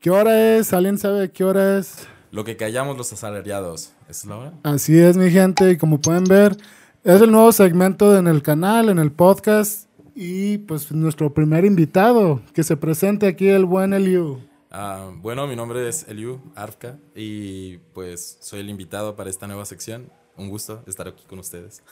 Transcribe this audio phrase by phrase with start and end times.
[0.00, 0.72] ¿Qué hora es?
[0.72, 2.06] ¿Alguien sabe qué hora es?
[2.30, 3.94] Lo que callamos los asalariados.
[4.08, 4.52] ¿Es la hora?
[4.62, 6.56] Así es, mi gente, y como pueden ver,
[7.02, 12.40] es el nuevo segmento en el canal, en el podcast, y pues nuestro primer invitado,
[12.54, 14.38] que se presente aquí el buen Eliu.
[14.70, 19.64] Ah, bueno, mi nombre es Eliu Arfka y pues soy el invitado para esta nueva
[19.64, 20.12] sección.
[20.36, 21.82] Un gusto estar aquí con ustedes.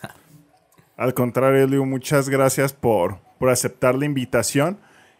[0.97, 4.79] Al contrario, Eliu, muchas gracias por, por aceptar la invitación.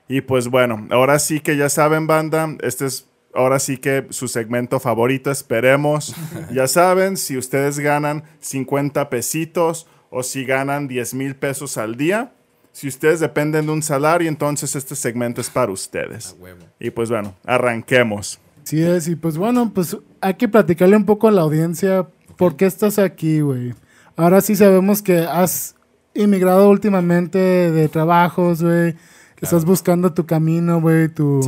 [0.09, 4.29] Y pues bueno, ahora sí que ya saben, banda, este es ahora sí que su
[4.29, 6.15] segmento favorito, esperemos.
[6.53, 12.33] ya saben, si ustedes ganan 50 pesitos o si ganan 10 mil pesos al día,
[12.73, 16.37] si ustedes dependen de un salario, entonces este segmento es para ustedes.
[16.79, 18.39] Y pues bueno, arranquemos.
[18.65, 22.57] Sí es, y pues bueno, pues hay que platicarle un poco a la audiencia por
[22.57, 23.75] qué estás aquí, güey.
[24.17, 25.75] Ahora sí sabemos que has
[26.15, 28.95] inmigrado últimamente de trabajos, güey
[29.41, 31.41] estás buscando tu camino, güey, tu,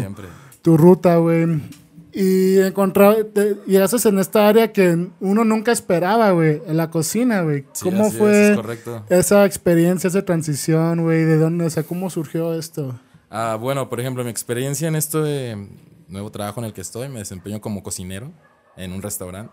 [0.62, 1.60] tu ruta, güey.
[2.12, 7.42] Y encontraste, y haces en esta área que uno nunca esperaba, güey, en la cocina,
[7.42, 7.64] güey.
[7.82, 8.58] ¿Cómo fue
[9.08, 11.24] esa experiencia, esa transición, güey?
[11.24, 12.98] ¿De dónde, o sea, cómo surgió esto?
[13.30, 15.68] Ah, bueno, por ejemplo, mi experiencia en esto de
[16.08, 18.32] nuevo trabajo en el que estoy, me desempeño como cocinero
[18.76, 19.52] en un restaurante.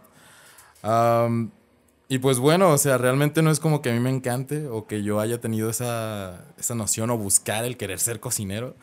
[2.08, 4.86] Y pues bueno, o sea, realmente no es como que a mí me encante o
[4.86, 8.76] que yo haya tenido esa, esa noción o buscar el querer ser cocinero.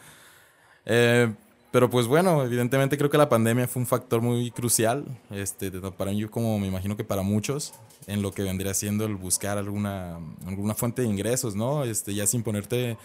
[0.86, 1.32] Eh,
[1.70, 6.10] pero pues bueno, evidentemente creo que la pandemia fue un factor muy crucial, este, para
[6.10, 7.72] mí como me imagino que para muchos,
[8.06, 11.84] en lo que vendría siendo el buscar alguna, alguna fuente de ingresos, ¿no?
[11.84, 12.98] Este, ya sin ponerte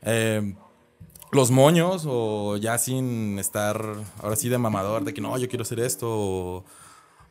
[0.00, 0.54] eh,
[1.32, 3.84] los moños o ya sin estar
[4.22, 6.64] ahora sí de mamador de que no, yo quiero hacer esto o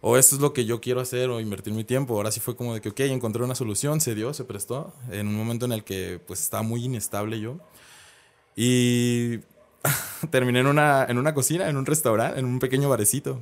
[0.01, 2.15] o esto es lo que yo quiero hacer o invertir mi tiempo.
[2.15, 5.27] Ahora sí fue como de que, ok, encontré una solución, se dio, se prestó, en
[5.27, 7.59] un momento en el que pues estaba muy inestable yo.
[8.55, 9.39] Y
[10.31, 13.39] terminé en una, en una cocina, en un restaurante, en un pequeño barecito.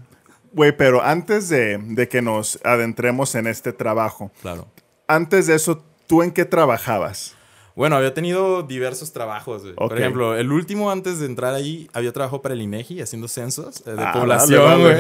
[0.52, 4.67] Güey, pero antes de, de, que nos adentremos en este trabajo, claro.
[5.08, 7.36] antes de eso, ¿tú en qué trabajabas?
[7.80, 9.64] Bueno, había tenido diversos trabajos.
[9.78, 13.82] Por ejemplo, el último antes de entrar ahí, había trabajado para el INEGI haciendo censos
[13.88, 14.95] eh, de ah, población, güey.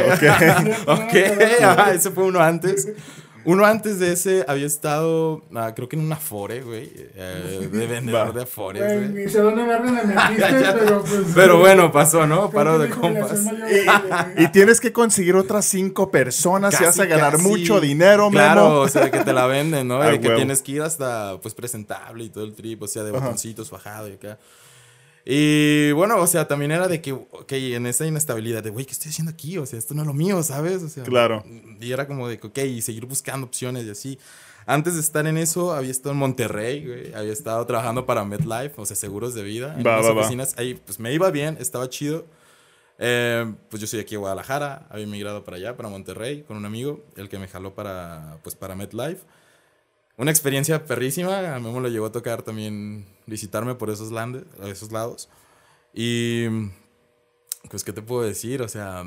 [0.87, 1.13] ok,
[1.93, 2.87] ese fue uno antes.
[3.45, 6.91] Uno antes de ese había estado, ah, creo que en una Afore, güey.
[7.15, 9.25] Eh, de vendedor de Afores, güey.
[10.79, 11.21] pero pues.
[11.33, 12.49] Pero bueno, pasó, ¿no?
[12.49, 13.45] Paro de compas.
[14.37, 18.87] Y, tienes que conseguir otras cinco personas y vas a ganar mucho dinero, Claro, o
[18.87, 19.99] sea, que te la venden, ¿no?
[20.13, 23.11] y que tienes que ir hasta, pues, presentable y todo el trip, o sea, de
[23.11, 24.37] botoncitos bajado y acá.
[25.25, 28.93] Y bueno, o sea, también era de que, ok, en esa inestabilidad de, güey, ¿qué
[28.93, 29.57] estoy haciendo aquí?
[29.57, 30.81] O sea, esto no es lo mío, ¿sabes?
[30.81, 31.43] O sea, claro.
[31.79, 34.19] Y era como de, ok, y seguir buscando opciones y así.
[34.65, 37.13] Antes de estar en eso, había estado en Monterrey, güey.
[37.13, 39.75] Había estado trabajando para MedLife, o sea, seguros de vida.
[39.77, 40.53] En las oficinas.
[40.57, 42.25] Ahí, pues me iba bien, estaba chido.
[42.97, 46.65] Eh, pues yo soy aquí en Guadalajara, había emigrado para allá, para Monterrey, con un
[46.65, 49.23] amigo, el que me jaló para, pues, para MedLife
[50.19, 51.55] una experiencia perrísima.
[51.55, 55.29] A mí me lo llegó a tocar también visitarme por esos, landes, esos lados.
[55.93, 56.47] Y
[57.69, 58.61] pues, ¿qué te puedo decir?
[58.61, 59.05] O sea,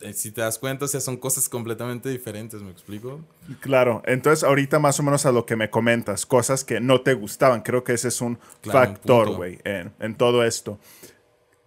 [0.00, 3.20] eh, si te das cuenta, o sea, son cosas completamente diferentes, ¿me explico?
[3.60, 7.12] Claro, entonces ahorita más o menos a lo que me comentas, cosas que no te
[7.12, 10.78] gustaban, creo que ese es un factor, güey, en, en, todo esto.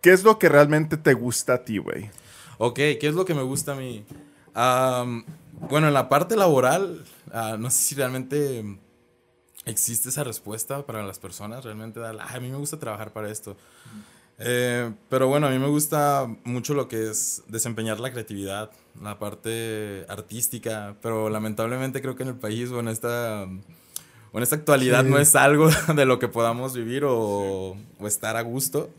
[0.01, 2.09] ¿Qué es lo que realmente te gusta a ti, güey?
[2.57, 4.03] Ok, ¿qué es lo que me gusta a mí?
[5.69, 7.03] Bueno, en la parte laboral,
[7.33, 8.63] Ah, no sé si realmente
[9.65, 11.65] existe esa respuesta para las personas.
[11.65, 13.57] Realmente, a mí me gusta trabajar para esto.
[14.37, 18.69] Eh, pero bueno, a mí me gusta mucho lo que es desempeñar la creatividad,
[19.01, 23.47] la parte artística, pero lamentablemente creo que en el país o en esta,
[24.33, 28.35] o en esta actualidad no es algo de lo que podamos vivir o, o estar
[28.35, 28.89] a gusto.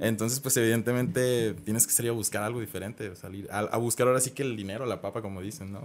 [0.00, 4.30] Entonces, pues evidentemente tienes que salir a buscar algo diferente, salir a, buscar ahora sí
[4.30, 5.80] que el dinero, la papa, como dicen, ¿no?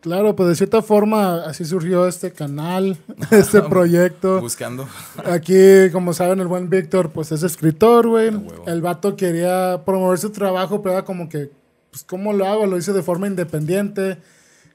[0.00, 0.34] Claro.
[0.34, 2.96] pues de cierta forma así surgió este canal,
[3.30, 4.40] este proyecto.
[4.40, 4.88] Buscando.
[5.24, 8.30] Aquí, como saben, el buen Víctor, pues es escritor, güey.
[8.66, 11.50] El vato quería promover su trabajo, pero era como que,
[11.90, 12.66] pues, ¿cómo lo hago?
[12.66, 14.18] Lo hice de forma independiente.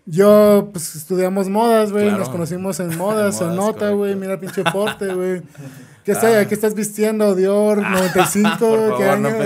[0.05, 2.11] Yo, pues, estudiamos modas, güey.
[2.11, 4.15] Nos conocimos en modas, en, nota, güey.
[4.15, 5.41] Mira, pinche porte, güey.
[6.03, 7.33] ¿Qué, está, ¿Qué estás vistiendo?
[7.33, 9.29] Dior, 95, Por ¿qué año?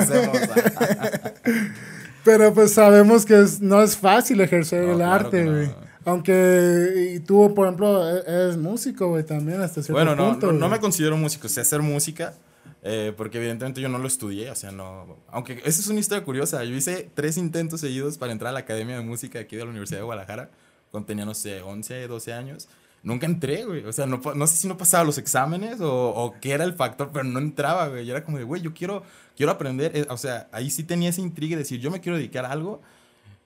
[2.24, 5.70] Pero pues sabemos que no es fácil ejercer el arte, güey.
[6.04, 10.54] Aunque y tú, por ejemplo, e, eres músico, güey, también hasta cierto bueno, no, Bueno,
[10.54, 12.34] no, me considero músico, sé hacer música,
[12.84, 15.18] eh, porque evidentemente yo no lo estudié, o sea, no...
[15.30, 18.60] Aunque esa es una historia curiosa, yo hice tres intentos seguidos para entrar a la
[18.60, 20.50] Academia de Música aquí de la Universidad de Guadalajara,
[20.92, 22.68] cuando tenía, no sé, 11, 12 años.
[23.04, 23.84] nunca entré, güey.
[23.86, 26.74] O sea, no, no sé si no pasaba los exámenes o, o qué era el
[26.74, 28.06] factor, pero no entraba, güey.
[28.06, 29.04] Y era como de, güey, yo quiero,
[29.36, 29.92] quiero aprender.
[29.96, 32.52] Eh, O sea, ahí sí tenía esa intriga de decir, yo me quiero dedicar a
[32.52, 32.82] algo.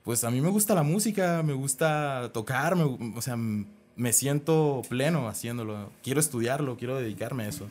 [0.04, 4.82] Pues a mí me gusta la música, me gusta tocar, me- o sea, me siento
[4.90, 5.92] pleno haciéndolo.
[6.04, 7.68] Quiero estudiarlo, quiero dedicarme a eso.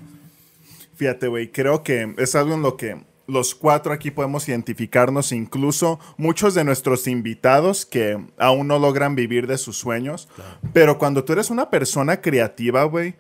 [1.01, 5.99] Fíjate, güey, creo que es algo en lo que los cuatro aquí podemos identificarnos, incluso
[6.19, 10.29] muchos de nuestros invitados que aún no logran vivir de sus sueños.
[10.75, 13.15] Pero cuando tú eres una persona creativa, güey,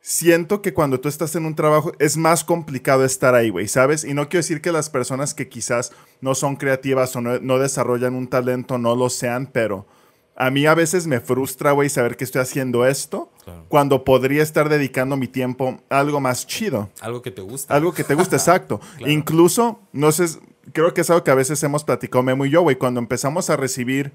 [0.00, 4.04] siento que cuando tú estás en un trabajo es más complicado estar ahí, güey, ¿sabes?
[4.04, 7.58] Y no quiero decir que las personas que quizás no son creativas o no, no
[7.58, 9.86] desarrollan un talento no lo sean, pero
[10.40, 13.64] a mí a veces me frustra, güey, saber que estoy haciendo esto Claro.
[13.68, 16.88] cuando podría estar dedicando mi tiempo a algo más chido.
[17.00, 17.74] Algo que te gusta.
[17.74, 18.80] Algo que te guste, exacto.
[18.98, 19.12] Claro.
[19.12, 20.26] Incluso, no sé,
[20.72, 23.50] creo que es algo que a veces hemos platicado Memo y yo, güey, cuando empezamos
[23.50, 24.12] a recibir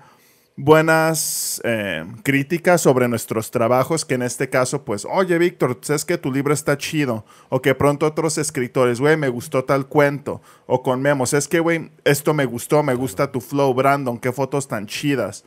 [0.58, 6.18] buenas eh, críticas sobre nuestros trabajos, que en este caso, pues, oye, Víctor, sabes que
[6.18, 10.82] tu libro está chido, o que pronto otros escritores, güey, me gustó tal cuento, o
[10.82, 14.68] con Memo, es que, güey, esto me gustó, me gusta tu flow, Brandon, qué fotos
[14.68, 15.44] tan chidas.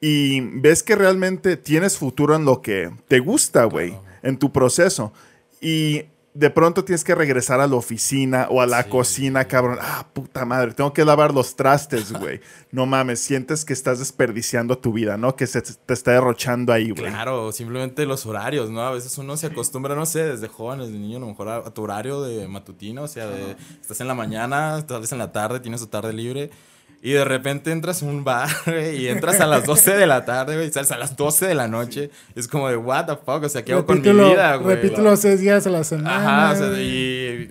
[0.00, 5.12] Y ves que realmente tienes futuro en lo que te gusta, güey, en tu proceso.
[5.60, 6.04] Y
[6.38, 9.78] de pronto tienes que regresar a la oficina o a la Sí, cocina, cabrón.
[9.80, 12.40] Ah, puta madre, tengo que lavar los trastes, güey.
[12.70, 15.34] no mames, sientes que estás desperdiciando tu vida, ¿no?
[15.34, 17.10] Que se te está derrochando ahí, güey.
[17.10, 18.82] Claro, simplemente los horarios, ¿no?
[18.82, 21.56] A veces uno se acostumbra, no sé, desde joven, desde niño, a lo mejor a,
[21.56, 25.18] a tu horario de matutino, o sea, de, estás en la mañana, tal vez en
[25.18, 26.50] la tarde, tienes tu tarde libre,
[27.00, 30.24] y de repente entras a un bar, güey, y entras a las 12 de la
[30.24, 33.16] tarde, güey, y sales a las 12 de la noche, es como de, what the
[33.16, 34.76] fuck, o sea, ¿qué hago con mi vida, güey?
[34.76, 36.48] Repítelo seis días a la semana.
[36.48, 37.48] Ajá, o sea, y,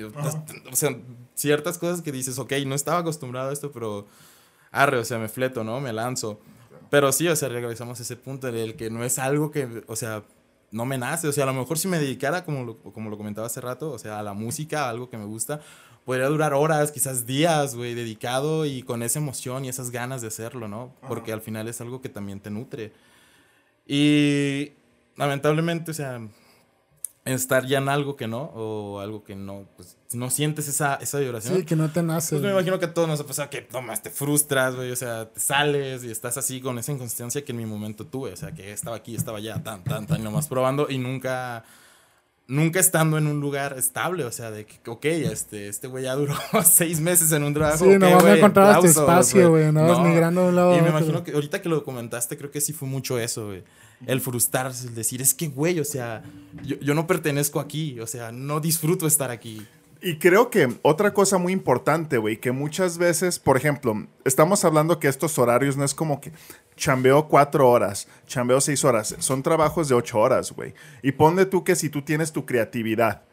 [0.72, 0.96] o sea,
[1.36, 4.08] ciertas cosas que dices, ok, no estaba acostumbrado a esto, pero
[4.72, 5.80] arre, o sea, me fleto, ¿no?
[5.80, 6.40] Me lanzo.
[6.90, 9.84] Pero sí, o sea, regresamos a ese punto en el que no es algo que,
[9.88, 10.24] o sea,
[10.72, 11.28] no me nace.
[11.28, 13.92] O sea, a lo mejor si me dedicara, como lo, como lo comentaba hace rato,
[13.92, 15.62] o sea, a la música, a algo que me gusta,
[16.08, 20.30] podría durar horas, quizás días, güey, dedicado y con esa emoción y esas ganas de
[20.30, 20.94] hacerlo, ¿no?
[21.06, 22.94] Porque al final es algo que también te nutre.
[23.86, 24.72] Y
[25.18, 26.22] lamentablemente, o sea,
[27.26, 31.20] estar ya en algo que no, o algo que no, pues no sientes esa, esa
[31.20, 31.58] vibración.
[31.58, 32.38] Sí, que no te nace.
[32.38, 34.96] Pues me imagino que a todos nos ha pasado que tomas, te frustras, güey, o
[34.96, 38.38] sea, te sales y estás así con esa inconsistencia que en mi momento tuve, o
[38.38, 41.66] sea, que estaba aquí, estaba allá, tan, tan, tan, nomás probando y nunca,
[42.48, 46.16] nunca estando en un lugar estable, o sea, de que, ok, este, este güey ya
[46.16, 46.36] duró
[46.66, 47.86] seis meses en un trabajo.
[47.86, 50.82] Sí, ok, nomás no güey, encontrabas tu espacio, güey, andabas migrando de un lado Y
[50.82, 53.64] me imagino que ahorita que lo comentaste, creo que sí fue mucho eso, güey.
[54.06, 56.24] El frustrarse, el decir, es que, güey, o sea,
[56.64, 59.66] yo, yo no pertenezco aquí, o sea, no disfruto estar aquí.
[60.02, 65.00] Y creo que otra cosa muy importante, güey, que muchas veces, por ejemplo, estamos hablando
[65.00, 66.32] que estos horarios no es como que
[66.78, 70.74] chambeo cuatro horas, chambeo seis horas, son trabajos de ocho horas, güey.
[71.04, 73.24] Y ponle tú que si tú tienes tu creatividad,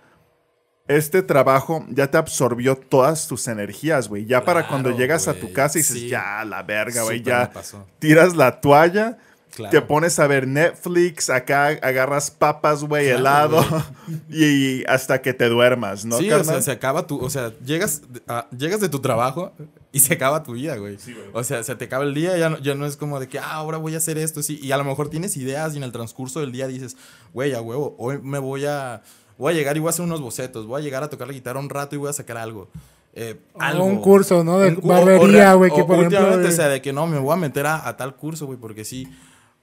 [0.88, 4.26] este trabajo ya te absorbió todas tus energías, güey.
[4.26, 6.08] Ya para cuando llegas a tu casa y dices, sí.
[6.08, 7.52] ya, la verga, güey, ya
[7.99, 9.19] tiras la toalla.
[9.55, 9.70] Claro.
[9.70, 13.85] Te pones a ver Netflix, acá agarras papas, güey, Claro, helado,
[14.29, 16.19] y, hasta que te duermas, ¿no?
[16.19, 19.52] sí, o sea, se acaba tu, o sea, llegas, a- llegas de tu trabajo
[19.94, 20.99] y se acaba tu vida, güey.
[21.32, 23.38] O sea, se te acaba el día, ya no, ya no es como de que,
[23.38, 24.58] ah, ahora voy a hacer esto, sí.
[24.62, 26.96] Y a lo mejor tienes ideas y en el transcurso del día dices,
[27.32, 29.02] güey, a huevo, hoy me voy a,
[29.38, 31.32] voy a llegar y voy a hacer unos bocetos, voy a llegar a tocar la
[31.32, 32.69] guitarra un rato y voy a sacar algo.
[33.17, 33.84] Eh, O algo.
[33.84, 34.58] un curso, ¿no?
[34.58, 36.53] De Un cu- barbería, o- güey, que o por ejemplo, últimamente, güey.
[36.53, 38.84] o sea, de que no, me voy a meter a, a tal curso, güey, porque
[38.84, 39.08] sí.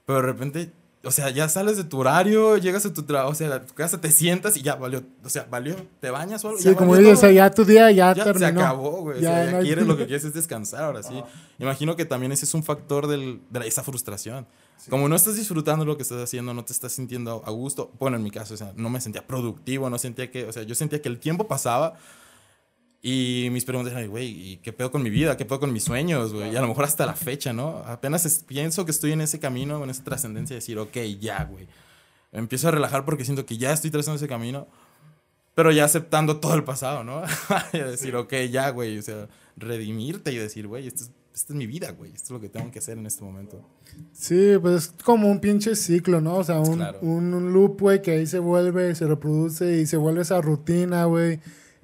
[0.06, 0.72] Pero de repente,
[1.04, 3.74] o sea, ya sales de tu horario, llegas a tu trabajo, o sea, a tu
[3.74, 6.60] casa, te sientas y ya valió, o sea, valió, te bañas o algo.
[6.60, 8.40] Sí, ya como dices, o sea, ya tu día ya, Ya terminó.
[8.40, 9.18] se acabó, güey.
[9.18, 11.22] o Ya sea, ya no hay- quieres lo que quieres es descansar ahora sí.
[11.60, 14.46] Imagino que también ese es un factor del, de la- esa frustración.
[14.90, 17.92] Como no estás disfrutando lo que estás haciendo, no te estás sintiendo a gusto.
[18.00, 20.64] Bueno, en mi caso, o sea, no me sentía productivo, no sentía que, o sea,
[20.64, 21.94] yo sentía que el tiempo pasaba
[23.04, 25.36] y mis preguntas eran, güey, ¿y qué pedo con mi vida?
[25.38, 26.52] ¿Qué pedo con mis sueños, güey?
[26.54, 27.78] Y a lo mejor hasta la fecha, ¿no?
[27.86, 31.44] Apenas es- pienso que estoy en ese camino, en esa trascendencia de decir, ok, ya,
[31.46, 31.68] güey.
[32.32, 34.68] Empiezo a relajar porque siento que ya estoy trazando ese camino,
[35.56, 37.24] pero ya aceptando todo el pasado, ¿no?
[37.74, 39.28] y decir, ok, ya, güey, o sea,
[39.58, 42.50] redimirte y decir, güey, esto es, esta es mi vida, güey, esto es lo que
[42.50, 43.68] tengo que hacer en este momento.
[44.14, 46.36] Sí, pues es como un pinche ciclo, ¿no?
[46.38, 47.00] O sea, un, Claro.
[47.02, 51.40] un loop, güey, que ahí se vuelve, se reproduce y se vuelve esa rutina, güey.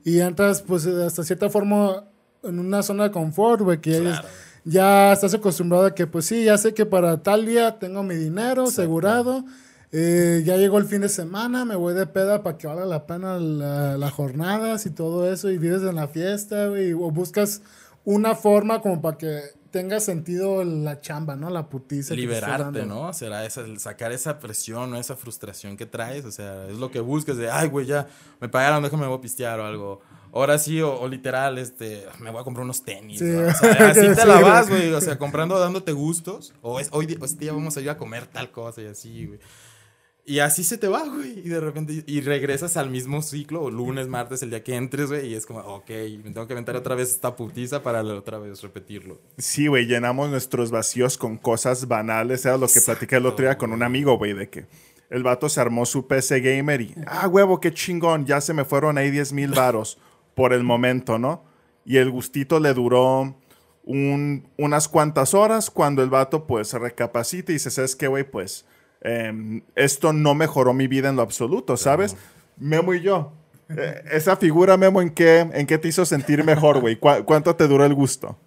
[0.07, 2.05] Y entras, pues, hasta cierta forma
[2.41, 4.27] en una zona de confort, güey, que ya dices- Claro.
[4.63, 8.15] ya estás acostumbrado a que, pues sí, ya sé que para tal día tengo mi
[8.15, 9.43] dinero asegurado.
[9.93, 13.07] eh, ya llegó el fin de semana, me voy de peda para que valga la
[13.07, 17.61] pena la- las jornadas y todo eso, y vives en la fiesta, güey, o buscas
[18.03, 19.39] una forma como para que
[19.77, 21.51] tenga sentido la chamba, ¿no?
[21.51, 22.15] La putiza.
[22.15, 22.83] liberarte.
[22.87, 23.13] ¿no?
[23.13, 26.99] Será esa, sacar esa presión o esa frustración que traes, o sea, es lo que
[26.99, 28.07] buscas de, ay, güey, ya
[28.41, 30.01] me pagaron, déjame me voy a pistear o algo.
[30.33, 33.19] Ahora sí, o, o literal, este, me voy a comprar unos tenis.
[33.19, 33.25] Sí.
[33.25, 33.49] ¿no?
[33.49, 37.15] O sea, así te la vas, güey, o sea, comprando, dándote gustos, o es, hoy,
[37.21, 39.39] este día vamos a ir a comer tal cosa y así, güey.
[40.29, 41.39] Y así se te va, güey.
[41.39, 45.27] Y de repente, y regresas al mismo ciclo, lunes, martes, el día que entres, güey.
[45.27, 45.89] Y es como, ok,
[46.23, 49.21] me tengo que aventar otra vez esta putiza para otra vez repetirlo.
[49.37, 52.45] Sí, güey, llenamos nuestros vacíos con cosas banales.
[52.45, 54.65] Era lo que platicé el otro día con un amigo, güey, de que
[55.09, 58.65] el vato se armó su PC gamer y, ah, huevo, qué chingón, ya se me
[58.65, 59.97] fueron ahí 10 mil varos
[60.35, 61.45] por el momento, ¿no?
[61.85, 63.33] Y el gustito le duró
[63.85, 68.29] un- unas cuantas horas cuando el vato, pues, recapacita y dice, ¿sabes qué, güey?
[68.29, 68.65] Pues,
[69.01, 72.15] em, esto no mejoró mi vida en lo absoluto, ¿sabes?
[72.57, 73.33] Memo y yo.
[73.69, 76.95] eh, esa figura, Memo, ¿en qué, ¿en qué te hizo sentir mejor, güey?
[76.97, 78.37] ¿Cu- ¿Cuánto te duró el gusto?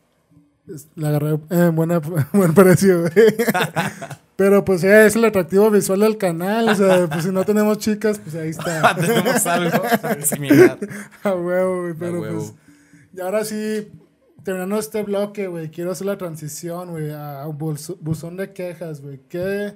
[0.95, 1.99] La agarré eh, buena,
[2.33, 3.13] buen precio, güey.
[4.37, 6.69] Pero pues eh, es el atractivo visual del canal.
[6.69, 8.95] O sea, pues si no tenemos chicas, pues ahí está.
[9.01, 9.83] Tenemos algo
[10.23, 10.79] similar.
[11.23, 11.95] A huevo, güey.
[11.99, 12.39] Pero huevo.
[12.39, 12.55] pues.
[13.15, 13.91] Y ahora sí,
[14.45, 19.21] terminando este bloque, güey, quiero hacer la transición, güey, a un buzón de quejas, güey.
[19.29, 19.75] ¿Qué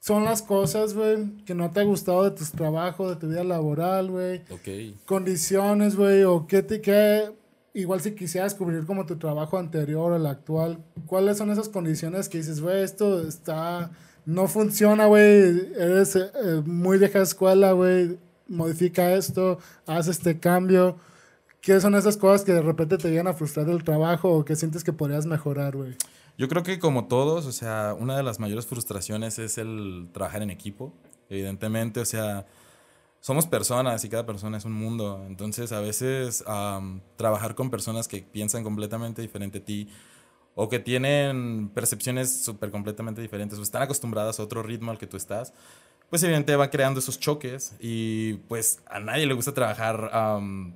[0.00, 3.44] son las cosas, güey, que no te ha gustado de tus trabajos, de tu vida
[3.44, 4.42] laboral, güey?
[4.50, 4.96] Ok.
[5.04, 7.30] Condiciones, güey, o qué te qué
[7.74, 12.28] igual si quisieras cubrir como tu trabajo anterior o el actual, ¿cuáles son esas condiciones
[12.28, 13.90] que dices, güey, esto está
[14.26, 16.30] no funciona, güey, eres eh,
[16.64, 20.96] muy vieja escuela, güey, modifica esto, haz este cambio?
[21.60, 24.56] ¿Qué son esas cosas que de repente te llegan a frustrar del trabajo o que
[24.56, 25.94] sientes que podrías mejorar, güey?
[26.38, 30.42] Yo creo que como todos, o sea, una de las mayores frustraciones es el trabajar
[30.42, 30.92] en equipo,
[31.28, 32.46] evidentemente, o sea,
[33.20, 38.08] somos personas y cada persona es un mundo, entonces a veces am, trabajar con personas
[38.08, 39.88] que piensan completamente diferente a ti
[40.54, 45.06] o que tienen percepciones súper completamente diferentes o están acostumbradas a otro ritmo al que
[45.06, 45.52] tú estás,
[46.08, 50.74] pues evidentemente va creando esos choques y pues a nadie le gusta trabajar, am,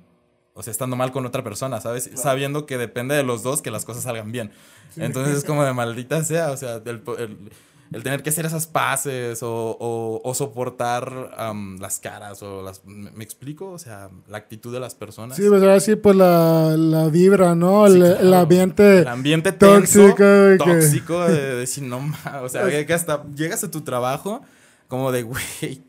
[0.57, 2.09] o sea, estando mal con otra persona, ¿sabes?
[2.15, 4.51] Sabiendo que depende de los dos que las cosas salgan bien.
[4.97, 7.37] Entonces es como de maldita sea, o sea, el, el-
[7.91, 12.83] el tener que hacer esas paces o, o- o soportar am, las caras o las...
[12.83, 13.69] ¿Me, me explico?
[13.69, 15.37] O sea, la actitud de las personas.
[15.37, 17.87] Sí, pues ahora sí, pues la, la vibra, ¿no?
[17.87, 18.19] Sí, el, claro.
[18.21, 18.99] el ambiente.
[18.99, 23.63] El ambiente tenso, tóxico, que- tóxico de decir, no, ma", o sea, que hasta llegas
[23.63, 24.41] a tu trabajo
[24.87, 25.41] como de, güey,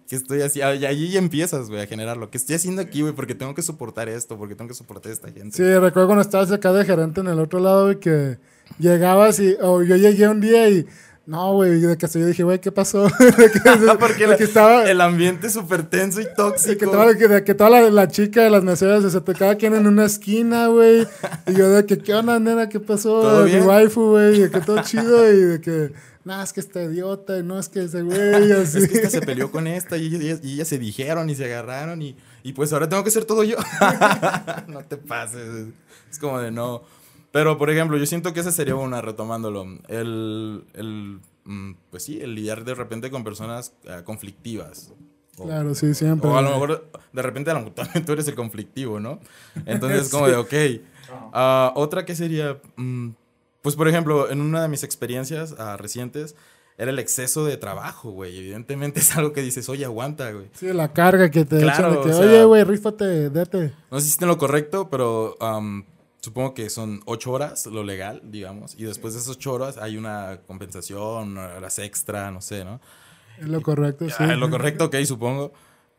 [0.08, 0.74] ¿qué estoy haciendo?
[0.74, 3.62] Y allí empiezas, güey, a generar lo que estoy haciendo aquí, güey, porque tengo que
[3.62, 5.56] soportar esto, porque tengo que soportar a esta gente.
[5.56, 8.38] Sí, recuerdo cuando estabas acá de gerente en el otro lado, güey, que
[8.78, 10.86] llegabas y, o yo llegué un día y,
[11.26, 13.04] no, güey, de que yo dije, güey, ¿qué pasó?
[13.18, 13.60] de que,
[13.98, 16.90] porque de la- que estaba, el ambiente súper tenso y de que tóxico.
[16.90, 19.56] toda, de que, que toda la, la chica de las meseras, o sea, te- cada
[19.56, 21.06] quien en una esquina, güey,
[21.46, 22.68] y yo de que, ¿qué onda, nena?
[22.68, 23.20] ¿Qué pasó?
[23.22, 25.92] ¿Todo Mi waifu, güey, de que todo chido, y de que,
[26.26, 28.78] nah, es que está idiota, no, es que ese güey, así.
[28.82, 31.46] Es que esta se peleó con esta y ellas, y ellas se dijeron y se
[31.46, 33.56] agarraron y, y pues ahora tengo que ser todo yo.
[34.68, 35.68] no te pases.
[36.10, 36.82] Es como de no.
[37.30, 39.66] Pero, por ejemplo, yo siento que esa sería una, retomándolo.
[39.88, 44.92] El, el mm, pues sí, el lidiar de repente con personas eh, conflictivas.
[45.38, 46.28] O, Claro, sí, siempre.
[46.28, 49.20] o a lo mejor, de repente, a lo mejor también tú eres el conflictivo, ¿no?
[49.66, 50.54] Entonces, como de, ok.
[51.32, 53.10] Ah, otra que sería, mm,
[53.66, 56.36] pues, por ejemplo, en una de mis experiencias ah, recientes,
[56.78, 58.38] era el exceso de trabajo, güey.
[58.38, 60.46] Evidentemente es algo que dices, oye, aguanta, güey.
[60.54, 63.72] Sí, la carga que te Claro, echan de que, o sea- oye, güey, rífate, date.
[63.90, 65.36] No sé si en lo correcto, pero
[66.20, 68.76] supongo que son ocho horas lo legal, digamos.
[68.78, 72.80] Y después de esas ocho horas hay una compensación, horas extra, no sé, ¿no?
[73.36, 74.14] Es lo correcto, sí.
[74.20, 75.52] Ah, lo correcto, ok, supongo.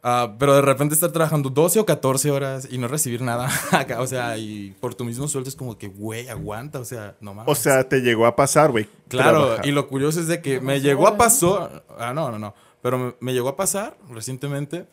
[0.10, 4.00] Ah, pero de repente estar trabajando 12 o 14 horas y no recibir nada acá,
[4.00, 7.34] o sea, y por tu mismo sueldo es como que, güey, aguanta, o sea, no
[7.34, 7.52] mames.
[7.52, 8.88] O sea, te llegó a pasar, güey.
[9.10, 9.66] Claro, trabajar.
[9.68, 12.98] y lo curioso es de que me llegó a pasar, ah, no, no, no, pero
[12.98, 14.88] me, me llegó a pasar recientemente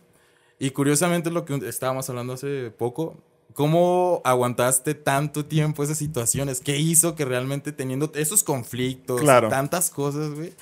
[0.59, 3.17] y curiosamente lo que estábamos hablando hace poco,
[3.53, 6.61] ¿cómo aguantaste tanto tiempo esas situaciones?
[6.61, 9.49] ¿Qué hizo que realmente teniendo esos conflictos, Claro.
[9.49, 10.53] tantas cosas, güey,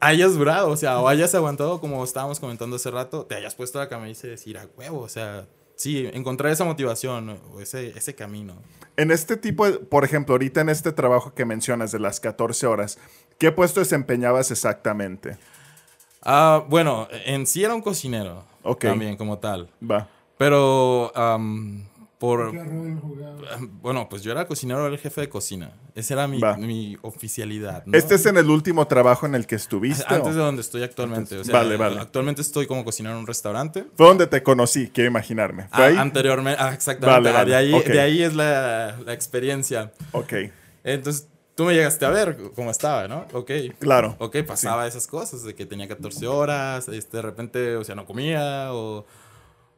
[0.00, 0.70] hayas durado?
[0.70, 4.26] O sea, o hayas aguantado como estábamos comentando hace rato, te hayas puesto la camisa
[4.26, 8.54] y decir, a huevo, o sea, sí, encontrar esa motivación o ese, ese camino.
[8.96, 12.66] En este tipo, de- por ejemplo, ahorita en este trabajo que mencionas de las 14
[12.66, 12.98] horas,
[13.38, 15.38] ¿qué puesto desempeñabas exactamente?
[16.22, 18.44] Ah, bueno, en sí era un cocinero.
[18.62, 18.82] Ok.
[18.84, 19.70] También como tal.
[19.88, 20.08] Va.
[20.36, 21.12] Pero
[22.20, 22.52] por...
[22.52, 23.36] ¿Qué rol jugaba?
[23.80, 25.72] Bueno, pues yo era cocinero, era el jefe de cocina.
[25.94, 27.82] Esa era mi, mi oficialidad.
[27.86, 27.96] ¿no?
[27.96, 30.04] ¿Este es en el último trabajo en el que estuviste?
[30.06, 30.36] Antes o?
[30.36, 31.38] de donde estoy actualmente.
[31.38, 31.98] O sea, Vale, vale.
[31.98, 33.86] Actualmente estoy como cocinero en un restaurante.
[33.96, 35.68] Fue donde te conocí, quiero imaginarme.
[35.72, 35.96] ¿Fue Ah, ahí?
[35.96, 37.30] anteriormente, ah, exactamente.
[37.30, 39.92] Vale, vale, De, ahí, de ahí es la, la experiencia.
[40.12, 40.34] Ok.
[40.84, 43.26] Entonces, tú me llegaste a ver cómo estaba, ¿no?
[43.32, 43.50] Ok.
[43.78, 44.16] Claro.
[44.18, 48.04] Ok, pasaba esas cosas, de que tenía 14 horas, este, de repente, o sea, no
[48.04, 49.06] comía, o,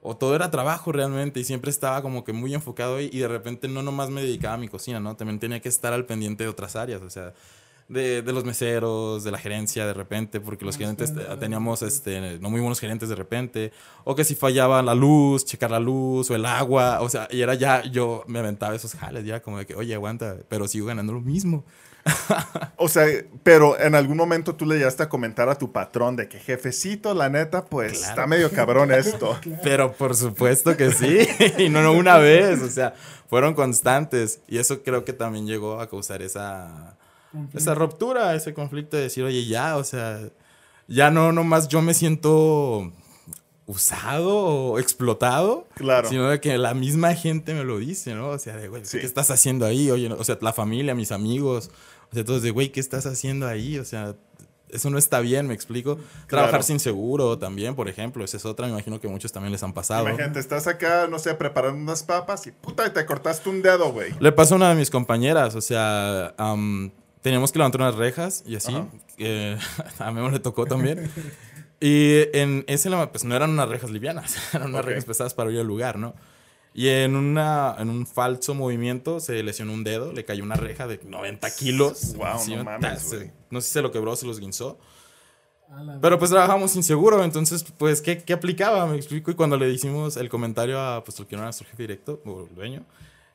[0.02, 3.68] o todo era trabajo realmente, y siempre estaba como que muy enfocado y de repente
[3.68, 5.16] no nomás me dedicaba a mi cocina, ¿no?
[5.16, 7.32] También tenía que estar al pendiente de otras áreas, o sea,
[7.88, 12.38] de, de los meseros, de la gerencia de repente, porque los gerentes eh, teníamos este,
[12.40, 13.73] no muy buenos gerentes de repente,
[14.04, 17.40] o que si fallaba la luz, checar la luz o el agua, o sea, y
[17.40, 20.87] era ya, yo me aventaba esos jales, ya como de que, oye, aguanta, pero sigo
[20.87, 21.64] ganando lo mismo.
[22.76, 23.06] O sea,
[23.42, 27.14] pero en algún momento tú le llegaste a comentar a tu patrón de que jefecito,
[27.14, 28.09] la neta, pues Claro.
[28.11, 29.38] está medio cabrón esto.
[29.62, 31.18] Pero por supuesto que sí,
[31.59, 32.94] y no, no una vez, o sea,
[33.28, 36.97] fueron constantes, y eso creo que también llegó a causar esa,
[37.54, 40.18] esa ruptura, ese conflicto de decir, oye, ya, o sea,
[40.88, 42.90] ya no nomás yo me siento
[43.66, 44.37] usado
[44.73, 46.09] o explotado, Claro.
[46.09, 48.30] sino de que la misma gente me lo dice, ¿no?
[48.30, 48.99] O sea, de, güey, Sí.
[48.99, 49.90] ¿qué estás haciendo ahí?
[49.90, 51.71] Oye, no- o sea, la familia, mis amigos,
[52.12, 53.78] o sea, de, güey, ¿qué estás haciendo ahí?
[53.78, 54.14] O sea,
[54.73, 55.99] eso no está bien, me explico.
[56.26, 59.62] Trabajar sin seguro también, por ejemplo, esa es otra, me imagino que muchos también les
[59.62, 60.09] han pasado.
[60.09, 63.92] Imagínate, estás acá, no sé, preparando unas papas y puta, y te cortaste un dedo,
[63.92, 64.14] güey.
[64.19, 66.90] Le pasó a una de mis compañeras, o sea, am,
[67.21, 68.75] teníamos que levantar unas rejas y así.
[69.16, 69.59] que
[69.99, 71.11] a Memo le tocó también.
[71.78, 75.61] y en ese, pues no eran unas rejas livianas, eran unas rejas pesadas para ir
[75.61, 76.14] al lugar, ¿no?
[76.74, 80.86] Y en, una, en un falso movimiento se lesionó un dedo, le cayó una reja
[80.86, 82.14] de 90 kilos.
[82.38, 83.30] Sí, no mames, se- güey.
[83.50, 84.78] no sé si se lo quebró, se los guinzó.
[86.02, 88.84] Pero pues trabajamos sin seguro, entonces, pues, ¿qué, qué aplicaba?
[88.86, 89.30] Me explico.
[89.30, 92.20] Y cuando le hicimos el comentario a, pues, el que no era nuestro jefe directo,
[92.26, 92.84] o el dueño,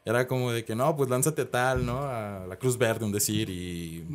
[0.06, 2.00] era como de que, no, pues, lánzate a tal, ¿no?
[2.04, 4.06] A la Cruz Verde, un decir, y...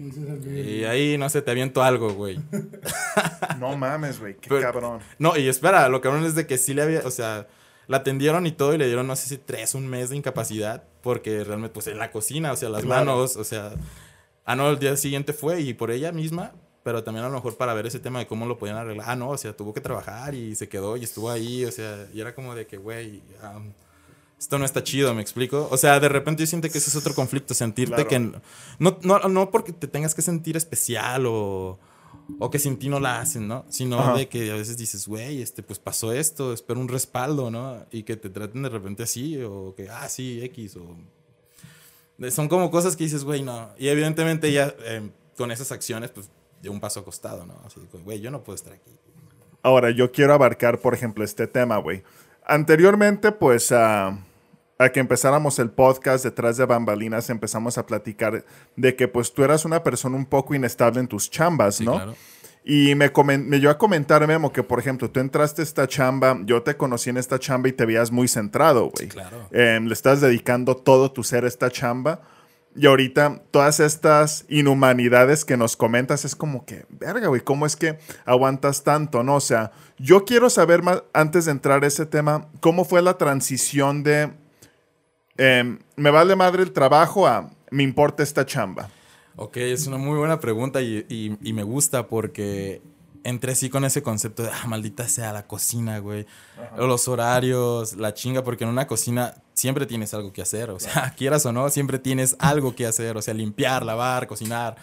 [0.49, 2.39] Y ahí, no sé, te aviento algo, güey.
[3.59, 5.01] No mames, güey, qué Pero- cabrón.
[5.19, 7.49] No, y espera, lo cabrón es de que sí le había, o sea,
[7.93, 10.83] la atendieron y todo y le dieron, no sé si tres, un mes de incapacidad,
[11.03, 13.05] porque realmente, pues en la cocina, o sea, las Claro.
[13.05, 13.75] manos, o sea,
[14.45, 17.57] ah, no, el día siguiente fue y por ella misma, pero también a lo mejor
[17.57, 19.07] para ver ese tema de cómo lo podían arreglar.
[19.09, 22.09] Ah, no, o sea, tuvo que trabajar y se quedó y estuvo ahí, o sea,
[22.13, 23.73] y era como de que, güey, am,
[24.39, 25.69] esto no está chido, me explico.
[25.71, 28.09] O sea, de repente yo siento que ese es otro conflicto, sentirte Claro.
[28.09, 31.79] que no, no, no porque te tengas que sentir especial o,
[32.39, 33.65] o que sin ti no la hacen, ¿no?
[33.69, 34.15] Sino Ajá.
[34.15, 37.87] de que a veces dices, güey, este, pues pasó esto, espero un respaldo, ¿no?
[37.91, 40.97] Y que te traten de repente así, o que, ah, sí, X, o...
[42.31, 43.71] Son como cosas que dices, güey, no.
[43.79, 46.31] Y evidentemente ya eh, con esas acciones, pues,
[46.61, 47.61] de un paso acostado, ¿no?
[47.65, 48.91] Así, güey, yo no puedo estar aquí.
[49.63, 52.03] Ahora, yo quiero abarcar, por ejemplo, este tema, güey.
[52.45, 54.19] Anteriormente, pues, a,
[54.85, 58.45] a que empezáramos el podcast detrás de bambalinas, empezamos a platicar
[58.77, 61.93] de que, pues, tú eras una persona un poco inestable en tus chambas, Sí, ¿no?
[61.95, 62.15] claro.
[62.65, 66.39] Y me, me dio a comentar, Memo, que, por ejemplo, tú entraste a esta chamba,
[66.45, 69.09] yo te conocí en esta chamba y te veías muy centrado, güey.
[69.09, 69.49] claro.
[69.51, 72.21] Em, le estás dedicando todo tu ser a esta chamba.
[72.75, 77.77] Y ahorita todas estas inhumanidades que nos comentas es como que, verga, güey, ¿cómo es
[77.77, 79.35] que aguantas tanto, no?
[79.37, 83.19] O sea, yo quiero saber más, antes de entrar a ese tema, ¿cómo fue la
[83.19, 84.31] transición de
[85.37, 88.91] em, me vale madre el trabajo a me importa esta chamba?
[89.37, 92.83] Ok, es una muy buena pregunta y, y- y me gusta porque
[93.25, 96.27] entré así con ese concepto de, ah, maldita sea la cocina, güey.
[96.77, 100.71] O Los horarios, la chinga, porque en una cocina siempre tienes algo que hacer.
[100.71, 103.17] O sea, quieras o no, siempre tienes algo que hacer.
[103.17, 104.77] O sea, limpiar, lavar, cocinar.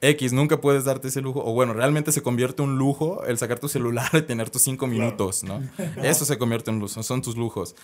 [0.00, 1.42] X, nunca puedes darte ese lujo.
[1.44, 4.62] O bueno, realmente se convierte en un lujo el sacar tu celular y tener tus
[4.62, 5.60] cinco minutos, ¿no?
[6.02, 7.74] Eso se convierte en lujo, son tus lujos.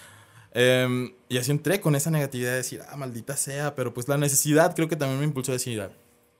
[0.54, 4.16] Em, y así entré con esa negatividad de decir, ah, maldita sea, pero pues la
[4.16, 5.90] necesidad creo que también me impulsó a decir, ah,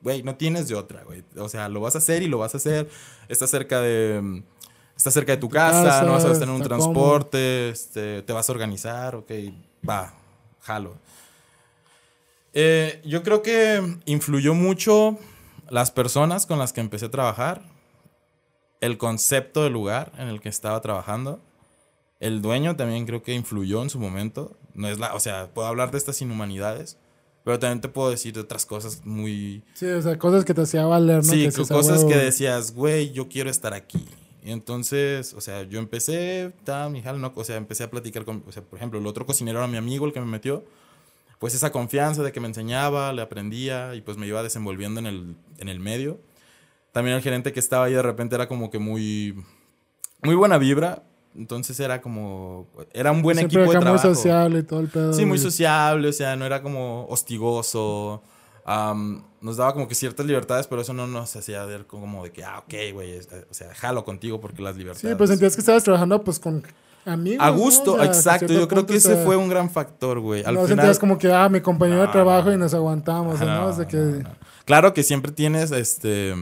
[0.01, 1.25] güey, no tienes de otra, güey.
[1.37, 2.89] O sea, lo vas a hacer y lo vas a hacer.
[3.29, 4.43] Está cerca de, mm,
[4.97, 8.33] está cerca de tu casa, casa, no vas a tener un está transporte, este, te
[8.33, 9.31] vas a organizar, ok,
[9.89, 10.15] va,
[10.61, 10.97] jalo.
[12.53, 15.19] Eh, yo creo que influyó mucho
[15.71, 17.63] las personas con las que empecé a trabajar,
[18.81, 21.41] el concepto del lugar en el que estaba trabajando.
[22.21, 24.57] El dueño también creo que influyó en su momento.
[24.75, 26.97] No es la, o sea, puedo hablar de estas inhumanidades,
[27.45, 29.63] pero también te puedo decir de otras cosas muy...
[29.75, 31.33] Sí, o sea, cosas que te hacía valer, ¿no?
[31.33, 32.09] sí, Que co- dices, "A cosas huevo".
[32.11, 34.07] que decías, güey, yo quiero estar aquí.
[34.43, 38.25] Y entonces, o sea, yo empecé, ta, mi jale, no, o sea, empecé a platicar
[38.25, 40.65] con, o sea, por ejemplo, el otro cocinero era mi amigo, el que me metió.
[41.39, 45.07] Pues esa confianza de que me enseñaba, le aprendía y pues me iba desenvolviendo en
[45.07, 46.21] el, en el medio.
[46.93, 49.35] También el gerente que estaba ahí de repente era como que muy,
[50.23, 51.03] muy buena vibra.
[51.37, 54.15] Entonces era como, era un buen Siempre equipo de acá muy trabajo.
[54.15, 55.13] sociable y todo el pedo.
[55.13, 58.23] Sí, muy sociable, o sea, no era como hostigoso.
[59.41, 62.45] nos daba como que ciertas libertades, pero eso no nos hacía ver como de que,
[62.45, 65.11] ah, ok, güey, es- o sea, jalo contigo porque las libertades.
[65.11, 66.63] Sí, pues sentías que estabas trabajando pues con
[67.05, 67.45] amigos.
[67.47, 67.57] A ¿no?
[67.59, 68.53] gusto, O sea, hasta exacto.
[68.55, 70.43] Yo creo que ese sea, fue un gran factor, güey.
[70.45, 70.69] Al no final.
[70.79, 73.67] sentías como que, ah, mi compañero de trabajo y nos aguantamos, No.
[73.67, 74.25] O sea que...
[74.65, 76.33] Claro que siempre tienes este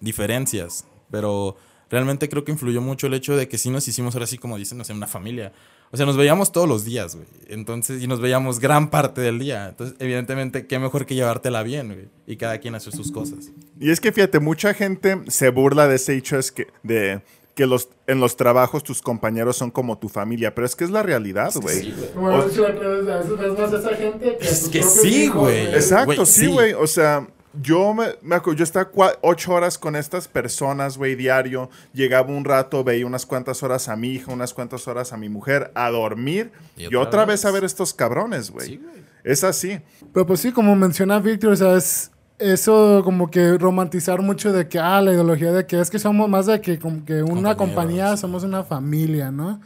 [0.00, 1.56] diferencias, pero
[1.90, 4.56] realmente creo que influyó mucho el hecho de que sí nos hicimos ahora sí, como
[4.56, 5.52] dicen, no sé, una familia.
[5.92, 7.26] O sea, nos veíamos todos los días, güey.
[7.48, 9.68] Entonces, y nos veíamos gran parte del día.
[9.70, 12.08] Entonces, evidentemente, qué mejor que llevártela bien, güey.
[12.28, 13.50] Y cada quien hacer sus cosas.
[13.80, 17.22] Y es que fíjate, mucha gente se burla de ese hecho es que, de
[17.56, 20.90] que los, en los trabajos tus compañeros son como tu familia, pero es que es
[20.90, 21.80] la realidad, güey.
[21.80, 21.94] Sí.
[22.14, 25.66] Bueno, más esa gente que Es tus que sí, güey.
[25.74, 26.46] Exacto, sí.
[26.46, 26.72] güey.
[26.72, 31.14] O sea, yo me, me acuerdo, yo estaba cua- ocho horas con estas personas, güey,
[31.16, 31.68] diario.
[31.92, 35.28] Llegaba un rato, veía unas cuantas horas a mi hija, unas cuantas horas a mi
[35.28, 36.52] mujer, a dormir.
[36.76, 37.40] Y Y otra vez.
[37.42, 38.66] vez a ver estos cabrones, güey.
[38.66, 39.02] Sí, güey.
[39.24, 39.80] es así.
[40.14, 42.10] Pero pues sí, como menciona Víctor, o sea, es
[42.40, 46.28] eso como que romantizar mucho de que, ah, la ideología de que es que somos
[46.28, 47.56] más de que como que una Compañeros.
[47.56, 49.60] compañía, somos una familia, ¿no?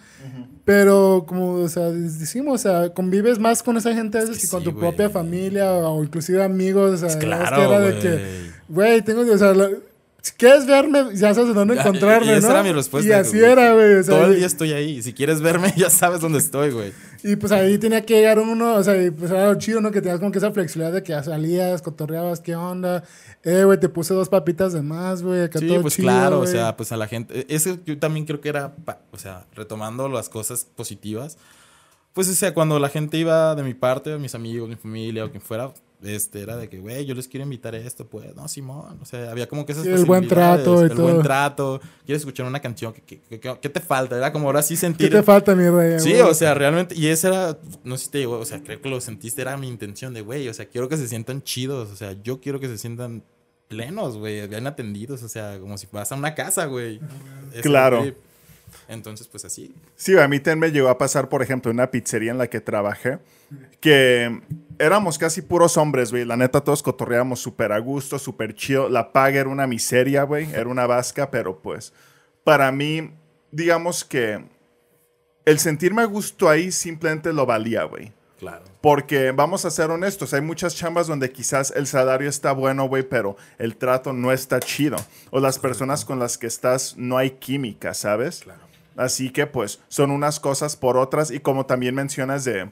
[0.64, 4.42] Pero como, o sea, decimos, o sea, convives más con esa gente a veces que
[4.42, 7.80] que con sí, tu propia familia o inclusive amigos, o sea, es claro, que era
[7.80, 8.00] de güey.
[8.02, 9.68] que, güey, tengo, o sea, la-
[10.22, 12.54] si quieres verme, ya sabes dónde Ya, encontrarme, y esa ¿no?
[12.54, 13.52] era mi respuesta, Y así güey.
[13.52, 15.02] era, güey, o sea, Todo el día estoy ahí.
[15.02, 16.94] Si quieres verme, ya sabes dónde estoy, güey.
[17.26, 19.90] Y pues ahí tenía que llegar uno, o sea, y pues era lo chido, ¿no?
[19.90, 23.02] Que tenías como que esa flexibilidad de que salías, cotorreabas, ¿qué onda?
[23.42, 26.40] Eh, güey, te puse dos papitas de más, güey, Sí, todo pues chido, claro, o
[26.40, 26.52] güey.
[26.52, 27.46] sea, pues a la gente.
[27.48, 28.74] Eso yo también creo que era,
[29.10, 31.38] o sea, retomando las cosas positivas.
[32.12, 35.30] Pues, o sea, cuando la gente iba de mi parte, mis amigos, mi familia o
[35.30, 35.72] quien fuera,
[36.04, 38.98] este, era de que, güey, yo les quiero invitar a esto, pues, no, Simón.
[39.00, 41.80] O sea, había como que esas Sí, el buen trato y el buen trato.
[42.04, 42.92] ¿Quieres escuchar una canción?
[42.92, 44.16] ¿Qué, qué- qué- qué te falta?
[44.16, 45.10] Era como ahora sí ¿Qué sentir.
[45.10, 45.98] te falta, mi rey?
[46.00, 46.22] Sí, güey?
[46.22, 48.88] o sea, realmente, y esa era, no sé si te digo, o sea, creo que
[48.88, 51.96] lo sentiste, era mi intención de, güey, o sea, quiero que se sientan chidos, o
[51.96, 53.22] sea, yo quiero que se sientan
[53.68, 57.00] plenos, güey, bien atendidos, o sea, como si vas a una casa, güey.
[57.62, 58.02] Claro.
[58.02, 58.16] trip.
[58.88, 59.74] Entonces, pues así.
[59.96, 62.48] Sí, a mí también me llegó a pasar, por ejemplo, en una pizzería en la
[62.48, 63.18] que trabajé,
[63.80, 64.40] que
[64.78, 66.24] éramos casi puros hombres, güey.
[66.24, 68.88] La neta, todos cotorreábamos súper a gusto, súper chido.
[68.88, 70.52] La paga era una miseria, güey.
[70.52, 71.92] Era una vasca, pero pues,
[72.42, 73.10] para mí,
[73.50, 74.44] digamos que
[75.44, 78.12] el sentirme a gusto ahí simplemente lo valía, güey.
[78.38, 78.64] Claro.
[78.80, 83.02] Porque vamos a ser honestos, hay muchas chambas donde quizás el salario está bueno, güey,
[83.02, 84.96] pero el trato no está chido.
[85.30, 88.40] O las personas con las que estás no hay química, ¿sabes?
[88.40, 88.63] Claro.
[88.96, 92.70] Así que pues son unas cosas por otras y como también mencionas de,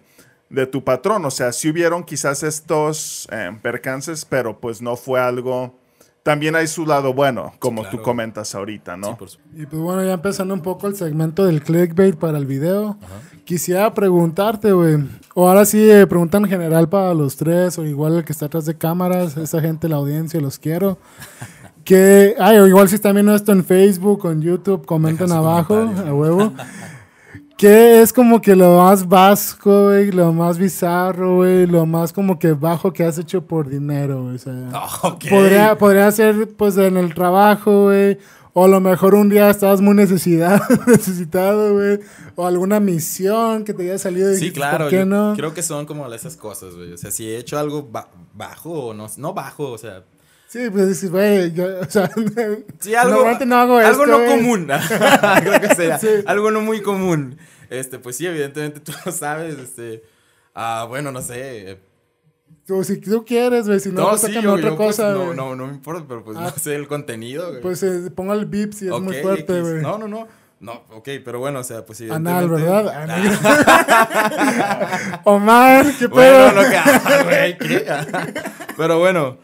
[0.53, 5.21] de tu patrón, o sea, si hubieron quizás estos eh, percances, pero pues no fue
[5.21, 5.79] algo...
[6.23, 9.19] También hay su lado bueno, como tú comentas ahorita, ¿no?
[9.27, 12.97] Sí, Y pues bueno, ya empezando un poco el segmento del clickbait para el video.
[13.45, 14.99] Quisiera preguntarte, güey.
[15.35, 18.47] O ahora sí, eh, pregunta en general para los tres, o igual el que está
[18.47, 20.97] atrás de cámaras, esa gente, la audiencia, los quiero.
[21.85, 25.75] Que, ay, o igual si están viendo esto en Facebook o en YouTube, comenten abajo,
[25.75, 26.53] a huevo.
[27.57, 30.11] ¿Qué es como que lo más vasco, güey?
[30.11, 31.67] Lo más bizarro, güey?
[31.67, 34.35] Lo más como que bajo que has hecho por dinero, güey.
[34.37, 35.25] O sea, Ah, ok.
[35.31, 38.19] podría, podría ser pues en el trabajo, güey.
[38.55, 42.01] O a lo mejor un día estabas muy necesidad, necesitado, güey.
[42.37, 44.85] O alguna misión que te haya salido y Sí, dijiste, claro.
[44.85, 45.35] ¿por qué no?
[45.37, 46.93] Creo que son como esas cosas, güey.
[46.93, 50.03] O sea, si he hecho algo ba- bajo o no, no bajo, o sea,
[50.53, 52.11] Sí, pues dices, güey, yo, o sea,
[52.81, 54.69] Sí, algo, no hago algo esto, no común.
[55.41, 55.99] Creo que sería.
[55.99, 56.09] Sí.
[56.27, 57.39] Algo no muy común.
[57.71, 59.59] Este, pues sí, evidentemente tú lo sabes.
[59.59, 60.03] Este,
[60.55, 61.79] ah, bueno, no sé.
[62.69, 64.89] O si tú quieres, güey, si no, No, pues sí, sácame yo, otra yo, pues,
[64.97, 66.53] cosa, no, no, no me importa, pero pues Ah.
[66.55, 67.63] no sé el contenido, güey.
[67.63, 69.81] Pues eh, ponga el beep si es muy fuerte, güey.
[69.81, 70.29] No, no, no.
[70.61, 72.11] No, ok, pero bueno, o sea, pues sí.
[72.11, 72.93] Anal, ¿verdad?
[72.95, 73.09] Ah,
[75.25, 76.53] Omar, qué pedo.
[76.53, 76.77] bueno, no que.
[77.89, 78.07] ah,
[78.77, 79.39] pero bueno,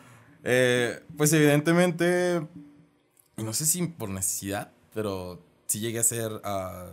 [0.51, 2.47] eh, pues evidentemente.
[3.37, 6.41] No sé si por necesidad, pero sí llegué a hacer.
[6.43, 6.91] ah,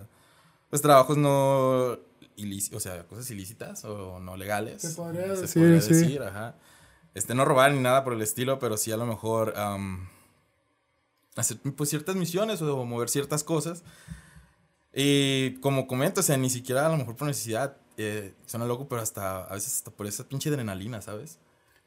[0.70, 1.98] pues trabajos no
[2.36, 4.82] ilícitos, o sea, cosas ilícitas o no legales.
[4.82, 5.94] Se podría se decir, podría sí.
[5.94, 6.56] decir, ajá.
[7.14, 10.10] Este, no robar ni nada por el estilo, pero sí a lo mejor am,
[11.38, 13.84] hacer pues, ciertas misiones o mover ciertas cosas.
[14.94, 18.88] Y como comento, o sea, ni siquiera a lo mejor por necesidad, eh, suena loco,
[18.90, 21.40] pero hasta a veces hasta por esa pinche adrenalina, ¿sabes?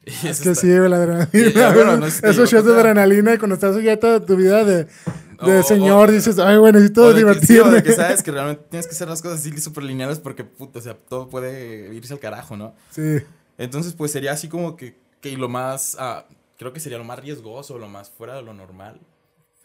[0.05, 1.73] Es que está- sí, la adrenalina.
[1.73, 4.85] Bueno, no Esos shows de adrenalina y cuando estás ya toda tu vida de,
[5.45, 7.25] de O- señor, o- dices, ay, güey, necesito o de que, sí, o
[7.65, 7.71] divertirme.
[7.71, 10.79] de que sabes que realmente tienes que hacer las cosas así súper lineales porque, puta,
[10.79, 12.73] o sea, todo puede irse al carajo, ¿no?
[12.91, 13.17] Sí.
[13.57, 16.25] Entonces, pues sería así como que, que lo más, ah,
[16.57, 18.99] creo que sería lo más riesgoso, lo más fuera de lo normal.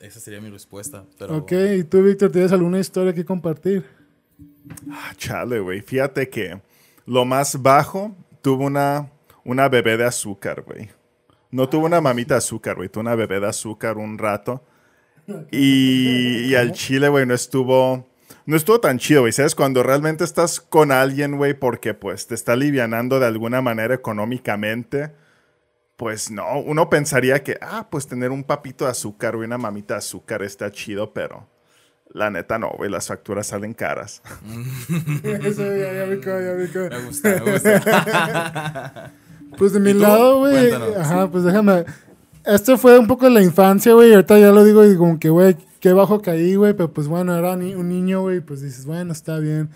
[0.01, 1.05] Esa sería mi respuesta.
[1.18, 3.85] Pero, Ok, ¿y tú, Víctor, tienes alguna historia que compartir?
[4.90, 5.81] Ah, chale, güey.
[5.81, 6.61] Fíjate que
[7.07, 9.11] lo más bajo tuvo una,
[9.44, 10.90] una bebé de azúcar, güey.
[11.50, 12.88] No tuvo una mamita de azúcar, güey.
[12.88, 14.64] Tuvo una bebé de azúcar un rato.
[15.50, 18.09] Y, y al chile, güey, no estuvo,
[18.46, 19.33] no estuvo tan chido, güey.
[19.33, 19.54] ¿Sabes?
[19.54, 25.12] Cuando realmente estás con alguien, güey, porque pues te está alivianando de alguna manera económicamente,
[25.96, 29.94] pues no, uno pensaría que, ah, pues tener un papito de azúcar o una mamita
[29.94, 31.48] de azúcar está chido, pero
[32.12, 34.22] la neta no, güey, las facturas salen caras.
[35.22, 36.88] Eso, ya, ya me ya me.
[36.88, 39.12] Me gusta, me gusta.
[39.57, 40.73] Pues de mi lado, güey.
[40.73, 41.85] Ajá, pues déjame.
[42.45, 44.12] Esto fue un poco la infancia, güey.
[44.14, 46.75] Ahorita ya lo digo y como que, güey, qué bajo caí, güey.
[46.75, 48.40] Pero pues bueno, era ni- un niño, güey.
[48.40, 49.71] Pues dices, bueno, está bien.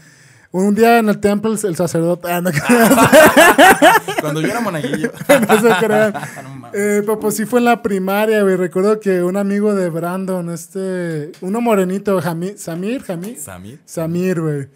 [0.50, 2.30] Un día en el templo, el, sacerdote.
[2.32, 2.50] Ah, no,
[4.20, 5.12] Cuando yo era monaguillo.
[5.48, 6.14] no se crean.
[6.58, 6.68] No.
[6.74, 8.56] Eh, pero pues sí fue en la primaria, güey.
[8.56, 11.32] Recuerdo que un amigo de Brandon, este.
[11.40, 13.38] Uno morenito, Jami- Samir, Jamir.
[13.38, 13.80] Samir.
[13.86, 14.68] Samir, güey.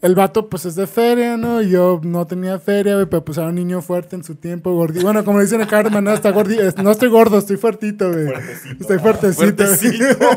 [0.00, 1.60] El vato, pues, es de feria, ¿no?
[1.60, 4.72] Y yo no tenía feria, güey, pero pues era un niño fuerte en su tiempo,
[4.72, 5.04] gordito.
[5.04, 8.28] Bueno, como dicen acá, hermano, está gordi- es- no estoy gordo, estoy fuertito, güey.
[8.80, 9.42] Estoy fuertecito.
[9.42, 10.04] Fuertecito.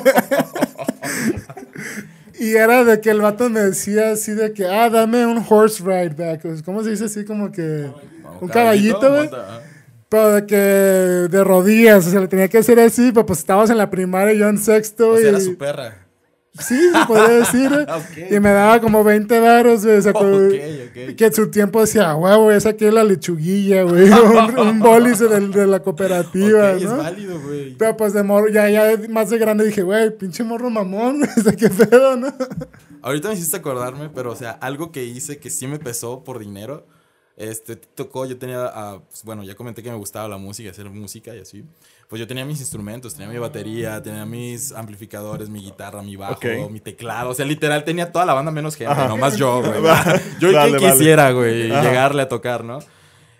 [2.39, 5.84] Y era de que el vato me decía así de que, ah, dame un horse
[5.84, 6.63] ride back.
[6.65, 7.24] ¿Cómo se dice así?
[7.24, 7.88] Como que...
[8.39, 9.30] Un caballito, güey.
[10.10, 13.69] Pero de que de rodillas, o sea, le tenía que hacer así, pero pues estábamos
[13.69, 15.12] en la primaria y yo en sexto.
[15.12, 15.30] O sea, y...
[15.30, 16.00] era su perra.
[16.59, 17.69] Sí, se podría decir.
[17.69, 17.83] güey.
[17.87, 18.31] Ok.
[18.31, 19.97] Y me daba como 20 varos, güey.
[19.97, 20.53] O sea, como- Ok,
[20.89, 21.15] ok.
[21.15, 24.09] Que en su tiempo decía, "Ah, huevo, ya saqué la lechuguilla, güey.
[24.11, 26.97] un, un bolis de, de la cooperativa, Ok, es ¿no?
[26.97, 27.75] válido, güey.
[27.77, 31.41] Pero pues de morro, ya, ya más de grande dije, güey, pinche morro mamón, o
[31.41, 32.33] sea, qué pedo, ¿no?
[33.01, 36.37] Ahorita me hiciste acordarme, pero o sea, algo que hice que sí me pesó por
[36.39, 36.85] dinero.
[37.37, 40.87] Este, tocó, yo tenía, ah, pues, bueno, ya comenté que me gustaba la música, hacer
[40.89, 41.63] música y así.
[42.12, 46.34] Pues yo tenía mis instrumentos, tenía mi batería, tenía mis amplificadores, mi guitarra, mi bajo,
[46.34, 46.69] Ok.
[46.69, 47.30] mi teclado.
[47.30, 49.08] O sea, literal tenía toda la banda menos gente, Ajá.
[49.08, 49.76] nomás yo, güey.
[49.76, 50.78] Yo vale, quien vale.
[50.78, 52.80] quisiera, güey, llegarle a tocar, ¿no?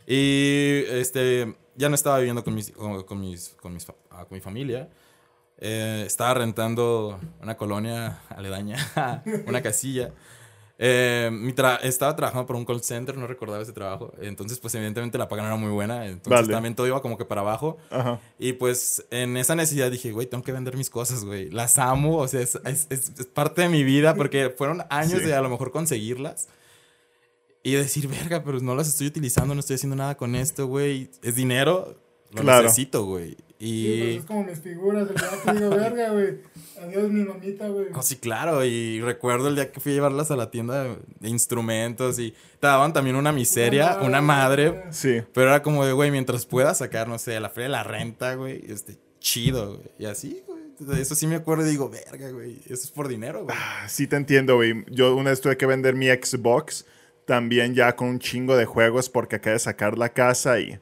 [0.08, 4.36] Y este, ya no estaba viviendo con, mis, con, con mis, con, mis ah, con
[4.38, 4.88] mi familia.
[5.58, 8.78] Eh, estaba rentando una colonia aledaña,
[9.48, 10.12] una casilla.
[10.84, 14.12] Eh, mi tra- estaba trabajando por un call center, no recordaba ese trabajo.
[14.20, 16.08] Entonces, pues evidentemente la paga no era muy buena.
[16.08, 16.48] Entonces Vale.
[16.52, 17.78] también todo iba como que para abajo.
[17.92, 18.20] Ajá.
[18.40, 21.52] Y pues en esa necesidad dije, güey, tengo que vender mis cosas, güey.
[21.52, 25.26] Las amo, o sea, es, es- es- parte de mi vida porque fueron años Sí.
[25.26, 26.48] de a lo mejor conseguirlas.
[27.62, 31.12] Y decir, verga, pero no las estoy utilizando, no estoy haciendo nada con esto, güey.
[31.22, 31.96] Es dinero,
[32.32, 32.64] lo Claro.
[32.64, 33.38] necesito, güey.
[33.62, 34.18] Y...
[34.18, 36.40] es como mis figuras, el gato, digo, verga, güey.
[36.82, 37.88] Adiós, mi mamita, güey.
[37.94, 40.84] Oh, sí, claro, y recuerdo el día que fui a llevarlas a la tienda
[41.20, 45.22] de, instrumentos y te daban también una miseria, Una una madre, Sí.
[45.34, 48.34] pero era como de, güey, mientras pueda sacar, no sé, la feria de la renta,
[48.34, 51.00] güey, este, chido, güey, y así, güey.
[51.00, 53.56] Eso sí me acuerdo y digo, verga, güey, eso es por dinero, güey.
[53.56, 54.84] Ah, Sí te entiendo, güey.
[54.90, 56.86] Yo una vez tuve que vender mi Xbox
[57.26, 60.80] también ya con un chingo de juegos porque acabé de sacar la casa y...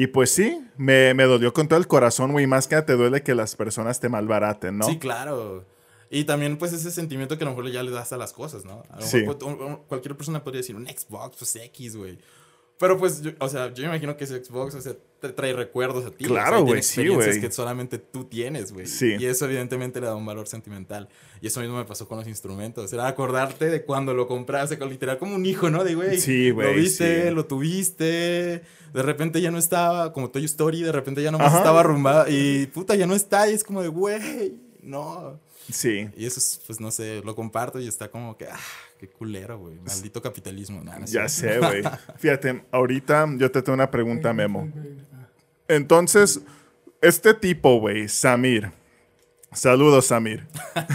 [0.00, 2.46] Y pues sí, me, me dolió con todo el corazón, güey.
[2.46, 4.86] Más que nada te duele que las personas te malbaraten, ¿no?
[4.86, 5.64] Sí, claro.
[6.08, 8.64] Y también, pues, ese sentimiento que a lo mejor ya le das a las cosas,
[8.64, 8.84] ¿no?
[8.90, 9.18] A lo Sí.
[9.22, 12.16] mejor, cualquier persona podría decir un Xbox, pues X, güey.
[12.78, 15.52] Pero pues, yo- o sea, yo me imagino que ese Xbox, o sea, te trae
[15.52, 16.24] recuerdos a ti.
[16.26, 17.40] o sea, Claro, güey, sí, experiencias güey.
[17.40, 18.86] que solamente tú tienes, güey.
[18.86, 19.16] Sí.
[19.18, 21.08] Y eso evidentemente le da un valor sentimental.
[21.40, 22.92] Y eso mismo me pasó con los instrumentos.
[22.92, 25.82] Era acordarte de cuando lo compraste, con literal como un hijo, ¿no?
[25.84, 27.34] De, güey, Sí, güey, lo viste, sí.
[27.34, 31.58] lo tuviste, de repente ya no estaba, como Toy Story, de repente ya nomás Ajá.
[31.58, 33.48] estaba arrumbado y puta, ya no está.
[33.50, 35.40] Y es como de, güey, no.
[35.70, 36.08] Sí.
[36.16, 38.58] Y eso es, pues no sé, lo comparto y está como que, ah,
[38.98, 39.76] qué culero, güey.
[39.80, 40.82] Maldito capitalismo.
[40.82, 41.82] No Ya sé, güey.
[42.18, 44.72] Fíjate, ahorita yo te tengo una pregunta, Memo.
[45.68, 46.40] Entonces,
[47.00, 48.72] este tipo, güey, Samir.
[49.52, 50.46] Saludos, Samir.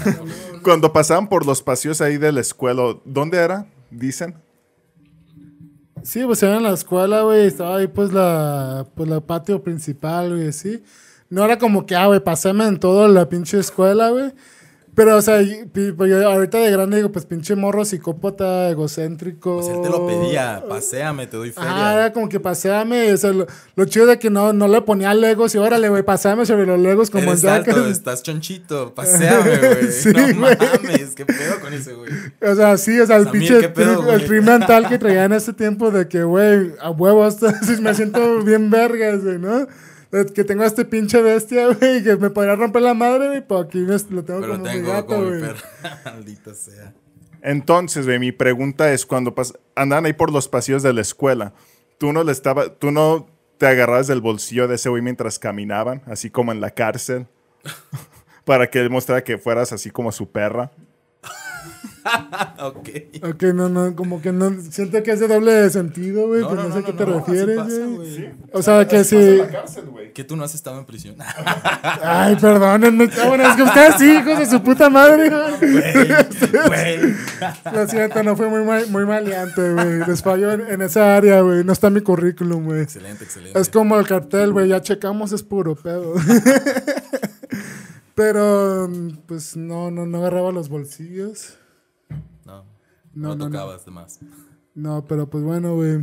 [0.63, 3.67] Cuando pasaban por los pasillos ahí de la escuela, ¿dónde era?
[3.89, 4.35] Dicen.
[6.03, 10.35] Sí, pues era en la escuela, güey, estaba ahí pues la, pues la patio principal,
[10.35, 10.83] güey, así.
[11.29, 14.33] No era como que, ah, güey, paséme en toda la pinche escuela, güey.
[14.95, 15.41] Pero, o sea,
[15.73, 19.63] pues yo ahorita de grande digo, pues pinche morro psicópata, egocéntrico.
[19.63, 21.71] Sea, él te lo pedía, paséame, te doy feria.
[21.89, 24.81] Ah, era como que paseame, o sea, lo, lo chido de que no, no le
[24.81, 29.57] ponía legos y órale, güey, paseame sobre los legos como Eres alto, estás chonchito, paséame,
[29.57, 29.91] güey.
[29.91, 30.57] Sí, no güey.
[30.57, 32.11] mames, qué pedo con ese, güey.
[32.41, 35.33] O sea, sí, o sea, el Samir, pinche ¿qué pedo, el mental que traía en
[35.33, 39.67] ese tiempo de que, güey, a huevo, hasta, me siento bien vergas, güey, ¿no?
[40.35, 43.61] Que tengo a este pinche bestia, güey, que me podría romper la madre, güey, pero
[43.61, 45.41] aquí me- lo tengo Pero como mi tengo gato, mi güey.
[45.41, 45.59] perro.
[46.05, 46.93] Maldita sea.
[47.41, 51.53] Entonces, güey, mi pregunta es, cuando pas- andan ahí por los pasillos de la escuela,
[51.97, 56.01] ¿tú no le estaba, tú no te agarrabas del bolsillo de ese güey mientras caminaban,
[56.05, 57.27] así como en la cárcel?
[58.45, 60.71] Para que él mostrara que fueras así como su perra.
[62.59, 62.89] ok.
[63.23, 64.51] Ok, no, no, como que no.
[64.69, 66.41] Siento que es de doble sentido, güey.
[66.41, 67.95] No, pero no, no, sé no, a qué te no, refieres, así pasa, güey.
[68.17, 68.31] güey.
[68.51, 69.41] O sea, que sí.
[69.89, 70.13] güey.
[70.13, 71.15] Que tú no has estado en prisión.
[72.03, 73.09] Ay, perdónenme.
[73.27, 76.07] Bueno, es que ustedes sí, hijos de su puta madre, güey.
[77.73, 80.05] Lo siento, no fue muy, mal- muy maleante, güey.
[80.05, 81.63] Les falló en, en esa área, güey.
[81.63, 82.81] No está mi currículum, güey.
[82.81, 83.59] excelente, excelente.
[83.59, 84.67] Es como el cartel, güey.
[84.67, 86.13] Ya checamos, es puro pedo.
[88.15, 88.89] Pero,
[89.25, 91.57] pues, no, no, no agarraba los bolsillos.
[93.13, 93.51] No, No, no, no, no.
[93.51, 94.19] tocabas de más.
[94.75, 95.99] No, pero pues bueno, güey.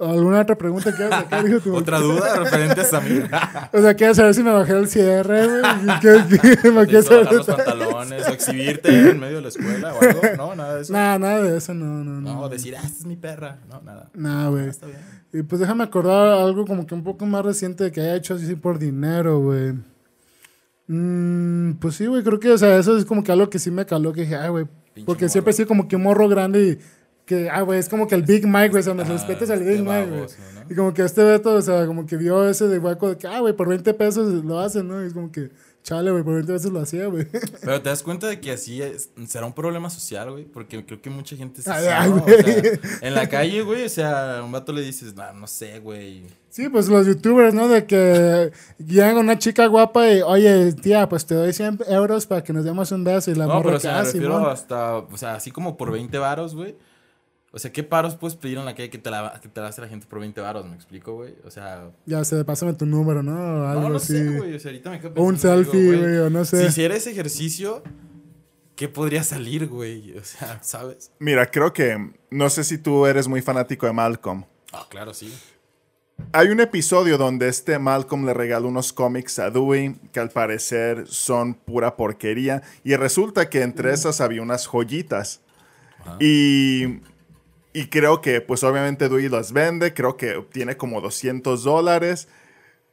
[0.00, 1.02] ¿Alguna otra pregunta que
[1.48, 3.28] de tu- ¿Otra duda referente a Samir?
[3.72, 5.62] O sea, ¿quieres saber si me bajé el cierre, güey?
[6.00, 7.64] ¿Qué, qué, me quieres ¿Necesito bajar los saber?
[7.66, 10.20] pantalones o exhibirte en medio de la escuela o algo?
[10.36, 10.92] No, nada de eso.
[10.92, 12.34] Nada, nada de eso, no, no, no.
[12.34, 13.58] No, decir, ah, esta es mi perra.
[13.68, 14.08] No, nada.
[14.14, 14.68] Nada, güey.
[14.68, 14.98] Está bien.
[15.32, 18.54] Y pues déjame acordar algo como que un poco más reciente que haya hecho así
[18.54, 19.74] por dinero, güey.
[20.86, 23.70] Mm, pues sí, güey, creo que, o sea, eso es como que algo que sí
[23.70, 24.66] me caló, que dije, ay, güey.
[25.04, 26.78] Porque siempre he sido como que un morro grande
[27.28, 29.50] que, ah, güey, es como que el Big Mike, güey, o sea, me Ah, respetas
[29.50, 30.20] al Big Mike, güey.
[30.22, 30.26] ¿no?
[30.70, 33.26] Y como que este Beto, o sea, como que vio ese de hueco de que,
[33.28, 35.02] ah, güey, por 20 pesos lo hacen, ¿no?
[35.02, 35.50] Y es como que,
[35.82, 37.26] chale, güey, por 20 pesos lo hacía, güey.
[37.62, 40.44] Pero te das cuenta de que así es- será un problema social, güey.
[40.44, 42.34] Porque creo que mucha gente se Ay, ay, güey.
[43.02, 46.24] En la calle, güey, o sea, a un vato le dices, no, no sé, güey.
[46.50, 47.68] Sí, pues los youtubers, ¿no?
[47.68, 48.50] De que
[48.84, 52.64] llegan una chica guapa y, oye, tía, pues te doy 100 euros para que nos
[52.64, 53.30] demos un beso.
[53.30, 54.50] Y la No, pero o sea, "Ah, me refiero Simón".
[54.50, 56.74] hasta, o sea, así como por 20 varos, güey.
[57.50, 59.68] O sea, ¿qué paros puedes pedir en la calle que te la, que te la
[59.68, 60.66] hace la gente por 20 varos?
[60.66, 61.34] ¿Me explico, güey?
[61.46, 63.62] O sea, Ya sé, pásame tu número, ¿no?
[63.62, 64.12] O algo no, no así.
[64.18, 64.54] sé, güey.
[64.54, 66.66] O sea, ahorita me quedo un selfie, güey, o no Si sé.
[66.66, 67.82] hiciera ese ejercicio,
[68.76, 70.16] ¿qué podría salir, güey?
[70.18, 71.10] O sea, ¿sabes?
[71.20, 74.44] Mira, creo que, no sé si tú eres muy fanático de Malcolm.
[74.74, 75.32] Ah, claro, sí.
[76.32, 81.04] Hay un episodio donde este Malcolm le regala unos cómics a Dewey que al parecer
[81.06, 85.40] son pura porquería y resulta que entre esas había unas joyitas.
[86.20, 87.00] Y,
[87.72, 92.28] y creo que pues obviamente Dewey las vende, creo que obtiene como 200 dólares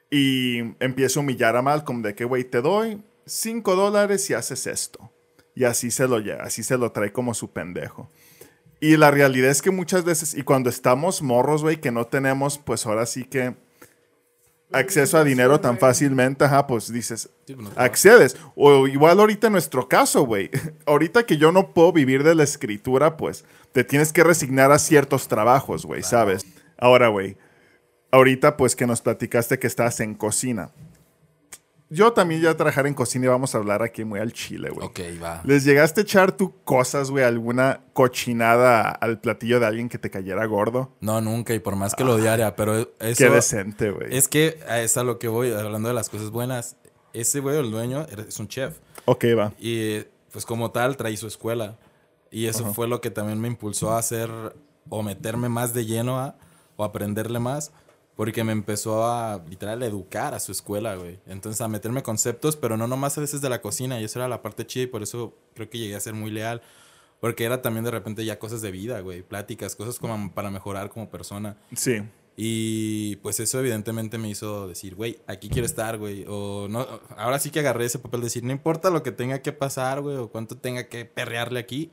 [0.09, 4.67] y empieza a humillar a Malcolm de que, güey, te doy 5 dólares y haces
[4.67, 5.11] esto.
[5.55, 8.11] Y así se lo lleva, así se lo trae como su pendejo.
[8.81, 12.57] Y la realidad es que muchas veces, y cuando estamos morros, güey, que no tenemos,
[12.57, 13.55] pues ahora sí que
[14.71, 18.37] acceso a dinero tan fácilmente, ajá, pues dices, pues, accedes.
[18.55, 20.49] O igual ahorita en nuestro caso, güey.
[20.85, 24.79] ahorita que yo no puedo vivir de la escritura, pues te tienes que resignar a
[24.79, 26.45] ciertos trabajos, güey, ¿sabes?
[26.77, 27.35] Ahora, güey,
[28.09, 30.71] ahorita pues que nos platicaste que estás en cocina.
[31.89, 34.87] Yo también ya trabajar en cocina y vamos a hablar aquí muy al chile, güey.
[34.87, 35.41] Ok, va.
[35.43, 40.09] ¿Les llegaste a echar tú cosas, güey, alguna cochinada al platillo de alguien que te
[40.09, 40.95] cayera gordo?
[41.01, 43.17] No, nunca, y por más que lo odiara, pero eso...
[43.17, 44.15] Qué decente, güey.
[44.15, 46.77] Es que es a lo que voy, hablando de las cosas buenas.
[47.11, 48.77] Ese güey, el dueño, era- es un chef.
[49.03, 49.51] Ok, va.
[49.59, 49.99] Y
[50.31, 51.77] pues como tal, traí su escuela.
[52.35, 54.29] Y eso fue lo que también me impulsó a hacer
[54.89, 56.35] o meterme más de lleno a,
[56.75, 57.71] o aprenderle más.
[58.17, 61.17] Porque me empezó a literal educar a su escuela, güey.
[61.27, 64.01] Entonces a meterme conceptos, pero no nomás a veces de la cocina.
[64.01, 66.29] Y eso era la parte chida y por eso creo que llegué a ser muy
[66.29, 66.61] leal.
[67.21, 69.21] Porque era también de repente ya cosas de vida, güey.
[69.21, 71.55] Pláticas, cosas como para mejorar como persona.
[71.73, 72.01] Sí.
[72.35, 76.25] Y pues eso evidentemente me hizo decir, güey, aquí quiero estar, güey.
[76.27, 79.39] O no, ahora sí que agarré ese papel de decir, no importa lo que tenga
[79.41, 81.91] que pasar, güey, o cuánto tenga que perrearle aquí.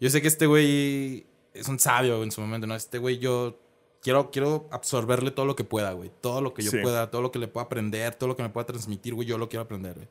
[0.00, 2.74] Yo sé que este güey es un sabio en su momento, ¿no?
[2.74, 3.58] Este güey yo
[4.02, 6.10] quiero, quiero absorberle todo lo que pueda, güey.
[6.20, 6.78] Todo lo que yo Sí.
[6.82, 9.38] pueda, todo lo que le pueda aprender, todo lo que me pueda transmitir, güey, yo
[9.38, 10.08] lo quiero aprender, güey.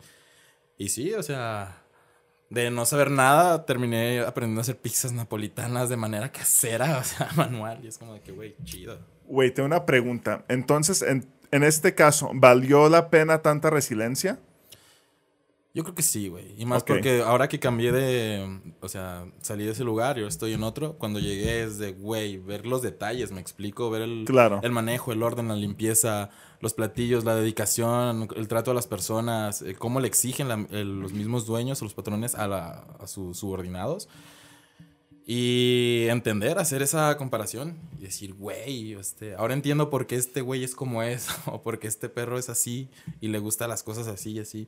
[0.77, 1.83] Y sí, o sea,
[2.49, 7.29] de no saber nada, terminé aprendiendo a hacer pizzas napolitanas de manera casera, o sea,
[7.35, 7.79] manual.
[7.83, 8.97] Y es como de que, güey, chido.
[9.27, 10.43] Güey, tengo una pregunta.
[10.47, 14.39] Entonces, en, en este caso, ¿valió la pena tanta resiliencia?
[15.75, 16.53] Yo creo que sí, güey.
[16.57, 16.87] Y más Ok.
[16.89, 18.59] porque ahora que cambié de.
[18.79, 20.93] O sea, salí de ese lugar y ahora estoy en otro.
[20.99, 23.89] Cuando llegué es de, güey, ver los detalles, me explico.
[23.89, 24.59] Ver el, Claro.
[24.61, 29.63] el manejo, el orden, la limpieza, los platillos, la dedicación, el trato a las personas,
[29.63, 33.07] eh, cómo le exigen la- el- los mismos dueños o los patrones a, la- a
[33.07, 34.07] sus subordinados.
[35.25, 40.63] Y entender, hacer esa comparación y decir, güey, este, ahora entiendo por qué este güey
[40.63, 42.89] es como es, o por qué este perro es así
[43.21, 44.67] y le gustan las cosas así y así.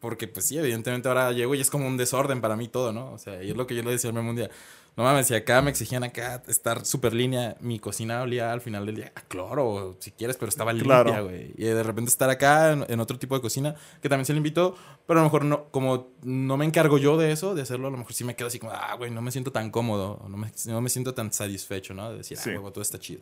[0.00, 3.12] Porque, pues sí, evidentemente ahora llego y es como un desorden para mí todo, ¿no?
[3.12, 4.50] O sea, y es lo que yo le decía al Memo un día.
[4.96, 8.86] No mames, si acá me exigían acá estar súper línea, mi cocina olía al final
[8.86, 11.24] del día a cloro, si quieres, pero estaba limpia, Claro.
[11.24, 11.52] güey.
[11.58, 14.38] Y de repente estar acá en, en otro tipo de cocina, que también se le
[14.38, 14.74] invitó,
[15.06, 17.90] pero a lo mejor no, como no me encargo yo de eso, de hacerlo, a
[17.90, 20.36] lo mejor sí me quedo así como, ah, güey, no me siento tan cómodo, no
[20.38, 22.10] me, no me siento tan satisfecho, ¿no?
[22.12, 22.48] De decir, Sí.
[22.50, 23.20] ah, huevo, todo está chido.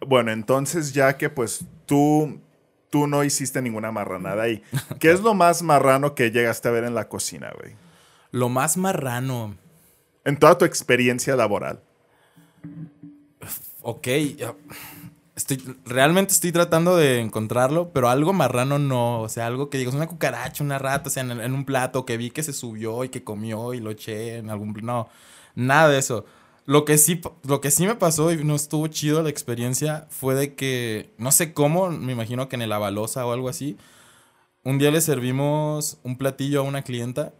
[0.00, 2.40] Bueno, entonces ya que pues tú,
[2.90, 4.62] tú no hiciste ninguna marranada ahí,
[5.00, 7.74] ¿qué es lo más marrano que llegaste a ver en la cocina, güey?
[8.30, 9.56] Lo más marrano.
[10.24, 11.80] En toda tu experiencia laboral.
[13.80, 14.08] Ok.
[15.34, 19.22] Estoy, realmente estoy tratando de encontrarlo, pero algo marrano no.
[19.22, 22.04] O sea, algo que digas, una cucaracha, una rata, o sea, en, en un plato
[22.04, 24.74] que vi que se subió y que comió y lo eché en algún.
[24.82, 25.08] No,
[25.54, 26.26] nada de eso.
[26.68, 30.34] Lo que sí, lo que sí me pasó y no estuvo chido la experiencia fue
[30.34, 33.78] de que, no sé cómo, me imagino que en el Avalosa o algo así,
[34.64, 37.32] un día le servimos un platillo a una clienta,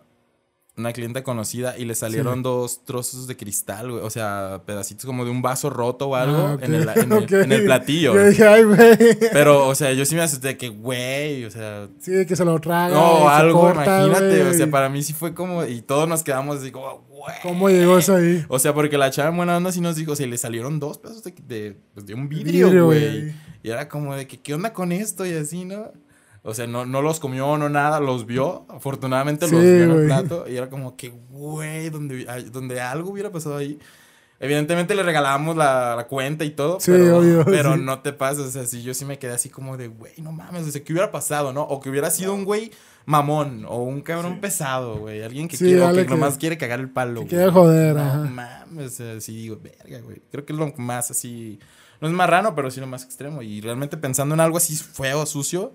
[0.78, 2.42] una clienta conocida, y le salieron Sí.
[2.42, 6.38] dos trozos de cristal, güey, o sea, pedacitos como de un vaso roto o algo
[6.38, 7.32] Ah, en, el, en el- ok.
[7.32, 8.14] en el platillo.
[9.32, 12.44] Pero, o sea, yo sí me asusté de que, güey, o sea, Sí, que se
[12.44, 12.94] lo traga.
[12.94, 16.58] no, algo, corta, imagínate, o sea, para mí sí fue como, y todos nos quedamos
[16.58, 17.34] así como, güey.
[17.42, 18.44] ¿Cómo llegó eso ahí?
[18.48, 20.80] O sea, porque la chava en buena onda sí nos dijo, o sea, le salieron
[20.80, 23.34] dos pedazos de, de, pues, de un vidrio, güey.
[23.62, 25.26] Y era como de que, ¿qué onda con esto?
[25.26, 25.92] Y así, ¿no?
[26.42, 28.64] O sea, no, no los comió, no nada, los vio.
[28.68, 30.48] Afortunadamente Sí, los vio en el plato.
[30.48, 33.78] Y era como que, güey, donde, donde algo hubiera pasado ahí.
[34.40, 36.78] Evidentemente le regalábamos la, la cuenta y todo.
[36.78, 37.80] Sí, pero, obvio, Pero sí.
[37.82, 38.46] no te pases.
[38.46, 40.66] O sea, si yo sí me quedé así como de, güey, no mames.
[40.66, 41.62] O sea, ¿qué hubiera pasado, no?
[41.62, 42.70] O que hubiera sido un güey
[43.08, 43.64] mamón.
[43.66, 45.22] O un cabrón pesado, güey.
[45.22, 47.28] Alguien que, Sí, quiere, o que que- nomás quiere cagar el palo, que güey.
[47.28, 48.18] quiere joder, no, ajá.
[48.18, 48.86] mames.
[48.86, 50.20] O sea, sí digo, verga, güey.
[50.30, 51.58] Creo que es lo más así.
[52.00, 53.40] No es marrano, pero sí lo más extremo.
[53.42, 55.72] Y realmente pensando en algo así feo, sucio.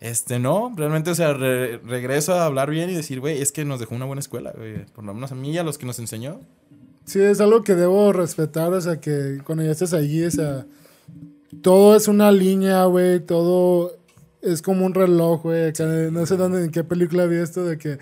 [0.00, 3.64] Este, no, realmente, o sea, re- regreso a hablar bien y decir, güey, es que
[3.64, 4.84] nos dejó una buena escuela, güey.
[4.86, 6.40] Por lo menos a mí y a los que nos enseñó.
[7.04, 10.66] Sí, es algo que debo respetar, o sea, que cuando ya estés allí, o sea,
[11.62, 13.96] todo es una línea, güey, todo
[14.44, 15.72] es como un reloj, güey,
[16.12, 17.98] no sé dónde, en qué película vi esto, de que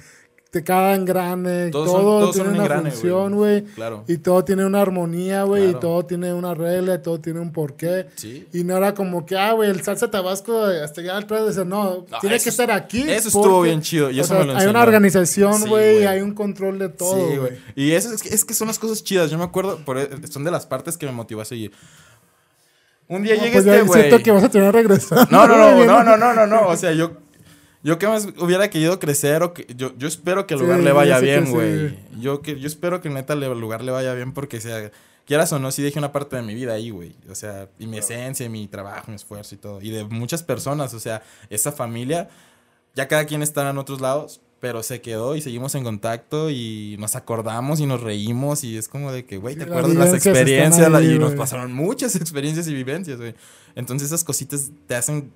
[0.51, 3.63] te cada engrane, Todos son- todo todos tiene un una engrane, función, güey.
[3.75, 4.05] Claro.
[4.07, 7.53] y todo tiene una armonía, güey, y todo tiene una regla, y todo tiene un
[7.53, 8.09] porqué.
[8.17, 8.47] Sí.
[8.53, 12.05] Y no era como que, ah, güey, el salsa tabasco hasta allá atrás, de no,
[12.11, 13.01] No, tiene que es- estar aquí.
[13.01, 16.07] eso estuvo bien chido, y eso sea, me lo Hay una organización, Sí, güey, güey.
[16.07, 17.53] hay un control de todo, sí, güey.
[17.75, 19.31] Y eso es que, es que son las cosas chidas.
[19.31, 21.73] Yo me acuerdo, por, e, son de las partes que me motivó a seguir.
[23.09, 24.01] Un día No, llega pues este güey.
[24.03, 25.31] siento que vas a tener regresar.
[25.31, 26.69] No, no, no, no, no, no, no, no.
[26.69, 27.13] O sea, yo,
[27.83, 30.81] yo que más hubiera querido crecer o que yo, yo espero que el Sí, lugar
[30.81, 31.53] le yo vaya bien, sí.
[31.53, 31.99] güey.
[32.21, 34.91] Yo que yo espero que neta le- el lugar le vaya bien porque sea
[35.27, 37.15] quieras o no, sí dejé una parte de mi vida ahí, güey.
[37.31, 39.81] O sea, y mi esencia, y mi trabajo, mi esfuerzo y todo.
[39.81, 42.29] Y de muchas personas, o sea, esa familia,
[42.95, 46.95] ya cada quien está en otros lados, pero se quedó y seguimos en contacto y
[47.01, 49.93] nos acordamos y nos reímos y es como de que, güey, Sí, ¿te las acuerdas
[49.93, 50.95] de las experiencias?
[50.95, 53.35] Ahí, y nos pasaron muchas experiencias y vivencias, güey.
[53.75, 55.33] Entonces esas cositas te hacen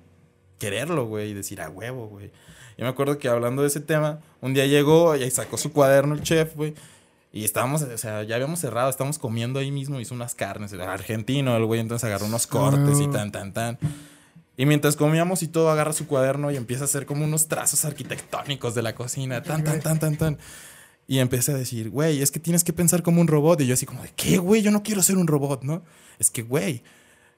[0.59, 2.31] quererlo, güey, y decir a huevo, güey.
[2.77, 6.15] Yo me acuerdo que hablando de ese tema, un día llegó y sacó su cuaderno
[6.15, 6.73] el chef, güey.
[7.33, 10.93] Y estábamos, o sea, ya habíamos cerrado, estábamos comiendo ahí mismo, hizo unas carnes, era
[10.93, 13.11] argentino el güey, entonces agarró unos cortes y Ah.
[13.11, 13.77] tan, tan, tan.
[14.57, 17.85] Y mientras comíamos y todo, agarra su cuaderno y empieza a hacer como unos trazos
[17.85, 20.37] arquitectónicos de la cocina, tan, tan, tan, tan, tan.
[21.07, 23.61] Y empieza a decir, güey, es que tienes que pensar como un robot.
[23.61, 24.63] Y yo así como de, ¿qué, güey?
[24.63, 25.83] Yo no quiero ser un robot, ¿no?
[26.17, 26.81] Es que, güey,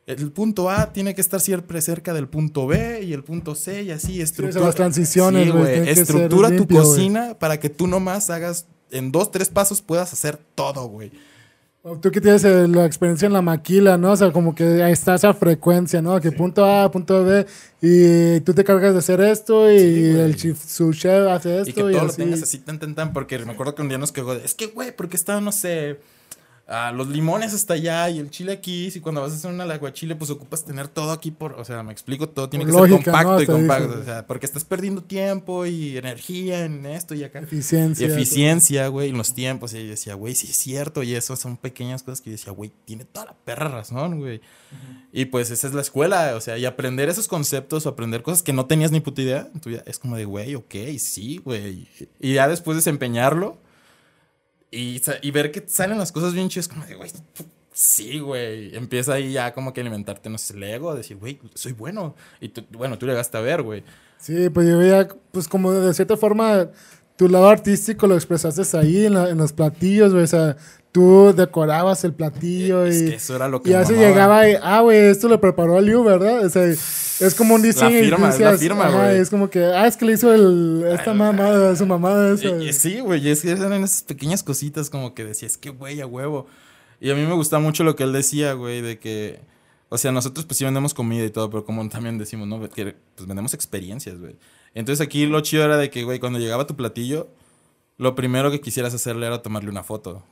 [0.05, 3.84] el punto A tiene que estar siempre cerca del punto B y el punto C
[3.84, 4.65] y así, estructura.
[4.65, 9.30] las transiciones, Sí, güey, Estructura tu limpio, cocina para que tú nomás hagas, en dos,
[9.30, 11.11] tres pasos puedas hacer todo, güey.
[11.82, 14.11] O Tú que tienes eh, la experiencia en la maquila, ¿no?
[14.11, 16.19] O sea, como que ahí está esa frecuencia, ¿no?
[16.19, 17.45] Que punto A, punto B,
[17.82, 21.69] y tú te cargas de hacer esto y Sí, el chef, su chef hace esto
[21.69, 22.17] Y que y, todo lo así.
[22.17, 23.13] tengas así tan, tan, tan.
[23.13, 25.53] Porque me acuerdo que un día nos quedó de, es que, güey, porque está, no
[25.53, 25.99] sé,
[26.70, 28.91] ah, los limones hasta allá y el chile aquí.
[28.91, 31.84] Si cuando vas a hacer una aguachile, pues ocupas tener todo aquí por, o sea,
[31.84, 33.41] me explico, todo tiene que lógica, ser compacto ¿no?
[33.41, 33.88] y compacto.
[33.88, 37.39] dices, O sea, porque estás perdiendo tiempo y energía en esto y acá.
[37.39, 38.07] Eficiencia.
[38.07, 39.74] Y eficiencia, güey, en los tiempos.
[39.74, 41.03] Y yo decía, güey, sí es cierto.
[41.03, 44.41] Y eso son pequeñas cosas que yo decía, güey, tiene toda la perra razón, güey.
[45.11, 48.43] Y pues esa es la escuela, o sea, y aprender esos conceptos o aprender cosas
[48.43, 51.41] que no tenías ni puta idea, en tu vida, es como de, güey, ok, sí,
[51.43, 51.88] güey.
[52.20, 53.57] Y ya después desempeñarlo
[54.72, 57.11] y, y ver que salen las cosas bien chidas, como de, güey,
[57.74, 58.76] sí, güey.
[58.76, 62.15] Empieza ahí ya como que alimentarte, no sé, el ego, decir, güey, soy bueno.
[62.41, 63.84] Y tú, bueno, tú llegaste a ver, güey.
[64.20, 66.70] Sí, pues yo veía, pues como de cierta forma,
[67.15, 70.24] tu lado artístico lo expresaste ahí en, la- en los platillos, güey.
[70.24, 70.57] O sea,
[70.91, 74.55] tú decorabas el platillo Es y, que eso era lo que y así llegaba y,
[74.61, 76.45] ah, güey, esto lo preparó Liu, ¿verdad?
[76.45, 77.99] O sea, es como un diseño.
[77.99, 79.17] firma, la firma, güey.
[79.17, 82.47] Es como que, ah, es que le hizo el, esta mamada, su mamada esa.
[82.47, 85.69] Y- y sí, güey, y es que eran esas pequeñas cositas como que decías, que
[85.69, 86.47] güey, a huevo.
[87.01, 89.39] Y a mí me gusta mucho lo que él decía, güey, de que,
[89.89, 92.59] o sea, nosotros pues sí vendemos comida y todo, pero como también decimos, ¿no?
[92.69, 94.35] Que pues vendemos experiencias, güey.
[94.73, 97.29] Entonces aquí lo chido era de que, güey, cuando llegaba tu platillo,
[97.97, 100.23] lo primero que quisieras hacerle era tomarle una foto.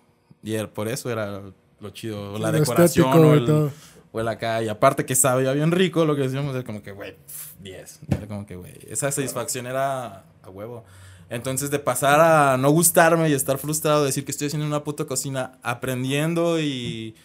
[0.43, 1.41] Y era- por eso era
[1.79, 3.71] lo chido, o la Lo decoración o el,
[4.11, 4.61] o el acá.
[4.63, 7.99] Y aparte que sabía bien rico, lo que decíamos era como que, güey, pf, 10.
[8.09, 10.83] Era como que, güey, esa satisfacción era a huevo.
[11.29, 15.03] Entonces, de pasar a no gustarme y estar frustrado, decir que estoy haciendo una puta
[15.05, 17.15] cocina, aprendiendo y,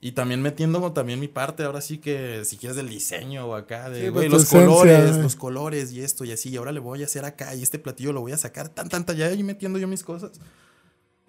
[0.00, 3.88] y también metiendo también mi parte, ahora sí que si quieres del diseño o acá,
[3.90, 5.22] de Sí, güey, pues, los esencia, colores, güey.
[5.22, 7.78] los colores y esto y así, y ahora le voy a hacer acá y este
[7.78, 10.32] platillo lo voy a sacar tan, tan, tan, ya ahí metiendo yo mis cosas.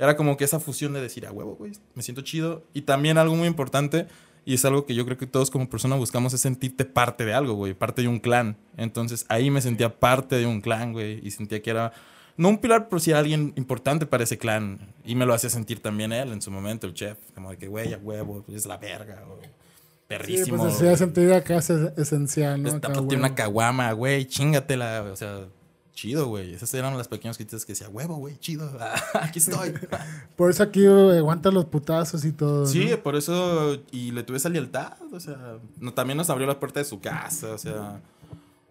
[0.04, 2.66] Era como que esa fusión de decir, a huevo, güey, me siento chido.
[2.74, 4.06] Y también algo muy importante,
[4.44, 7.34] y es algo que yo creo que todos como persona buscamos, es sentirte parte de
[7.34, 8.58] algo, güey, parte de un clan.
[8.76, 11.94] Entonces ahí me sentía parte de un clan, güey, y sentía que era,
[12.36, 14.94] no un pilar, pero sí alguien importante para ese clan.
[15.06, 17.70] Y me lo hacía sentir también él en su momento, el chef, como de que,
[17.70, 20.58] güey, a huevo, es la verga, o Sí, perrísimo.
[20.58, 22.68] pues hacía sentir acá es esencial, ¿no?
[22.68, 25.48] Esta Acá, tiene una caguama, güey, chingatela, o sea,
[25.94, 26.54] chido, güey.
[26.54, 28.70] Esas eran las pequeñas cositas que decía, huevo, güey, chido,
[29.14, 29.74] aquí estoy.
[30.36, 32.66] Por eso aquí güey, aguanta los putazos y todo.
[32.66, 32.98] Sí, ¿no?
[33.04, 36.80] por eso, y le tuve esa lealtad, o sea, no, también nos abrió la puerta
[36.80, 38.02] de su casa, o sea,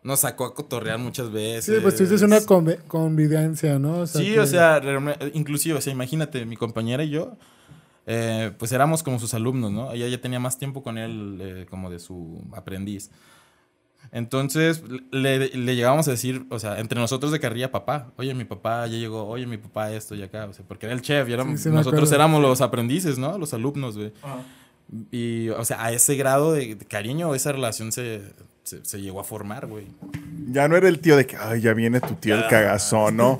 [0.03, 1.77] nos sacó a cotorrear muchas veces.
[1.77, 3.99] Sí, pues tuviste una conve- convivencia, ¿no?
[4.01, 4.81] O sea, Sí, que- o sea,
[5.35, 7.37] inclusive, o sea, imagínate, mi compañera y yo,
[8.07, 9.93] eh, pues éramos como sus alumnos, ¿no?
[9.93, 13.11] Ella ya tenía más tiempo con él eh, como de su aprendiz.
[14.13, 18.45] Entonces, le, le llegábamos a decir, o sea, entre nosotros de carrilla, papá, oye, mi
[18.45, 21.29] papá ya llegó, oye, mi papá esto y acá, o sea, porque era el chef
[21.29, 22.15] y éramos, Sí, sí me nosotros acuerdo.
[22.17, 23.39] éramos los aprendices, ¿no?
[23.39, 24.13] Los alumnos, güey.
[25.11, 28.21] Y, o sea, a ese grado de, de cariño, esa relación se,
[28.65, 29.87] se, se llegó a formar, güey.
[30.51, 33.39] Ya no era el tío de que, ay, ya viene tu tío el cagazón, ¿no?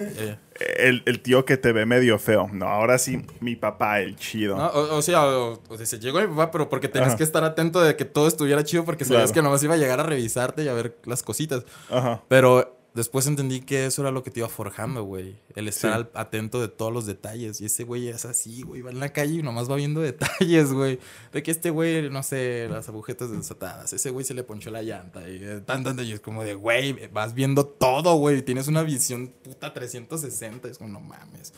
[0.79, 2.49] El, el tío que te ve medio feo.
[2.53, 4.57] No, ahora sí, mi papá, el chido.
[4.57, 4.67] ¿no?
[4.69, 7.19] O, o sea, o, o sea, se llegó mi papá, pero porque tenías Ajá.
[7.19, 9.35] que estar atento de que todo estuviera chido porque sabías Claro.
[9.35, 11.65] que nomás iba a llegar a revisarte y a ver las cositas.
[11.91, 12.23] Ajá.
[12.29, 15.37] Pero después entendí que eso era lo que te iba forjando, güey.
[15.55, 15.97] El estar Sí.
[15.97, 17.61] al- atento de todos los detalles.
[17.61, 18.83] Y ese güey es así, güey.
[18.83, 20.01] Va en la calle y nomás va viendo
[20.41, 20.99] detalles, güey.
[21.33, 23.93] De que este güey, no sé, las agujetas desatadas.
[23.93, 25.29] Ese güey se le ponchó la llanta.
[25.29, 28.43] Y eh, tan, tan, y es como de, güey, vas viendo todo, güey.
[28.43, 30.69] Tienes una visión puta 360.
[30.69, 31.53] Es como, no mames.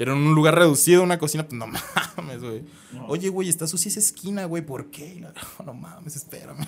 [0.00, 1.66] Era en un lugar reducido, una cocina, pues no
[2.16, 2.62] mames, güey.
[3.08, 4.64] Oye, güey, está sucia esa esquina, güey.
[4.64, 5.18] ¿Por qué?
[5.20, 5.34] La-
[5.66, 6.64] No, mames, espérame.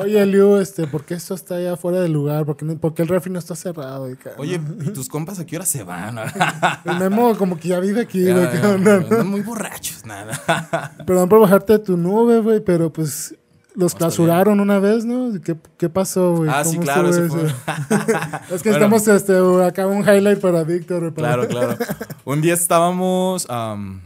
[0.00, 2.44] Oye, Liu, este, ¿por qué esto está allá fuera del lugar?
[2.44, 4.08] ¿Por qué, no- por qué el refri no está cerrado?
[4.36, 6.18] Oye, ¿y tus compas a qué hora se van?
[6.84, 8.50] El Memo como que ya vive aquí, güey.
[8.50, 9.06] ¿qué ya, onda, no?
[9.06, 10.92] andan muy borrachos, nada.
[11.06, 13.32] Perdón por bajarte de tu nube, güey, pero pues
[13.76, 15.38] los está clausuraron una vez, ¿no?
[15.42, 16.50] ¿Qué, qué pasó, güey?
[16.52, 17.42] Ah, sí, ¿Cómo claro, eso fue.
[18.56, 18.86] es que Bueno.
[18.86, 21.12] estamos este, acá un highlight para Víctor.
[21.14, 21.76] para- Claro, claro.
[22.24, 24.00] Un día estábamos, am,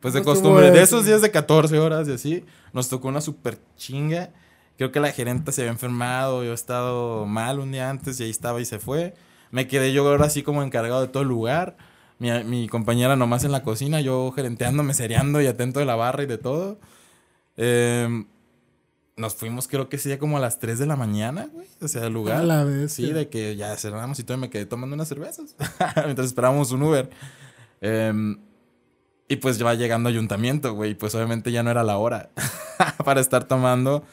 [0.00, 0.96] pues de ¿Cómo estuvo costumbre, de eso?
[0.96, 4.30] esos días de 14 horas y así, nos tocó una super chinga.
[4.78, 8.24] Creo que la gerente se había enfermado, yo he estado mal un día antes y
[8.24, 9.14] ahí estaba y se fue.
[9.50, 11.76] Me quedé yo ahora así como encargado de todo el lugar.
[12.18, 16.22] Mi, mi compañera nomás en la cocina, yo gerenteando, mesereando y atento de la barra
[16.22, 16.78] y de todo.
[17.56, 18.26] Em,
[19.16, 21.66] nos fuimos creo que sería como a las 3 de la mañana, güey.
[21.80, 22.38] O sea, del lugar.
[22.38, 22.92] A la vez.
[22.92, 25.54] Sí, de que ya cerramos y todo, y me quedé tomando unas cervezas
[26.04, 27.10] mientras esperábamos un Uber.
[27.80, 28.38] Em,
[29.28, 30.92] y pues ya va llegando ayuntamiento, güey.
[30.92, 32.30] y Pues obviamente ya no era la hora
[33.04, 34.04] para estar tomando.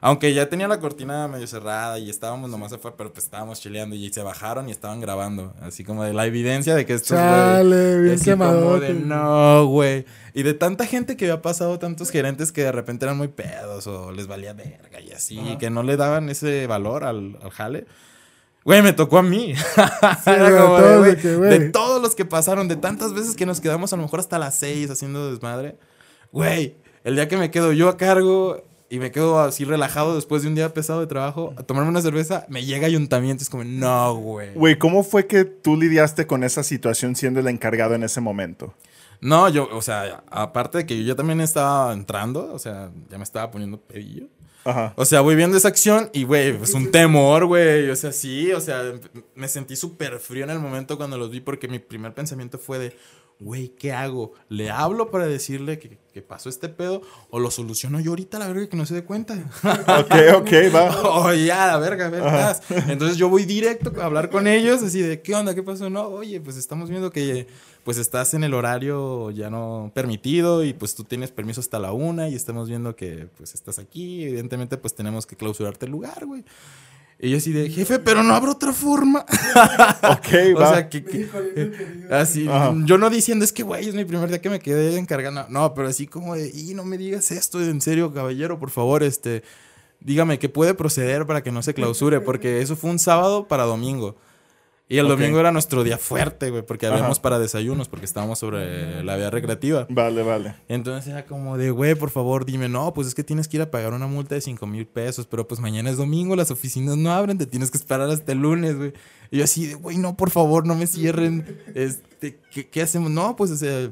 [0.00, 3.96] Aunque ya tenía la cortina medio cerrada y estábamos nomás afuera, pero pues estábamos chileando
[3.96, 5.54] y se bajaron y estaban grabando.
[5.62, 8.78] Así como de la evidencia de que esto Chale, bien quemado.
[8.78, 10.04] de no, güey.
[10.34, 13.86] Y de tanta gente que había pasado, tantos gerentes que de repente eran muy pedos
[13.86, 17.86] o les valía verga y así, que no le daban ese valor al, al jale.
[18.66, 19.54] Güey, me tocó a mí.
[20.26, 23.92] Era güey, como que, de todos los que pasaron, de tantas veces que nos quedamos
[23.92, 25.76] a lo mejor hasta las seis haciendo desmadre.
[26.32, 26.74] Güey,
[27.04, 30.48] el día que me quedo yo a cargo y me quedo así relajado después de
[30.48, 33.42] un día pesado de trabajo, a tomarme una cerveza, me llega ayuntamiento.
[33.42, 34.54] Es como, no, güey.
[34.54, 38.74] Güey, ¿cómo fue que tú lidiaste con esa situación siendo el encargado en ese momento?
[39.20, 43.24] No, yo, o sea, aparte de que yo también estaba entrando, o sea, ya me
[43.24, 44.28] estaba poniendo pedillo.
[44.64, 44.92] Ajá.
[44.96, 47.88] O sea, voy viendo esa acción y, güey, pues un temor, güey.
[47.88, 48.82] O sea, sí, o sea,
[49.34, 52.78] me sentí súper frío en el momento cuando los vi porque mi primer pensamiento fue
[52.78, 52.96] de,
[53.38, 54.32] güey, ¿qué hago?
[54.48, 58.48] ¿Le hablo para decirle que, que pasó este pedo o lo soluciono yo ahorita, la
[58.48, 59.34] verga, que no se dé cuenta?
[59.62, 61.02] Ok, ok, va.
[61.04, 62.62] Oh, ya, la verga, vergas.
[62.88, 65.54] Entonces yo voy directo a hablar con ellos, así de, ¿qué onda?
[65.54, 65.90] ¿Qué pasó?
[65.90, 67.46] No, oye, pues estamos viendo que
[67.84, 71.92] pues estás en el horario ya no permitido y pues tú tienes permiso hasta la
[71.92, 74.24] una y estamos viendo que pues estás aquí.
[74.24, 76.42] Evidentemente pues tenemos que clausurarte el lugar, güey.
[77.18, 79.24] Y yo así de, jefe, pero no habrá otra forma.
[80.10, 80.70] Ok, o va.
[80.74, 81.28] sea, que, que-
[82.10, 82.74] así, Ajá.
[82.84, 85.46] yo no diciendo, es que, güey, es mi primer día que me quedé encargando.
[85.48, 89.02] No, pero así como de, y no me digas esto, en serio, caballero, por favor,
[89.02, 89.42] este,
[90.00, 93.64] dígame que puede proceder para que no se clausure, porque eso fue un sábado para
[93.64, 94.16] domingo.
[94.88, 99.02] Y el domingo era nuestro día fuerte, güey, porque habíamos para desayunos, porque estábamos sobre
[99.02, 99.86] la vía recreativa.
[99.90, 100.54] Vale, vale.
[100.68, 103.62] Entonces era como de, güey, por favor, dime, no, pues es que tienes que ir
[103.62, 106.96] a pagar una multa de 5 mil pesos, pero pues mañana es domingo, las oficinas
[106.96, 108.92] no abren, te tienes que esperar hasta el lunes, güey.
[109.32, 111.58] Y yo así de, güey, no, por favor, no me cierren.
[111.74, 113.10] Este, ¿qué, qué hacemos?
[113.10, 113.90] No, pues, o sea,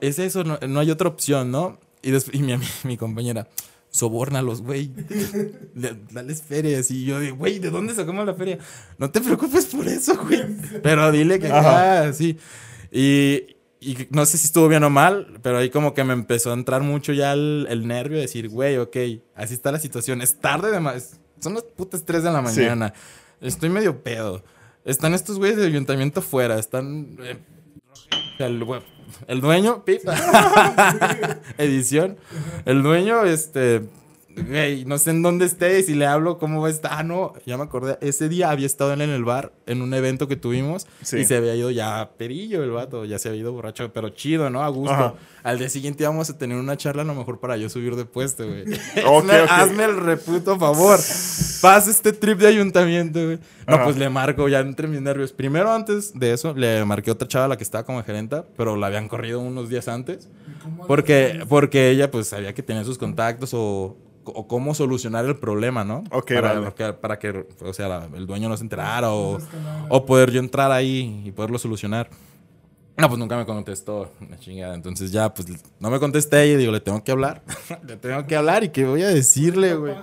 [0.00, 1.78] es eso, no, no hay otra opción, ¿no?
[2.02, 3.48] Y, después, y mi, mi compañera,
[3.92, 4.90] sobórnalos, güey.
[5.74, 6.90] Le- Dales ferias.
[6.90, 8.58] Y yo, de, güey, ¿de dónde sacamos la feria?
[8.98, 10.42] No te preocupes por eso, güey.
[10.82, 12.08] Pero dile que Ajá.
[12.08, 12.36] ah, sí.
[12.90, 16.50] Y, y no sé si estuvo bien o mal, pero ahí como que me empezó
[16.50, 18.96] a entrar mucho ya el, el nervio de decir, güey, ok,
[19.36, 20.20] así está la situación.
[20.22, 21.20] Es tarde de más.
[21.38, 22.60] Son las putas 3 de la Sí.
[22.60, 22.92] mañana.
[23.40, 24.42] Estoy medio pedo.
[24.84, 26.58] Están estos güeyes del ayuntamiento afuera.
[26.58, 27.16] Están.
[27.22, 27.36] eh,
[28.38, 28.64] el,
[29.26, 30.02] el dueño, pip.
[31.58, 32.16] Edición.
[32.64, 33.82] El dueño, este.
[34.36, 36.92] Güey, no sé en dónde esté y si le hablo, ¿cómo va a estar?
[36.94, 37.98] Ah, no, ya me acordé.
[38.00, 41.18] Ese día había estado él en el bar en un evento que tuvimos Sí.
[41.18, 44.48] y se había ido ya perillo el vato, ya se había ido borracho, pero chido,
[44.50, 44.62] ¿no?
[44.62, 44.92] A gusto.
[44.94, 45.14] Ajá.
[45.42, 48.04] Al día siguiente íbamos a tener una charla a lo mejor para yo subir de
[48.04, 48.64] puesto, güey.
[49.06, 50.98] Ok, hazme, el reputo favor.
[51.60, 53.38] Pasa este trip de ayuntamiento, güey.
[53.66, 53.84] No, Ajá.
[53.84, 55.32] pues le marco ya entre mis nervios.
[55.32, 58.76] Primero, antes de eso, le marqué a otra chava, la que estaba como gerenta, pero
[58.76, 60.28] la habían corrido unos días antes.
[60.86, 65.84] Porque, porque ella, pues, sabía que tenía sus contactos o, o cómo solucionar el problema,
[65.84, 66.04] ¿no?
[66.10, 66.74] Ok, para, vale.
[66.74, 69.38] que, para que, o sea, la- el dueño no se enterara o,
[69.88, 72.08] o poder yo entrar ahí y poderlo solucionar.
[72.94, 74.74] No, pues nunca me contestó, la chingada.
[74.74, 75.48] Entonces ya, pues
[75.80, 77.42] no me contesté y digo, le tengo que hablar.
[77.88, 79.94] le tengo que hablar y qué voy a decirle, güey.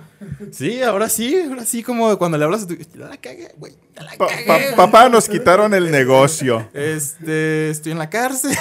[0.51, 2.75] Sí, ahora sí, ahora sí, como cuando le hablas a tu...
[2.75, 4.45] Ya la cagué, güey, ya la Pa- cagué.
[4.71, 6.67] pa- papá, nos quitaron el negocio.
[6.73, 8.57] Este, estoy en la cárcel.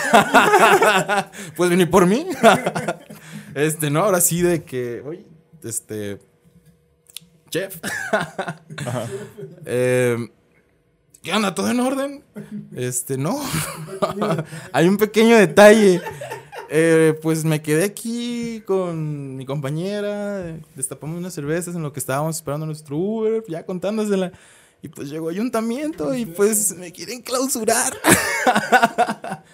[1.56, 2.26] Puedes venir por mí.
[3.54, 5.24] este, no, ahora sí de que, oye,
[5.64, 6.18] este,
[7.50, 7.78] chef.
[9.66, 10.16] Eh,
[11.22, 11.54] ¿Qué onda?
[11.54, 12.24] ¿Todo en orden?
[12.74, 13.38] Este, no.
[14.72, 16.00] Hay un pequeño detalle.
[16.70, 22.36] Eh, pues me quedé aquí con mi compañera, destapamos unas cervezas en lo que estábamos
[22.36, 24.32] esperando nuestro Uber, ya contándosela.
[24.82, 27.94] Y pues llegó ayuntamiento y pues me quieren clausurar.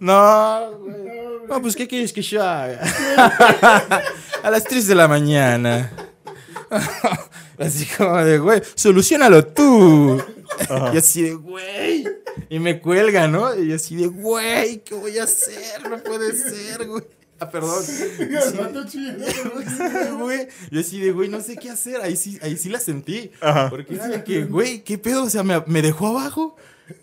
[0.00, 1.46] No, güey.
[1.48, 2.80] No, pues ¿qué quieres que yo haga?
[4.42, 5.92] A las 3 de la mañana.
[7.58, 10.22] Así como de, güey, solucionalo tú.
[10.92, 12.04] Y así de, güey.
[12.48, 13.54] Y me cuelga, ¿no?
[13.60, 15.88] Y así de, güey, ¿qué voy a hacer?
[15.88, 17.04] No puede ser, güey.
[17.38, 17.82] Ah, perdón.
[18.88, 19.10] Sí,
[20.18, 20.48] güey.
[20.70, 22.00] Yo así de, güey, no sé qué hacer.
[22.00, 23.30] Ahí sí, ahí sí la sentí.
[23.40, 23.70] Ajá.
[23.70, 25.24] Porque era de que, güey, ¿qué pedo?
[25.24, 26.56] O sea, me, me dejó abajo.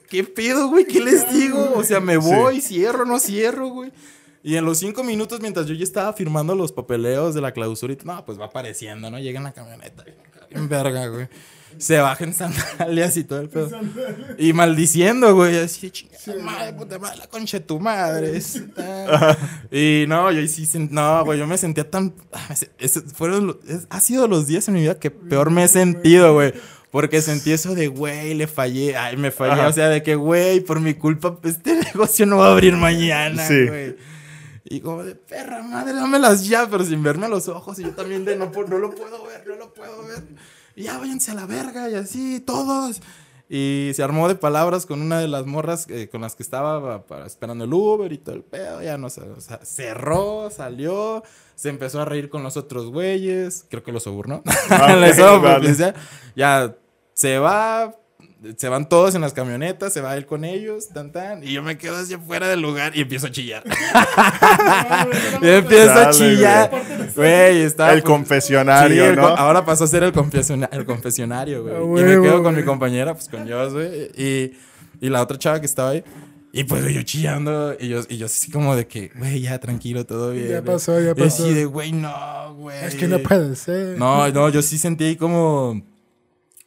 [0.09, 0.85] ¿Qué pedo, güey?
[0.85, 1.73] ¿Qué les digo?
[1.75, 3.91] O sea, me voy, cierro, no cierro, güey.
[4.43, 7.93] Y en los cinco minutos, mientras yo ya estaba firmando los papeleos de la clausura,
[7.93, 9.19] y no, pues va apareciendo, ¿no?
[9.19, 10.03] Llega en la camioneta,
[10.49, 11.27] bien verga, güey.
[11.77, 13.69] Se baja en sandalias y todo el pedo.
[14.37, 15.57] Y maldiciendo, güey.
[15.57, 18.35] Así, chingada madre, puta madre, la concha de tu madre.
[18.35, 19.37] esta".
[19.71, 22.13] Y no, yo sí, no, güey, yo me sentía tan...
[22.33, 25.67] ah, ese- fueron, es- ha sido los días en mi vida que peor me he
[25.69, 26.53] sentido, güey.
[26.91, 28.97] Porque sentí eso de, güey, le fallé.
[28.97, 29.53] Ay, me fallé.
[29.53, 29.67] Ajá.
[29.69, 33.47] O sea, de que, güey, por mi culpa, este negocio no va a abrir mañana,
[33.47, 33.65] Sí.
[33.67, 33.95] güey.
[34.65, 37.79] Y como de, perra madre, dámelas ya, pero sin verme a los ojos.
[37.79, 40.23] Y yo también de, no, no lo puedo ver, no lo puedo ver.
[40.75, 43.01] Y ya váyanse a la verga y así, todos.
[43.49, 47.05] Y se armó de palabras con una de las morras eh, con las que estaba
[47.05, 48.81] para- esperando el Uber y todo el pedo.
[48.81, 51.21] Ya no sé, o sea, cerró, salió,
[51.55, 53.65] se empezó a reír con los otros güeyes.
[53.69, 54.41] Creo que los sobornó.
[54.69, 54.95] Ah,
[55.41, 55.75] vale.
[55.75, 55.93] ya,
[56.33, 56.75] ya
[57.21, 57.95] se va,
[58.57, 61.61] se van todos en las camionetas, se va él con ellos, tan tan, y yo
[61.61, 63.63] me quedo hacia afuera del lugar y empiezo a chillar.
[65.41, 66.71] y empiezo a Dale, chillar.
[67.15, 69.27] Güey, estaba El confesionario, sí, el ¿no?
[69.27, 71.75] ahora pasó a ser el, confesiona- el confesionario, güey.
[71.75, 74.09] A y me quedo con mi compañera, pues con Dios, güey.
[74.17, 74.53] Y,
[74.99, 76.03] y la otra chava que estaba ahí.
[76.53, 77.75] Y pues yo chillando.
[77.79, 80.49] Y yo, y yo así como de que, güey, ya tranquilo, todo bien.
[80.49, 81.43] Ya pasó, ya Y pasó.
[81.43, 82.83] así de, güey, no, güey.
[82.83, 83.97] Es que no puede ser.
[83.97, 85.81] No, no, yo sí sentí como.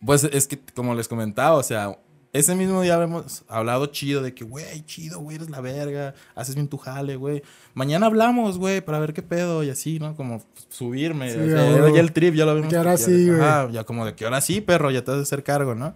[0.05, 1.99] Pues es que, como les comentaba, o sea,
[2.33, 6.57] ese mismo día habíamos hablado chido de que, güey, chido, güey, eres la verga, haces
[6.57, 7.43] bien tu jale, güey.
[7.75, 10.17] Mañana hablamos, güey, para ver qué pedo y así, ¿no?
[10.17, 11.31] Como subirme.
[11.31, 12.71] Sí, o sea, ya el trip, ya lo vimos.
[12.71, 13.73] Que ahora ya- sí, güey.
[13.73, 15.95] ya como de que ahora sí, perro, ya te vas a hacer cargo, ¿no?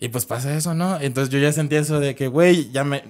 [0.00, 1.00] Y pues pasa eso, ¿no?
[1.00, 3.04] Entonces yo ya sentí eso de que, güey, ya me.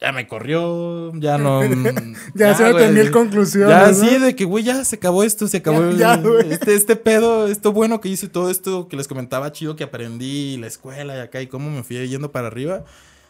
[0.00, 1.62] Ya me corrió, ya no.
[2.34, 3.68] Ya se güey, tenía el conclusión.
[3.68, 3.94] ya, ¿no?
[3.94, 7.46] sí, de que, güey, ya se acabó esto, se acabó Ya, ya, este, este pedo,
[7.46, 11.20] esto bueno que hice, todo esto que les comentaba chido que aprendí, la escuela y
[11.20, 12.84] acá y cómo me fui yendo para arriba,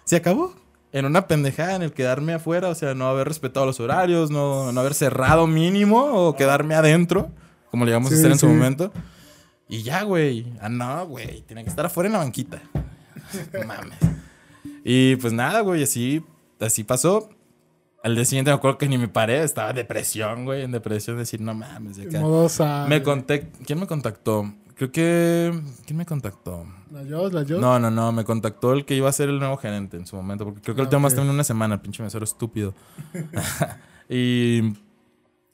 [0.04, 0.54] se acabó.
[0.92, 4.70] En una pendejada, en el quedarme afuera, o sea, no haber respetado los horarios, no,
[4.70, 7.30] no haber cerrado mínimo o quedarme adentro,
[7.72, 8.92] como le íbamos a hacer en su momento.
[9.68, 12.62] Y ya, güey, ah, no, güey, tenía que estar afuera en la banquita.
[13.66, 13.98] Mames.
[14.84, 16.22] Y pues nada, güey, así,
[16.60, 17.28] así pasó.
[18.02, 21.16] Al día siguiente me acuerdo que ni me paré, estaba en depresión, güey, en depresión,
[21.16, 21.96] decir, no mames.
[21.96, 22.20] de acá.
[22.20, 22.86] Modosa.
[22.88, 24.52] Me conté, ¿quién me contactó?
[24.76, 26.66] Creo que, ¿quién me contactó?
[26.90, 27.50] La la Jos.
[27.60, 30.16] No, no, no, me contactó el que iba a ser el nuevo gerente en su
[30.16, 31.12] momento, porque creo que el Ah, tema ok.
[31.12, 32.74] está en una semana, el pinche mesero estúpido.
[34.08, 34.72] y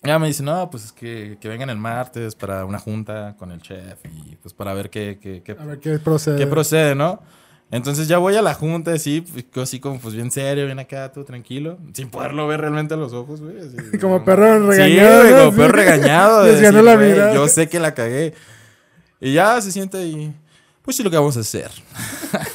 [0.03, 3.53] ya me dice, no, pues es que, que vengan el martes para una junta con
[3.53, 6.38] el chef y pues para ver qué, qué, qué, A ver qué procede.
[6.38, 7.20] qué procede, ¿no?
[7.73, 11.25] Entonces ya voy a la junta, así, así como pues bien serio, bien acá, todo
[11.25, 13.59] tranquilo, sin poderlo ver realmente a los ojos, güey.
[13.61, 15.39] así, Como perro Sí, regañado, güey, ¿no?
[15.39, 15.57] como Sí.
[15.59, 16.43] perro regañado.
[16.45, 17.35] de decir, la güey, mirada.
[17.35, 18.35] Yo sé que la cagué.
[19.21, 20.35] Y ya se siente ahí.
[20.83, 21.71] Pues sí, lo que vamos a hacer.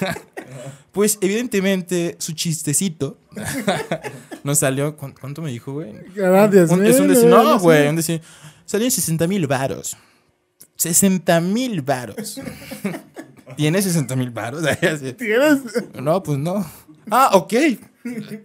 [0.91, 3.17] pues evidentemente su chistecito
[4.43, 4.97] nos salió.
[4.97, 5.93] ¿cu- ¿Cuánto me dijo, güey?
[6.13, 7.63] 10 Un- es un decir, no, sí.
[7.63, 8.21] güey, un decir,
[8.65, 9.95] salió en 60 mil varos.
[10.75, 12.41] 60 mil varos.
[13.55, 14.63] ¿Tienes 60 mil varos?
[14.81, 15.13] Así.
[15.13, 15.61] ¿Tienes?
[15.93, 16.65] No, pues no.
[17.09, 17.53] Ah, ok.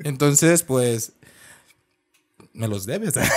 [0.05, 1.12] Entonces, pues.
[2.53, 3.16] Me los debes.
[3.16, 3.30] Así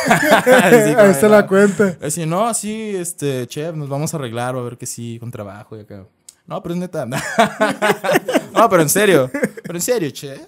[0.95, 1.97] Ahí está la cuenta.
[2.01, 5.29] Así, no, sí, este, chef, nos vamos a arreglar, va a ver que sí, con
[5.29, 6.05] trabajo y acá.
[6.45, 7.05] No, pero es neta.
[8.53, 9.31] no, pero en serio.
[9.31, 10.41] Pero en serio, chef.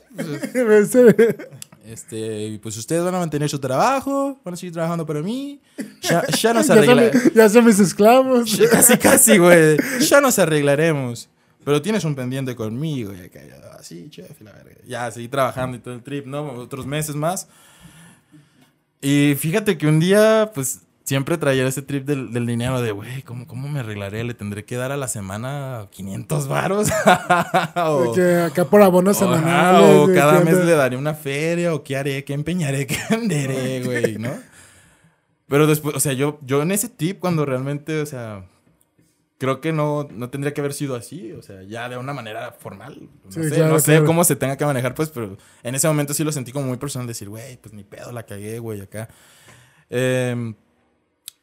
[1.86, 5.62] Este, pues ustedes van a mantener su trabajo, van a seguir trabajando para mí.
[6.02, 7.34] Ya, ya nos arreglaremos.
[7.34, 8.58] ya son mis esclavos.
[8.58, 9.78] Ya Casi, casi, güey.
[10.10, 11.30] Ya nos arreglaremos.
[11.64, 13.14] Pero tienes un pendiente conmigo.
[13.14, 14.82] Y acá, ya, ah, sí, chef, la verga.
[14.88, 16.54] Ya, seguí trabajando y todo el trip, ¿no?
[16.54, 17.48] Otros meses más.
[19.02, 23.22] Y fíjate que un día, pues, siempre traía ese trip del, del dinero de, güey,
[23.22, 24.24] ¿cómo, ¿cómo me arreglaré?
[24.24, 26.90] ¿Le tendré que dar a la semana 500 varos?
[27.76, 29.90] O, que acá por abonos semanales.
[29.98, 34.18] o cada mes le daré una feria, o qué haré, qué empeñaré, qué venderé, güey,
[34.18, 34.32] ¿no?
[35.48, 38.46] Pero después, o sea, yo, yo en ese tip, cuando realmente, o sea,
[39.38, 42.52] creo que no, no tendría que haber sido así, o sea, ya de una manera
[42.58, 43.10] formal.
[43.26, 44.06] No Sí, sé, claro, no sé claro.
[44.06, 46.78] cómo se tenga que manejar, pues, pero en ese momento sí lo sentí como muy
[46.78, 49.08] personal, decir, güey, pues ni pedo, la cagué, güey, acá.
[49.90, 50.56] Em,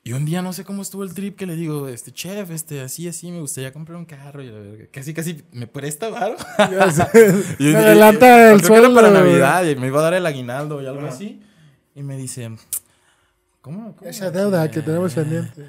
[0.05, 2.81] y un día no sé cómo estuvo el trip que le digo, este chef, este,
[2.81, 4.43] así, así, me gustaría comprar un carro.
[4.43, 6.35] Y la verga, casi, casi, ¿me presta varo?
[7.59, 8.95] Y- Me adelanta el que era sueldo.
[8.95, 9.11] para.
[9.11, 11.41] Navidad y me iba a dar el aguinaldo y algo así.
[11.95, 12.51] Y me dice,
[13.61, 13.95] ¿cómo?
[13.97, 15.67] cómo Esa deuda que tenemos pendiente.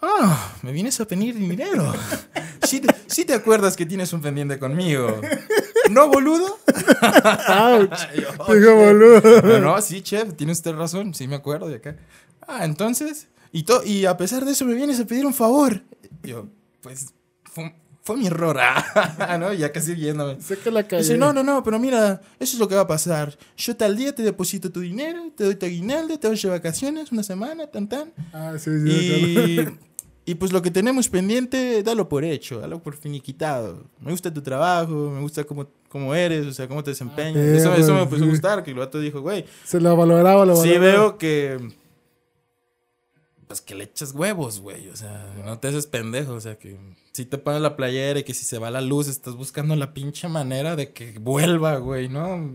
[0.00, 1.92] Ah, me vienes a pedir dinero.
[2.62, 5.20] ¿Sí, te- sí te acuerdas que tienes un pendiente conmigo?
[5.90, 6.58] ¿No, boludo?
[7.48, 7.90] ¡Auch!
[8.14, 8.74] Yo, "Oh, Dijo chef".
[8.76, 9.42] boludo.
[9.42, 11.96] No, no, sí, chef, tiene usted razón, sí me acuerdo de acá.
[12.46, 15.82] Ah, entonces, y, to- y a pesar de eso me vienes a pedir un favor.
[16.22, 16.46] Yo,
[16.80, 17.12] pues,
[17.44, 19.52] fue, fue mi error, ah, ¿no?
[19.52, 20.40] Ya casi yéndome.
[20.40, 21.02] Sé que la cagué.
[21.02, 23.36] Dice, no, no, no, pero mira, eso es lo que va a pasar.
[23.56, 27.10] Yo tal día te deposito tu dinero, te doy tu aguinaldo, te doy de vacaciones,
[27.12, 28.12] una semana, tan, tan.
[28.32, 29.34] Ah, sí, sí.
[29.34, 29.48] claro.
[29.48, 29.78] Y,
[30.32, 33.84] y pues lo que tenemos pendiente, dalo por hecho, dalo por finiquitado.
[34.00, 37.36] Me gusta tu trabajo, me gusta cómo, cómo eres, o sea, cómo te desempeñas.
[37.36, 38.24] Ah, eso, eso me a sí.
[38.24, 40.62] gustar, que el vato dijo, güey, Se lo valoraba, lo valoraba.
[40.62, 41.85] sí veo que...
[43.48, 44.88] Pues que le echas huevos, güey.
[44.88, 46.32] O sea, no te haces pendejo.
[46.32, 46.76] O sea, que
[47.12, 49.94] si te pones la playera y que si se va la luz, estás buscando la
[49.94, 52.50] pinche manera de que vuelva, güey, ¿no?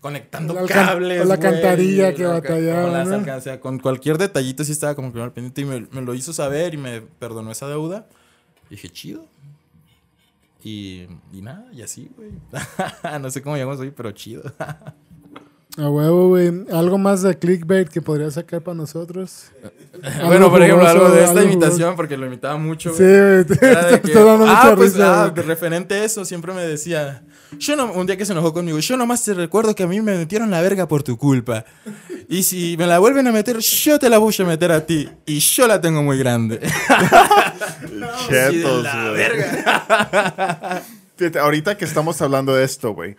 [0.00, 1.18] Conectando Con la cables.
[1.20, 5.10] con la güey, alcantarilla que la- batallaba, O sea, con cualquier detallito sí estaba como
[5.12, 8.06] que al pendiente y me, me lo hizo saber y me perdonó esa deuda.
[8.68, 9.26] dije, chido.
[10.62, 12.30] Y, y nada, y así, güey.
[13.20, 14.42] no sé cómo llegamos hoy, pero chido.
[15.78, 16.64] A huevo, güey.
[16.72, 19.52] Algo más de clickbait que podría sacar para nosotros.
[20.24, 22.94] bueno, por ejemplo, algo de esta algo imitación, porque lo imitaba mucho.
[22.94, 23.44] Sí, güey.
[24.48, 25.24] ah, pues, risa.
[25.24, 27.22] ah, referente a eso, siempre me decía.
[27.58, 30.00] Yo no, un día que se enojó conmigo, yo nomás te recuerdo que a mí
[30.00, 31.64] me metieron la verga por tu culpa.
[32.28, 35.08] Y si me la vuelven a meter, yo te la voy a meter a ti.
[35.26, 36.58] Y yo la tengo muy grande.
[38.28, 39.14] Chetos, la güey.
[39.14, 40.82] verga.
[41.16, 43.16] Fíjate, ahorita que estamos hablando de esto, güey.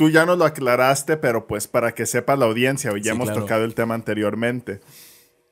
[0.00, 3.26] Tú ya nos lo aclaraste, pero pues para que sepa la audiencia, ya Sí, hemos
[3.28, 3.42] claro.
[3.42, 4.80] tocado el tema anteriormente.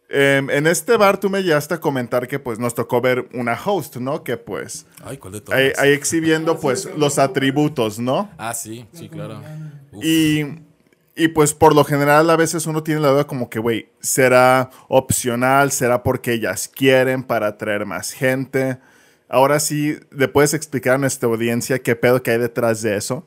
[0.09, 3.59] Em, en este bar tú me llegaste a comentar que pues nos tocó ver una
[3.63, 4.25] host, ¿no?
[4.25, 5.61] Que pues Ay, ¿cuál de todas?
[5.61, 8.31] ahí, ahí exhibiendo pues los atributos, ¿no?
[8.39, 9.43] Ah, sí, sí, claro.
[9.93, 10.03] Uf.
[10.03, 10.63] Y,
[11.15, 14.71] y pues por lo general a veces uno tiene la duda como que, güey, ¿será
[14.89, 15.73] opcional?
[15.73, 18.79] ¿Será porque ellas quieren para atraer más gente?
[19.29, 23.27] Ahora sí, ¿le puedes explicar a nuestra audiencia qué pedo que hay detrás de eso?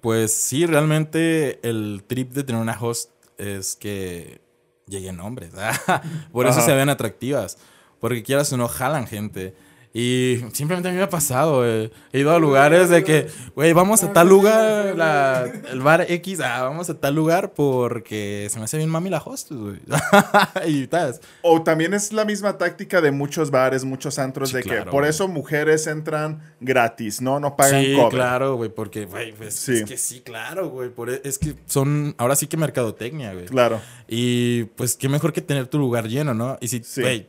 [0.00, 4.40] Pues sí, realmente el trip de tener una host es que
[4.86, 5.52] lleguen hombres.
[6.32, 6.66] Por eso Ajá.
[6.66, 7.58] se ven atractivas.
[8.00, 9.54] Porque quieras o no, jalan gente.
[9.94, 11.90] Y simplemente a mí me ha pasado, güey.
[12.12, 16.40] He ido a lugares de que, güey, vamos a tal lugar, la- el bar X,
[16.40, 19.76] ah, vamos a tal lugar porque se me hace bien mami la hostes, güey.
[20.66, 21.20] y tal.
[21.42, 24.92] O también es la misma táctica de muchos bares, muchos antros, Sí, de que por
[25.02, 25.10] güey.
[25.10, 27.38] eso mujeres entran gratis, ¿no?
[27.38, 29.74] No pagan Sí, claro, güey, porque, güey, pues, Sí.
[29.74, 30.88] es que sí, claro, güey.
[30.88, 33.44] por e- Es que son, ahora sí que mercadotecnia, güey.
[33.44, 33.78] Claro.
[34.08, 36.56] Y pues qué mejor que tener tu lugar lleno, ¿no?
[36.62, 37.26] Y si, Sí.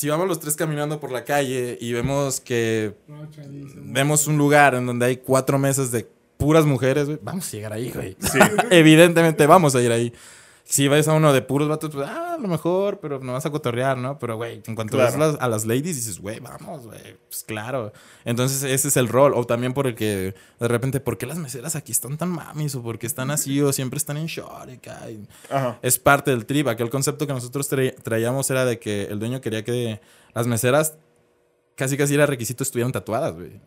[0.00, 2.94] Si vamos los tres caminando por la calle y vemos que
[3.76, 7.90] vemos un lugar en donde hay cuatro mesas de puras mujeres, vamos a llegar ahí,
[7.90, 8.16] güey.
[8.18, 8.38] Sí.
[8.70, 10.10] Evidentemente vamos a ir ahí.
[10.72, 13.44] Si ves a uno de puros vatos, pues, ah, a lo mejor, pero no vas
[13.44, 14.20] a cotorrear, ¿no?
[14.20, 15.10] Pero, güey, en cuanto Claro.
[15.10, 17.92] ves las- a las ladies, dices, güey, vamos, güey, pues claro.
[18.24, 19.32] Entonces, ese es el rol.
[19.34, 22.76] O también por el que, de repente, ¿por qué las meseras aquí están tan mamis?
[22.76, 25.80] O por qué están así, o siempre están en short, y acá, y- Ajá.
[25.82, 26.68] es parte del trip.
[26.68, 30.00] Aquel concepto que nosotros tra- traíamos era de que el dueño quería que
[30.34, 30.94] las meseras
[31.74, 33.60] casi casi era requisito estuvieran tatuadas, güey.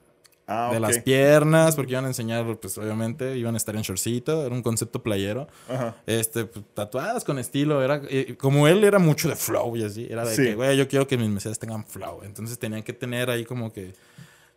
[0.46, 4.46] Ah, De las piernas, porque iban a enseñar, pues obviamente, iban a estar en shortcito,
[4.46, 5.48] era un concepto playero.
[5.70, 5.96] Ajá.
[6.06, 10.06] Este, pues, tatuadas con estilo, era eh, como él era mucho de flow y así,
[10.10, 10.44] era de Sí.
[10.44, 12.24] que, güey, yo quiero que mis meseras tengan flow.
[12.24, 13.94] Entonces tenían que tener ahí como que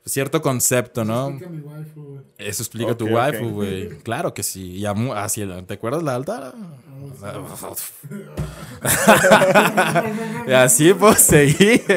[0.05, 1.28] cierto concepto, ¿no?
[1.28, 2.20] Explica mi waifu, güey.
[2.39, 3.89] Eso explica Ok, tu waifu, güey.
[4.01, 4.72] Claro que sí.
[4.78, 6.53] Y así, ¿te acuerdas la alta?
[10.47, 11.84] y así pues seguir.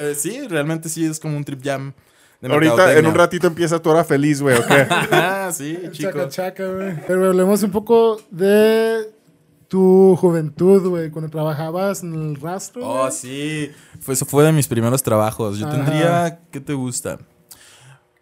[0.00, 1.92] Eh, sí, realmente sí es como un trip jam.
[2.40, 4.86] De Ahorita, en un ratito empieza tu hora feliz, güey, ¿o qué?
[5.10, 6.10] Ah, sí, chico.
[6.10, 6.94] Chaca, chaca, güey.
[7.06, 9.10] Pero hablemos un poco de
[9.68, 12.86] tu juventud, güey, cuando trabajabas en el rastro.
[12.86, 13.70] Oh, sí.
[14.00, 15.58] Fue, eso fue de mis primeros trabajos.
[15.58, 15.76] Yo Ajá.
[15.76, 16.40] tendría.
[16.50, 17.18] ¿Qué te gusta?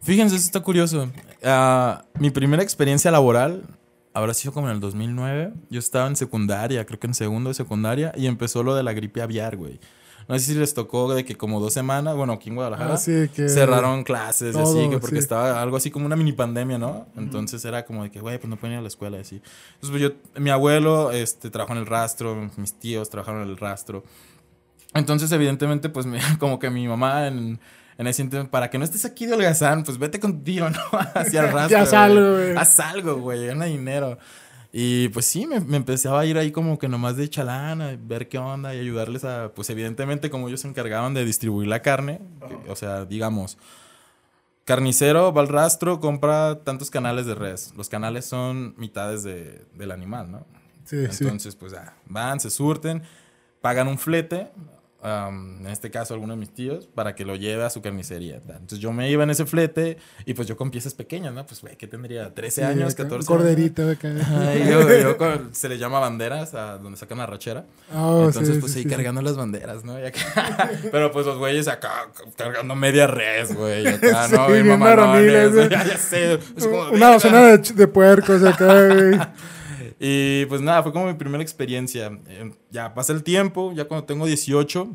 [0.03, 1.11] Fíjense, esto está curioso.
[1.43, 3.65] Ah, mi primera experiencia laboral
[4.15, 5.53] habrá sido como en el 2009.
[5.69, 8.93] Yo estaba en secundaria, creo que en segundo de secundaria, y empezó lo de la
[8.93, 9.79] gripe aviar, güey.
[10.29, 12.97] No sé si les tocó de que como dos semanas, bueno, aquí en Guadalajara, Ah,
[12.97, 15.21] sí, que- cerraron clases y así, que porque sí.
[15.21, 17.07] estaba algo así como una mini pandemia, ¿no?
[17.17, 19.37] Entonces era como de que, güey, pues no pueden ir a la escuela y así.
[19.75, 23.57] Entonces, pues yo, mi abuelo este, trabajó en el rastro, mis tíos trabajaron en el
[23.57, 24.03] rastro.
[24.95, 27.61] Entonces, evidentemente, pues me- como que mi mamá en,
[27.99, 30.79] en ese tiempo, para que no estés aquí de holgazán, pues vete con tío, ¿no?
[31.15, 31.69] Hacia el rastro.
[31.79, 32.03] Ya haz güey.
[32.03, 32.57] algo, güey.
[32.57, 34.19] Haz algo, güey, gana dinero.
[34.79, 37.97] Y pues sí, me, me empezaba a ir ahí como que nomás de chalán, a
[37.99, 41.81] ver qué onda y ayudarles a, pues evidentemente como ellos se encargaban de distribuir la
[41.81, 43.57] carne, que- o sea, digamos,
[44.67, 47.73] carnicero va al rastro, compra tantos canales de res.
[47.77, 50.47] Los canales son mitades de- del animal, ¿no?
[50.85, 51.25] Sí, sí.
[51.25, 53.03] Entonces, pues ah, van, se surten,
[53.63, 54.51] pagan un flete,
[55.07, 58.37] am, en este caso alguno de mis tíos, para que lo lleve a su carnicería.
[58.37, 61.47] Entonces yo me iba en ese flete y pues yo con piezas pequeñas, ¿no?
[61.47, 62.35] Pues, güey, ¿qué tendría?
[62.35, 63.27] ¿13 Sí, años, acá, 14 un años?
[63.27, 63.83] Corderito.
[64.41, 67.65] Ay, yo- yo con- se le llama banderas, a donde sacan la rachera.
[67.95, 69.99] Oh, Entonces, sí, pues sí, ahí cargando las banderas, ¿no?
[70.01, 73.87] Y acá- pero pues los güeyes acá cargando media res, güey.
[73.87, 74.49] Acá, ¿no?
[74.53, 75.55] Bien mamalones.
[75.71, 76.35] Ya, ya sé.
[76.35, 79.19] Es como, Una docena de, de puercos acá, güey.
[80.01, 82.11] Y pues nada, fue como mi primera experiencia.
[82.29, 84.89] Eh, ya pasa el tiempo, ya cuando tengo 18,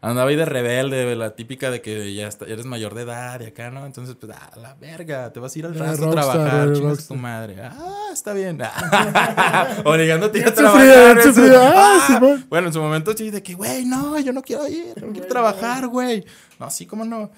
[0.00, 3.46] andaba ahí de rebelde, la típica de que ya está- eres mayor de edad y
[3.46, 3.86] acá, ¿no?
[3.86, 7.14] Entonces, pues, ah, la verga, te vas a ir al rastro a trabajar, chingas tu
[7.14, 7.56] madre.
[7.62, 8.58] Ah, está bien.
[9.84, 11.22] Obligándote a trabajar.
[11.22, 11.60] sufrido.
[11.62, 15.02] Ah, Ah, bueno, en su momento sí, de que, güey, no, yo no quiero ir,
[15.02, 16.24] no quiero trabajar, güey.
[16.60, 17.30] No, sí, cómo no.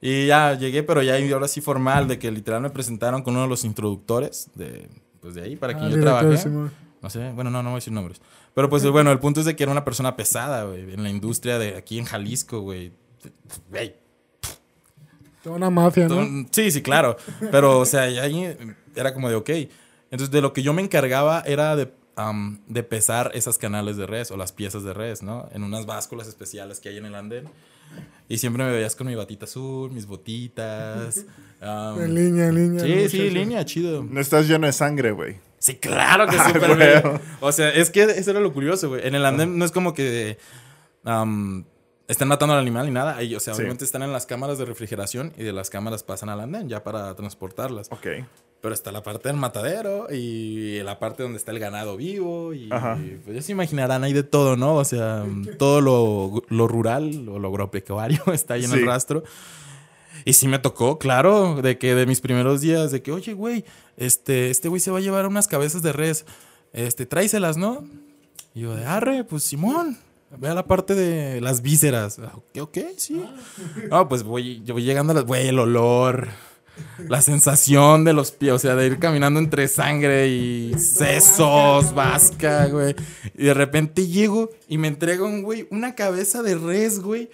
[0.00, 3.42] Y ya llegué, pero ya ahora sí formal, de que literal me presentaron con uno
[3.44, 4.88] de los introductores de,
[5.24, 6.36] pues de ahí, para Ah, quien yo trabajé.
[6.36, 6.70] Simón.
[7.00, 8.20] No sé, bueno, no, no voy a decir nombres.
[8.54, 11.08] Pero pues bueno, el punto es de que era una persona pesada, güey, en la
[11.08, 12.92] industria de aquí en Jalisco, güey.
[13.70, 13.94] Güey,
[15.42, 16.46] Toda una mafia, ¿no?
[16.50, 17.16] Sí, sí, claro.
[17.50, 18.54] Pero, o sea, ahí
[18.94, 19.50] era como de, ok.
[20.10, 24.06] Entonces, de lo que yo me encargaba era de, am, de pesar esas canales de
[24.06, 25.48] res o las piezas de res, ¿no?
[25.52, 27.48] En unas básculas especiales que hay en el andén.
[28.28, 31.24] Y siempre me veías con mi batita azul, mis botitas.
[31.60, 32.80] am, En línea, en línea.
[32.84, 34.02] sí, ¿no, sí, línea, chido.
[34.02, 35.36] No estás lleno de sangre, güey.
[35.58, 37.20] Sí, claro que Ah, súper bien.
[37.40, 39.06] O sea, es que eso era lo curioso, güey.
[39.06, 40.38] En el andén no es como que
[41.04, 41.64] am,
[42.08, 43.16] estén matando al animal ni nada.
[43.16, 43.60] Ahí, o sea, Sí.
[43.60, 46.82] obviamente están en las cámaras de refrigeración y de las cámaras pasan al andén ya
[46.82, 47.88] para transportarlas.
[47.92, 48.06] Ok.
[48.64, 52.54] Pero está la parte del matadero y la parte donde está el ganado vivo.
[52.54, 52.70] Y
[53.22, 54.76] pues ya se imaginarán, hay de todo, ¿no?
[54.76, 55.26] O sea,
[55.58, 58.78] todo lo, lo rural o lo agropecuario está ahí en Sí.
[58.78, 59.22] el rastro.
[60.24, 63.66] Y sí me tocó, claro, de que de mis primeros días, de que, oye, güey,
[63.98, 66.24] este, este güey se va a llevar unas cabezas de res,
[66.72, 67.84] este, tráiselas, ¿no?
[68.54, 69.98] Y yo, de arre, pues Simón,
[70.38, 72.18] ve a la parte de las vísceras.
[72.18, 73.22] "Ah, Ok, ok, sí.
[73.90, 76.28] No, pues voy, yo voy llegando a las, güey, el olor,
[77.08, 82.66] la sensación de los pies, o sea, de ir caminando entre sangre y sesos, vasca,
[82.66, 82.94] güey.
[83.36, 87.30] Y de repente llego y me entrega un güey, una cabeza de res, güey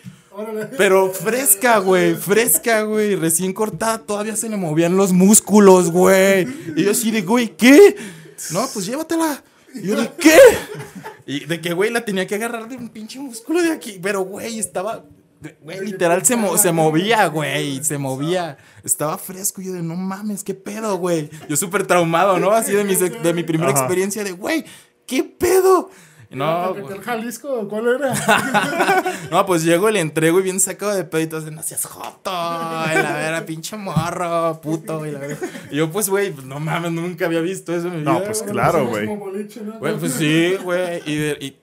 [0.77, 6.47] Pero fresca, güey, fresca, güey, recién cortada, todavía se le movían los músculos, güey.
[6.77, 7.97] Y yo así de, güey, ¿qué?
[8.53, 9.43] No, pues llévatela.
[9.75, 10.37] Y yo de, ¿qué?
[11.27, 13.99] Y de que, güey, la tenía que agarrar de un pinche músculo de aquí.
[14.03, 15.05] Pero, güey, estaba,
[15.63, 18.59] güey, literal se, mo- se movía, güey, se movía.
[18.85, 19.61] Estaba fresco.
[19.63, 21.31] Y yo de, no mames, ¿qué pedo, güey?
[21.49, 22.51] Yo súper traumado, ¿no?
[22.53, 23.81] Así de mi, sec- de mi primera Ajá.
[23.81, 24.65] experiencia de, güey,
[25.07, 25.91] ¿qué pedo?
[26.33, 26.99] No, ¿El güey.
[27.01, 27.69] Jalisco?
[27.69, 28.15] ¿Cuál era?
[29.33, 32.31] No, pues llego y le entrego y bien sacado de peditos de no seas joto.
[32.31, 35.05] Y la vera, pinche morro, puto.
[35.07, 35.37] Y, la vera.
[35.73, 38.27] Y yo, pues, güey, pues, no mames, nunca había visto eso en mi No, vida,
[38.27, 39.07] pues claro, güey.
[39.07, 41.03] Güey, pues sí, güey.
[41.05, 41.57] Y, de- y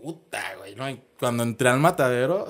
[0.00, 0.88] puta, güey, ¿no?
[0.88, 2.46] Y cuando entré al matadero,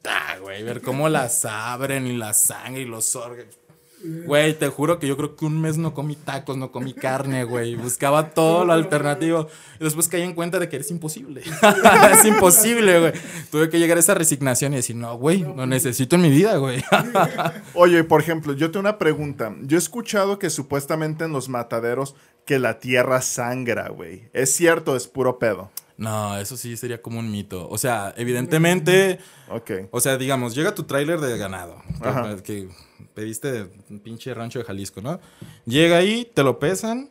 [0.00, 3.56] puta, güey, ver cómo las abren y la sangre y los órganos.
[4.02, 7.44] Güey, te juro que yo creo que un mes no comí tacos, no comí carne,
[7.44, 7.74] güey.
[7.74, 9.46] Buscaba todo lo alternativo.
[9.78, 11.42] Y después caí en cuenta de que es imposible.
[12.12, 13.12] es imposible, güey.
[13.50, 16.56] Tuve que llegar a esa resignación y decir, no, güey, lo necesito en mi vida,
[16.56, 16.82] güey.
[17.74, 19.54] Oye, por ejemplo, yo tengo una pregunta.
[19.64, 22.14] Yo he escuchado que supuestamente en los mataderos
[22.46, 24.30] que la tierra sangra, güey.
[24.32, 25.70] ¿Es cierto es puro pedo?
[26.00, 27.68] No, eso sí sería como un mito.
[27.68, 29.20] O sea, evidentemente...
[29.50, 29.70] Ok.
[29.92, 32.36] O sea, digamos, llega tu tráiler de ganado Ajá.
[32.36, 32.68] que, que
[33.14, 35.20] pediste de un pinche rancho de Jalisco, ¿no?
[35.66, 37.10] Llega ahí, te lo pesan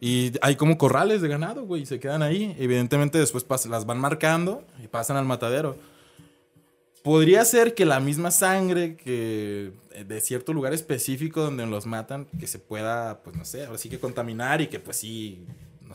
[0.00, 2.54] y hay como corrales de ganado, güey, y se quedan ahí.
[2.58, 5.76] Evidentemente después pas- las van marcando y pasan al matadero.
[7.02, 12.26] Podría ser que la misma sangre que eh, de cierto lugar específico donde los matan,
[12.40, 15.46] que se pueda, pues no sé, ahora sí que contaminar y que pues sí,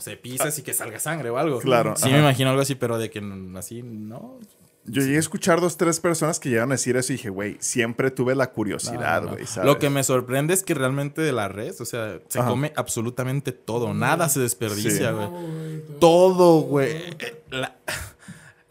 [0.02, 1.58] sé, pisas y que salga sangre o algo.
[1.60, 2.12] Claro, Sí ajá.
[2.12, 3.22] me imagino algo así, pero de que
[3.56, 4.38] así, no,
[4.84, 7.56] Yo llegué a escuchar dos, tres personas que llegaron a decir eso y dije, güey,
[7.60, 9.32] siempre tuve la curiosidad, No, no.
[9.36, 9.46] güey.
[9.64, 12.48] Lo que me sorprende es que realmente de la res, o sea, se Ajá.
[12.50, 15.14] come absolutamente todo, nada se desperdicia, Sí.
[15.16, 15.82] güey.
[16.00, 16.90] Todo, güey.
[16.96, 17.76] Eh, La,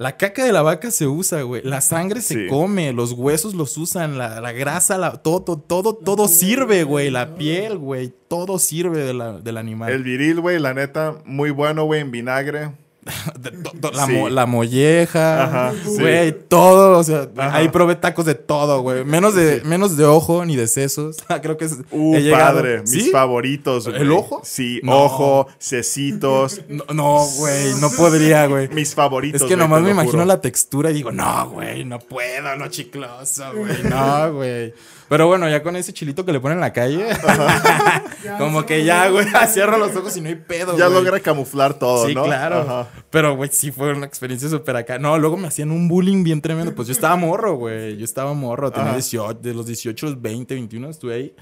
[0.01, 1.61] la caca de la vaca se usa, güey.
[1.63, 2.47] La sangre se Sí.
[2.49, 7.11] come, los huesos los usan, la, la grasa, la, todo, todo, todo sirve, güey.
[7.11, 8.11] La piel, güey.
[8.27, 9.91] Todo sirve de la- del animal.
[9.91, 12.71] El viril, güey, la neta, muy bueno, güey, en vinagre.
[13.93, 14.11] La, Sí.
[14.13, 15.99] mo- la molleja, sí.
[15.99, 17.55] güey, todo, o sea, Ajá.
[17.57, 21.57] ahí probé tacos de todo, güey, menos de, menos de ojo ni de sesos, creo
[21.57, 24.01] que es, Uh, he padre, mis favoritos, güey.
[24.01, 24.41] ¿El ojo?
[24.43, 25.03] Sí, No.
[25.03, 26.61] ojo, cecitos,
[26.93, 28.67] No, güey, no podría, güey.
[28.69, 29.41] mis favoritos.
[29.41, 30.25] Es que nomás me imagino juro.
[30.25, 34.73] la textura y digo, no, güey, no puedo, no chicloso, güey, no, güey.
[35.11, 37.05] Pero bueno, ya con ese chilito que le ponen en la calle,
[38.37, 41.03] como que ya, güey, cierro los ojos y no hay pedo, Ya güey.
[41.03, 42.23] logra camuflar todo, Sí, ¿no?
[42.23, 42.59] claro.
[42.61, 42.87] Ajá.
[43.09, 44.99] Pero, güey, sí fue una experiencia súper acá.
[44.99, 46.73] No, luego me hacían un bullying bien tremendo.
[46.73, 47.97] Pues yo estaba morro, güey.
[47.97, 48.71] Yo estaba morro.
[48.71, 48.95] Tenía Ajá.
[48.95, 51.35] 18, de los 18 a los 20, 21 estuve ahí.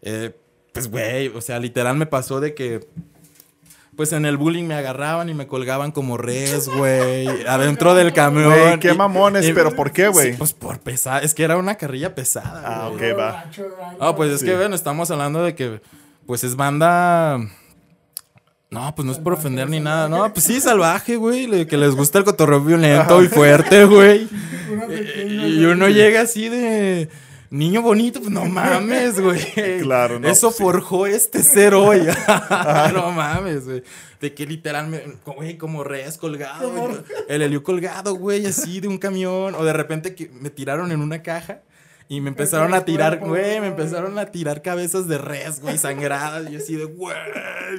[0.00, 0.30] Eh,
[0.72, 2.86] pues, güey, o sea, literal me pasó de que...
[3.98, 7.26] Pues en el bullying me agarraban y me colgaban como res, güey.
[7.48, 8.44] adentro del camión.
[8.54, 10.30] Güey, qué mamones, y- pero ¿por qué, güey?
[10.30, 11.24] Sí, pues por pesar.
[11.24, 12.62] Es que era una carrilla pesada.
[12.64, 13.10] Ah, güey.
[13.10, 13.44] ok, va.
[13.98, 14.46] Ah, pues es Sí.
[14.46, 15.80] que, bueno, estamos hablando de que,
[16.26, 17.40] pues es banda.
[18.70, 20.08] No, pues no es por ofender ni nada.
[20.08, 21.66] No, pues sí, salvaje, güey.
[21.66, 24.28] Que les gusta el cotorreo violento y fuerte, güey.
[25.26, 27.08] Y uno llega así de.
[27.50, 29.40] Niño bonito, pues no mames, güey.
[29.82, 30.62] Claro, no, Eso pues sí.
[30.62, 32.00] forjó este ser hoy.
[32.94, 33.82] no mames, güey.
[34.20, 36.70] De que literalmente, güey, como res colgado.
[36.70, 36.96] güey.
[37.28, 39.54] El helio colgado, güey, así de un camión.
[39.54, 41.62] O de repente que me tiraron en una caja.
[42.10, 46.48] Y me empezaron a tirar, güey, me empezaron a tirar cabezas de res, güey, sangradas.
[46.48, 47.14] Y yo así de, güey,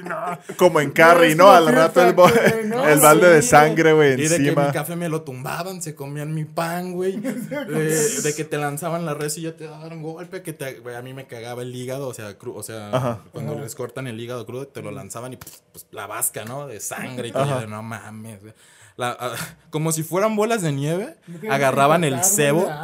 [0.04, 0.38] no.
[0.56, 1.50] Como en Carrie, ¿no?
[1.50, 2.14] Al rato el,
[2.72, 4.70] el balde de sangre, güey, Y de que mi encima.
[4.70, 7.16] café me lo tumbaban, se comían mi pan, güey.
[7.16, 7.32] De,
[8.22, 10.94] de que te lanzaban la res y ya te daban un golpe, que te, güey,
[10.94, 13.18] a mí me cagaba el hígado, o sea, cru- o sea Ajá.
[13.32, 16.68] cuando les cortan el hígado crudo, te lo lanzaban y pues, pues, la vasca, ¿no?
[16.68, 17.58] De sangre y todo.
[17.60, 18.52] de, no mames, güey.
[19.00, 19.32] La-
[19.70, 21.16] como si fueran bolas de nieve,
[21.50, 22.68] agarraban el cebo.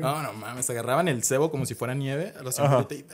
[0.00, 2.32] No, no mames, agarraban el cebo como si fuera nieve.
[2.38, 2.84] A los Ajá.
[2.88, 3.04] 50 y,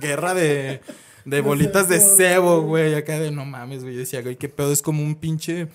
[0.00, 0.80] guerra de,
[1.24, 2.94] de bolitas de cebo, güey.
[2.94, 3.94] Acá de no mames, güey.
[3.94, 5.68] Yo decía, güey, qué pedo, es como un pinche.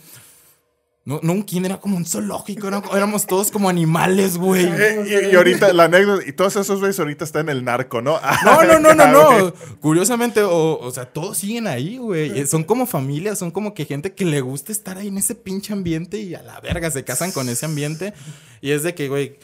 [1.03, 2.83] No, no un kinder, era como un zoológico, ¿no?
[2.95, 4.65] éramos todos como animales, güey.
[4.65, 8.03] Eh, y, y ahorita, la anécdota, y todos esos güeyes ahorita están en el narco,
[8.03, 8.19] ¿no?
[8.45, 9.53] No, no, no, no, no.
[9.79, 12.39] Curiosamente, o, o sea, todos siguen ahí, güey.
[12.41, 15.33] Eh, Son como familias, son como que gente que le gusta estar ahí en ese
[15.33, 18.13] pinche ambiente y a la verga se casan con ese ambiente.
[18.61, 19.39] Y es de que, güey,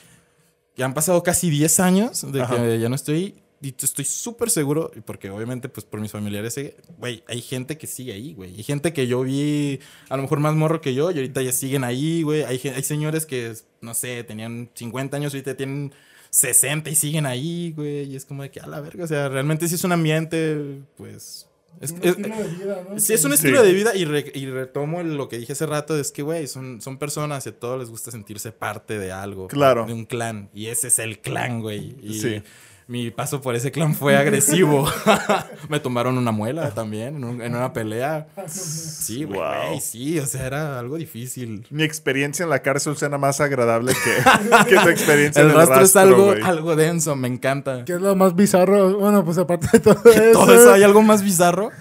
[0.76, 2.56] ya han pasado casi 10 años de Ajá.
[2.56, 3.34] que ya no estoy.
[3.62, 7.88] Y estoy súper seguro, porque obviamente, pues por mis familiares, eh, güey, hay gente que
[7.88, 8.56] sigue ahí, güey.
[8.56, 9.80] Hay gente que yo vi,
[10.10, 12.44] a lo mejor más morro que yo, y ahorita ya siguen ahí, güey.
[12.44, 15.92] Hay, hay señores que, no sé, tenían 50 años, ahorita tienen
[16.30, 18.04] 60 y siguen ahí, güey.
[18.12, 20.82] Y es como de que, a la verga, o sea, realmente sí es un ambiente,
[20.96, 21.48] pues,
[21.80, 23.00] Es, Un es- estilo de vida, ¿no?
[23.00, 23.36] sí, es un Sí.
[23.36, 26.48] estilo de vida y, re- y retomo lo que dije hace rato, es que, güey,
[26.48, 29.48] son, son personas y a todos les gusta sentirse parte de algo.
[29.48, 29.86] Claro.
[29.86, 30.50] De un clan.
[30.56, 31.96] Y ese es el clan, güey.
[32.02, 32.42] Y Sí.
[32.88, 34.88] Mi paso por ese clan fue agresivo.
[35.70, 38.28] Me tomaron una muela también en, un- en una pelea.
[38.48, 39.80] Sí, güey, Wow.
[39.82, 41.66] sí, o sea, era algo difícil.
[41.70, 45.58] Mi experiencia en la cárcel suena más agradable que, que tu experiencia El en el
[45.58, 46.42] rastro, es rastro, algo, güey.
[46.44, 47.84] algo denso, me encanta.
[47.86, 48.98] ¿Qué es lo más bizarro?
[49.00, 50.32] Bueno, pues aparte de todo eso.
[50.40, 51.72] ¿Todo eso hay algo más bizarro?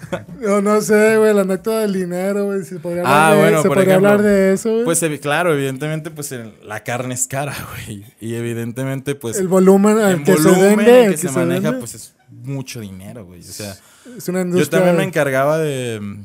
[0.41, 2.63] No, no sé, güey, la anécdota del dinero, güey.
[2.63, 4.83] Si podría Ah, hablar, de, bueno, se por podría ejemplo, hablar de eso, güey.
[4.85, 8.03] Pues claro, evidentemente, pues el- la carne es cara, güey.
[8.19, 11.71] Y evidentemente, pues el volumen al que se volumen vende, en que se se maneja,
[11.71, 13.41] vende, pues es mucho dinero, güey.
[13.41, 13.75] O sea,
[14.15, 16.23] es una yo también me encargaba de,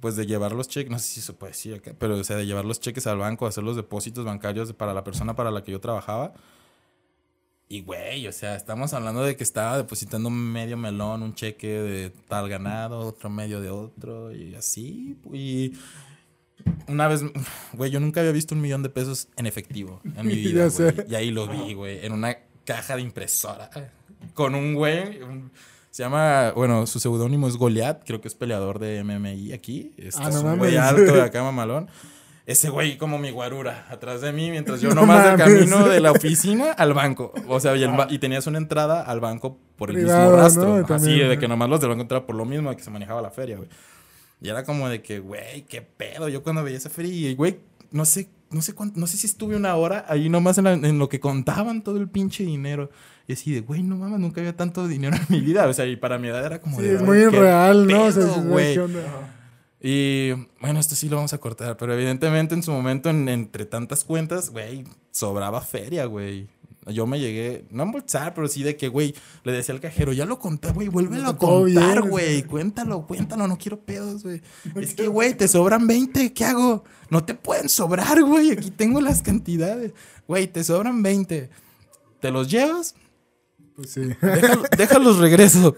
[0.00, 2.36] pues de llevar los cheques, no sé si se puede decir acá, pero o sea,
[2.36, 5.62] de llevar los cheques al banco, hacer los depósitos bancarios para la persona para la
[5.62, 6.34] que yo trabajaba.
[7.72, 12.10] Y, güey, o sea, estamos hablando de que estaba depositando medio melón, un cheque de
[12.10, 15.16] tal ganado, otro medio de otro, y así.
[15.32, 15.74] Y
[16.88, 17.22] una vez,
[17.74, 20.94] güey, yo nunca había visto un millón de pesos en efectivo en mi vida, güey.
[21.08, 23.70] Y ahí lo vi, güey, en una caja de impresora.
[24.34, 25.50] Con un güey, un-
[25.90, 29.92] se llama, bueno, su seudónimo es Goliath, creo que es peleador de MMI aquí.
[29.96, 30.90] Este Ah, es no un güey mames.
[31.00, 31.88] alto de acá, mamalón.
[32.46, 35.46] Ese güey como mi guarura, atrás de mí, mientras yo No nomás de mames.
[35.66, 37.32] camino de la oficina al banco.
[37.48, 40.36] O sea, y, el y tenías una entrada al banco por el mismo ¿no?
[40.36, 40.74] rastro.
[40.76, 41.40] Así, También, de ¿no?
[41.40, 43.56] que nomás los del banco entraban por lo mismo de que se manejaba la feria,
[43.56, 43.68] güey.
[44.40, 46.28] Y era como de que, güey, qué pedo.
[46.28, 47.60] Yo cuando veía esa feria, y güey,
[47.92, 50.72] no sé, no sé cuánto, no sé si estuve una hora ahí nomás en, la-
[50.72, 52.90] en lo que contaban todo el pinche dinero.
[53.30, 55.68] Y así de, güey, no mames, nunca había tanto dinero en mi vida.
[55.68, 58.06] O sea, y para mi edad era como Sí, de, es "Güey, muy irreal, ¿no?
[58.06, 58.76] O sea, güey.
[59.80, 63.66] Y bueno, esto sí lo vamos a cortar, pero evidentemente en su momento, en- entre
[63.66, 66.48] tantas cuentas, güey, sobraba feria, güey.
[66.88, 69.14] Yo me llegué, no a embolsar, pero sí de que, güey,
[69.44, 73.58] le decía al cajero, ya lo conté, güey, vuélvelo a contar, güey, cuéntalo, cuéntalo, no
[73.58, 74.42] quiero pedos, güey.
[74.74, 76.82] Es que, güey, te sobran 20, ¿qué hago?
[77.10, 79.92] No te pueden sobrar, güey, aquí tengo las cantidades.
[80.26, 81.48] Güey, te sobran 20.
[82.20, 82.94] ¿Te los llevas?
[83.86, 84.00] Sí.
[84.20, 85.76] Déjalo- déjalos regreso.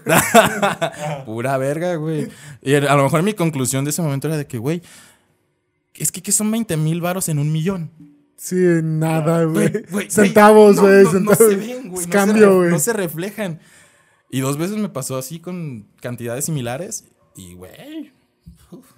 [1.25, 2.29] Pura verga, güey.
[2.61, 4.81] Y a lo mejor mi conclusión de ese momento era de que, güey,
[5.95, 7.91] es que ¿qué son 20 mil varos en un millón?
[8.37, 9.71] Sí, nada, güey.
[10.09, 11.03] Centavos, no, güey.
[11.21, 12.07] No, se ven, güey.
[12.07, 12.69] Cambio, güey.
[12.71, 13.59] No se reflejan.
[14.29, 17.05] Y dos veces me pasó así con cantidades similares.
[17.35, 18.11] Y, güey,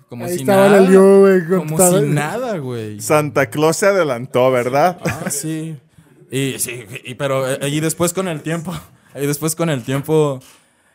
[0.09, 1.47] como Ahí si estaba nada.
[1.47, 2.99] Como si nada, güey.
[3.01, 4.97] Santa Claus se adelantó, ¿verdad?
[5.03, 5.77] Ah, sí.
[6.31, 8.73] Y sí, y, pero eh, y después con el tiempo,
[9.15, 10.39] y después con el tiempo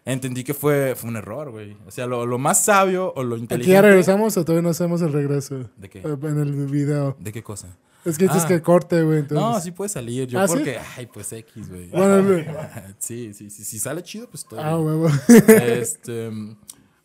[0.05, 1.77] entendí que fue, fue un error, güey.
[1.87, 3.73] O sea, lo, lo más sabio o lo ¿Aquí inteligente.
[3.73, 5.69] ya regresamos o todavía no hacemos el regreso?
[5.77, 5.99] ¿De qué?
[6.01, 7.17] Eh, En el video.
[7.21, 7.69] ¿De qué cosa?
[8.05, 8.49] Es que dices Ah.
[8.49, 9.19] que corte, güey.
[9.19, 9.47] Entonces...
[9.47, 10.27] No, sí puede salir.
[10.27, 10.55] Yo ¿Ah, sí?
[10.55, 11.89] porque, ay, pues X, güey.
[11.91, 12.43] Bueno,
[12.99, 13.63] sí, sí, sí.
[13.63, 14.59] Si sale chido, pues todo.
[14.61, 15.09] Ah, huevo.
[15.29, 16.31] Este.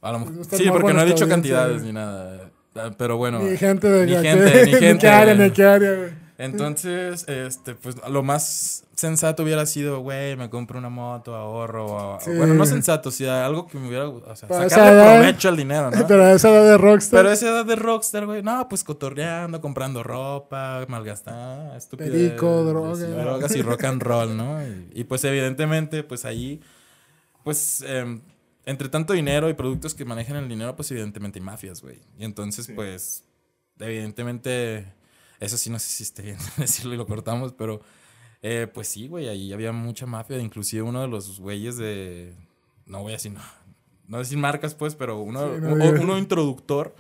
[0.01, 2.49] A lo mejor- Pues está sí, porque no he dicho cantidades ni nada.
[2.75, 3.39] Ah, Pero bueno.
[3.39, 5.01] Ni gente de Ni aquí- gente, ni Ni gente.
[5.01, 6.09] qué área, ni qué área, güey.
[6.37, 11.85] Entonces, este, pues lo más sensato hubiera sido, güey, me compro una moto, ahorro.
[11.85, 12.31] o- Sí.
[12.35, 14.09] Bueno, no sensato, sino algo que me hubiera.
[14.09, 16.07] O sea, Para sacarle edad- provecho al dinero, ¿no?
[16.07, 17.19] Pero a esa edad de Rockstar.
[17.19, 22.11] Pero a esa edad de rockstar, güey, no, pues cotorreando, comprando ropa, malgastada, estupidez.
[22.11, 22.95] Perico, droga.
[22.95, 24.61] sí, drogas y rock and roll, ¿no?
[24.67, 26.59] Y, y, pues evidentemente, pues ahí,
[27.43, 28.19] pues em,
[28.65, 31.99] entre tanto dinero y productos que manejan el dinero, pues evidentemente hay mafias, güey.
[32.17, 33.23] Y entonces, pues,
[33.79, 34.85] evidentemente,
[35.39, 37.81] eso sí no sé si esté bien decirlo y lo cortamos, pero
[38.41, 42.35] eh, pues sí, güey, ahí había mucha mafia, inclusive uno de los güeyes de,
[42.85, 43.41] no voy a decir, no,
[44.07, 46.95] no decir marcas, pues, pero uno, Sí, no uno introductor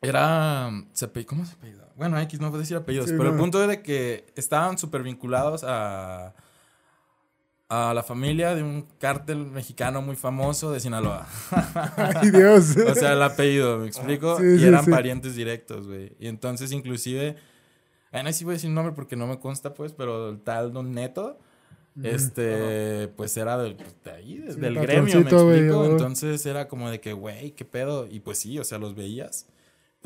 [0.00, 1.88] era, se ape- ¿cómo se apellida?
[1.96, 4.78] Bueno, X, no voy a decir apellidos, Sí, pero el punto es de que estaban
[4.78, 6.34] súper vinculados a,
[7.68, 11.28] a la familia de un cártel mexicano muy famoso de Sinaloa.
[11.96, 12.76] Ay, Dios.
[12.86, 14.38] O sea, el apellido, ¿me explico?
[14.38, 14.90] Sí, y sí, eran sí.
[14.90, 16.12] parientes directos, güey.
[16.18, 17.36] Y entonces, inclusive,
[18.10, 20.72] bueno, ahí sí voy a decir nombre porque no me consta, pues, pero el tal
[20.72, 21.38] Don Neto,
[22.02, 25.84] este, pues era del, pues, de ahí, del gremio, ¿me explico?
[25.84, 28.06] Entonces era como de que, güey, ¿qué pedo?
[28.06, 29.46] Y pues sí, o sea, los veías.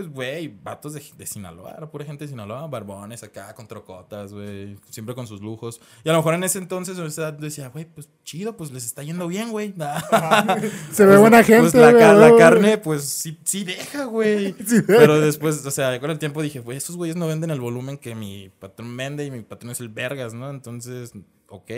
[0.03, 4.33] Pues, güey, vatos de, de Sinaloa, era pura gente de Sinaloa, barbones acá, con trocotas,
[4.33, 5.81] güey, siempre con sus lujos.
[6.03, 8.85] Y a lo mejor en ese entonces, o sea, decía, güey, pues chido, pues les
[8.85, 9.73] está yendo bien, güey.
[10.93, 14.55] Se ve Pues, buena gente, Pues la, ca- carne, pues sí, sí deja, güey.
[14.67, 14.81] Sí.
[14.87, 17.97] Pero después, o sea, con el tiempo dije, güey, esos güeyes no venden el volumen
[17.99, 20.51] que mi patrón vende y mi patrón es el vergas, ¿no?
[20.51, 21.13] Entonces,
[21.53, 21.71] ok.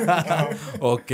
[0.80, 1.12] ok.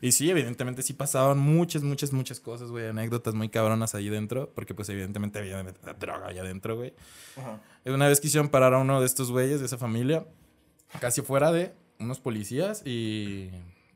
[0.00, 2.88] Y sí, evidentemente sí pasaban muchas, muchas, muchas cosas, güey.
[2.88, 5.62] Anécdotas muy cabronas ahí dentro, porque pues evidentemente había
[5.98, 6.94] droga allá adentro, güey.
[7.84, 10.26] Una vez quisieron parar a uno de estos güeyes de esa familia,
[11.00, 13.50] casi fuera de unos policías y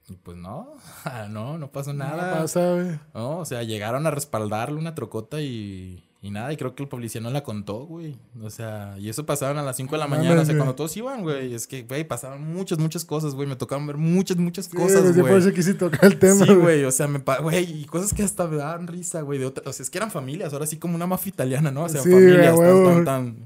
[0.08, 0.74] Y pues no,
[1.30, 2.40] no, no pasó Nada nada.
[2.40, 2.98] pasa, güey.
[3.14, 6.88] No, o sea, llegaron a respaldarle una trocota y, y nada, y creo que el
[6.88, 8.14] policía no la contó, güey.
[8.42, 10.94] O sea, y eso pasaban a las 5 de la mañana, o sea, cuando todos
[10.98, 11.55] iban, güey.
[11.55, 13.48] Es que, güey, pasaban muchas, muchas cosas, güey.
[13.48, 16.55] Me tocaban ver muchas, muchas Sí, cosas, güey, por eso quise tocar el tema, Sí,
[16.55, 16.84] güey.
[16.84, 19.72] o sea, me güey, y cosas que hasta me daban risa, güey, de otra, o
[19.72, 21.84] sea, es que eran familias, ahora sí como una mafia italiana, ¿no?
[21.84, 23.36] O sea, Sí, familias, güey, tan, tan, tan.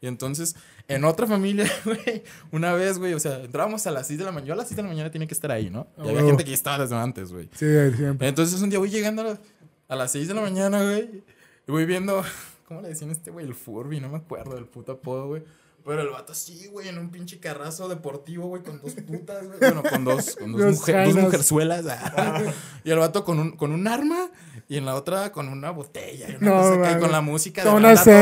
[0.00, 0.56] Y entonces,
[0.88, 4.32] en otra familia, güey, una vez, güey, o sea, entrábamos a las 6 de la
[4.32, 5.86] mañana, yo a las 6 de la mañana tenía que estar ahí, ¿no?
[6.02, 7.50] Y había gente que estaba desde antes, güey.
[7.54, 8.26] Sí, siempre.
[8.26, 9.40] Entonces un día voy llegando a, la-
[9.88, 11.22] a las 6 de la mañana, güey.
[11.66, 12.22] Y voy viendo,
[12.68, 13.46] ¿cómo le decían a este güey?
[13.46, 15.42] El Furby, no me acuerdo del puto apodo, güey.
[15.84, 19.58] Pero el vato sí, güey, en un pinche carrazo deportivo, güey, con dos putas, güey.
[19.58, 21.84] Bueno, con dos, con dos, mujer- dos mujerzuelas.
[22.84, 24.30] y el vato con un, con un arma
[24.68, 26.28] y en la otra con una botella.
[26.30, 28.12] Y, una No, cosa con la música Toda de una que güey,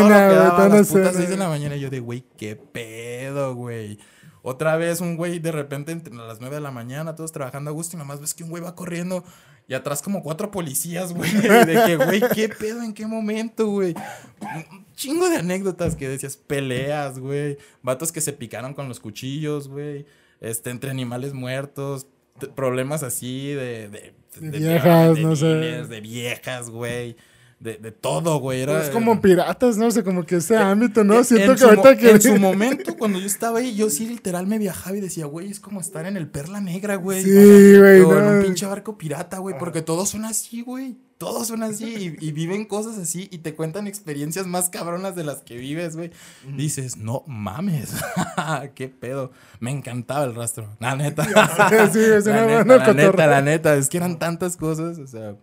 [0.50, 1.12] toda una las putas escena.
[1.18, 1.76] 6 de la mañana.
[1.76, 3.98] Y yo de, güey, qué pedo, güey.
[4.42, 7.72] Otra vez un güey de repente entre las 9 de la mañana, todos trabajando a
[7.72, 9.24] gusto y nomás ves que un güey va corriendo
[9.70, 11.30] y atrás como cuatro policías, güey.
[11.32, 12.82] De que, güey, ¿qué pedo?
[12.82, 13.94] ¿En qué momento, güey?
[14.40, 17.56] Un chingo de anécdotas que decías, peleas, güey.
[17.80, 20.06] Vatos que se picaron con los cuchillos, güey.
[20.40, 22.08] Este, entre animales muertos.
[22.56, 23.88] Problemas así de...
[23.88, 25.46] De, De viejas, no sé.
[25.46, 27.16] De viejas, güey.
[27.60, 28.62] De, de todo, güey.
[28.62, 31.18] Era, Es como piratas, no sé, como que ese ámbito, ¿no?
[31.18, 32.10] en- Siento en que ahorita que.
[32.12, 35.50] En su momento, cuando yo estaba ahí, yo sí literal me viajaba y decía, güey,
[35.50, 37.22] es como estar en el Perla Negra, güey.
[37.22, 38.30] Sí, güey, O en no.
[38.38, 40.96] un pinche barco pirata, güey, porque todos son así, güey.
[41.18, 45.22] Todos son así y, y viven cosas así y te cuentan experiencias más cabronas de
[45.24, 46.10] las que vives, güey.
[46.56, 47.90] Dices, no mames,
[48.74, 49.32] qué pedo.
[49.58, 51.24] Me encantaba el rastro, la neta.
[51.92, 54.98] Sí, es la una neta, buena la neta, la neta, es que eran tantas cosas,
[54.98, 55.36] o sea,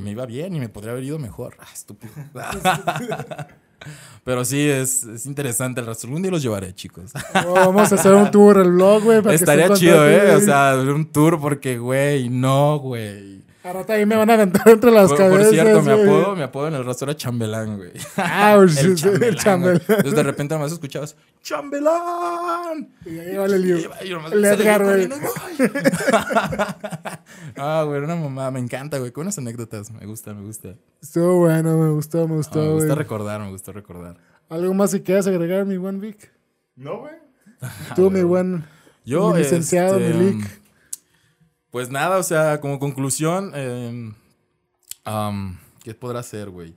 [0.00, 1.56] y me iba bien y me podría haber ido mejor.
[1.58, 2.12] Ah, estúpido.
[4.24, 6.08] Pero sí, es, es interesante el rastro.
[6.08, 7.12] Algún día los llevaré, chicos.
[7.46, 9.22] Oh, vamos a hacer un tour, el vlog, güey.
[9.22, 10.34] para que Estaría chido, ¿eh?
[10.36, 13.42] O sea, un tour porque, güey, no, güey.
[13.62, 15.44] Ahora ahí me van a aventar entre las Por, cabezas.
[15.48, 16.02] por cierto, mi güey.
[16.02, 17.90] apodo, mi apodo en el rastro era chambelán, güey.
[18.16, 19.22] Ah, el sí, chambelán.
[19.28, 19.74] el chambelán.
[19.86, 19.98] güey.
[19.98, 22.88] Entonces de repente nomás escuchabas, ¡chambelán!
[23.04, 23.76] Y ahí vale el lío.
[24.32, 25.08] El Edgar, güey.
[27.56, 28.50] Ah, güey, era una mamá.
[28.50, 29.12] Me encanta, güey.
[29.12, 29.90] Con unas anécdotas.
[29.90, 30.74] Me gusta, me gusta.
[31.02, 32.74] Estuvo bueno, me gustó, me Ah, gustó, me güey.
[32.80, 34.16] gusta recordar, me gusta recordar.
[34.48, 36.32] ¿Algo más que quieras agregar, mi buen Vic?
[36.76, 37.14] No, güey.
[37.94, 38.64] Tú, Ah, mi buen
[39.04, 40.59] Yo, mi licenciado, este, mi Lic.
[41.70, 44.12] Pues nada, o sea, como conclusión, eh,
[45.84, 46.74] ¿qué podrá ser, güey?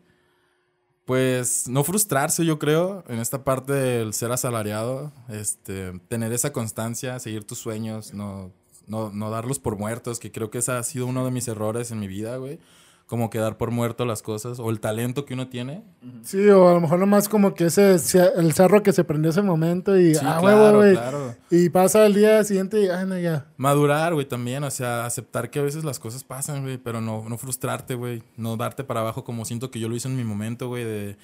[1.06, 7.20] Pues no frustrarse, yo creo, en esta parte del ser asalariado, este, tener esa constancia,
[7.20, 8.54] seguir tus sueños, no,
[8.88, 11.92] no, no darlos por muertos, que creo que ese ha sido uno de mis errores
[11.92, 12.60] en mi vida, güey.
[13.06, 15.84] Como que dar por muerto las cosas o el talento que uno tiene.
[16.24, 17.92] Sí, o a lo mejor nomás como que ese,
[18.38, 20.94] el cerro que se prendió ese momento y, Sí, ah, claro, huevo, güey.
[20.94, 21.36] claro.
[21.52, 23.46] Y pasa el día siguiente y, ah, no, ya.
[23.58, 27.28] Madurar, güey, también, o sea, aceptar que a veces las cosas pasan, güey, pero no,
[27.28, 30.24] no frustrarte, güey, no darte para abajo como siento que yo lo hice en mi
[30.24, 31.18] momento, güey, de...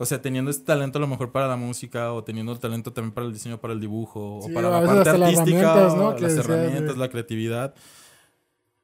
[0.00, 2.92] O sea, teniendo este talento a lo mejor para la música o teniendo el talento
[2.92, 5.60] también para el diseño, para el dibujo Sí, o para la parte hasta las artística,
[5.60, 6.14] herramientas, o ¿no?
[6.14, 7.74] Que las herramientas, la creatividad.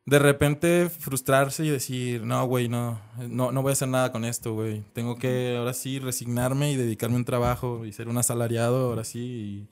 [0.07, 4.25] De repente frustrarse y decir, no, güey, no, no, no voy a hacer nada con
[4.25, 4.83] esto, güey.
[4.93, 9.05] Tengo que ahora sí resignarme y dedicarme a un trabajo y ser un asalariado, ahora
[9.05, 9.67] sí,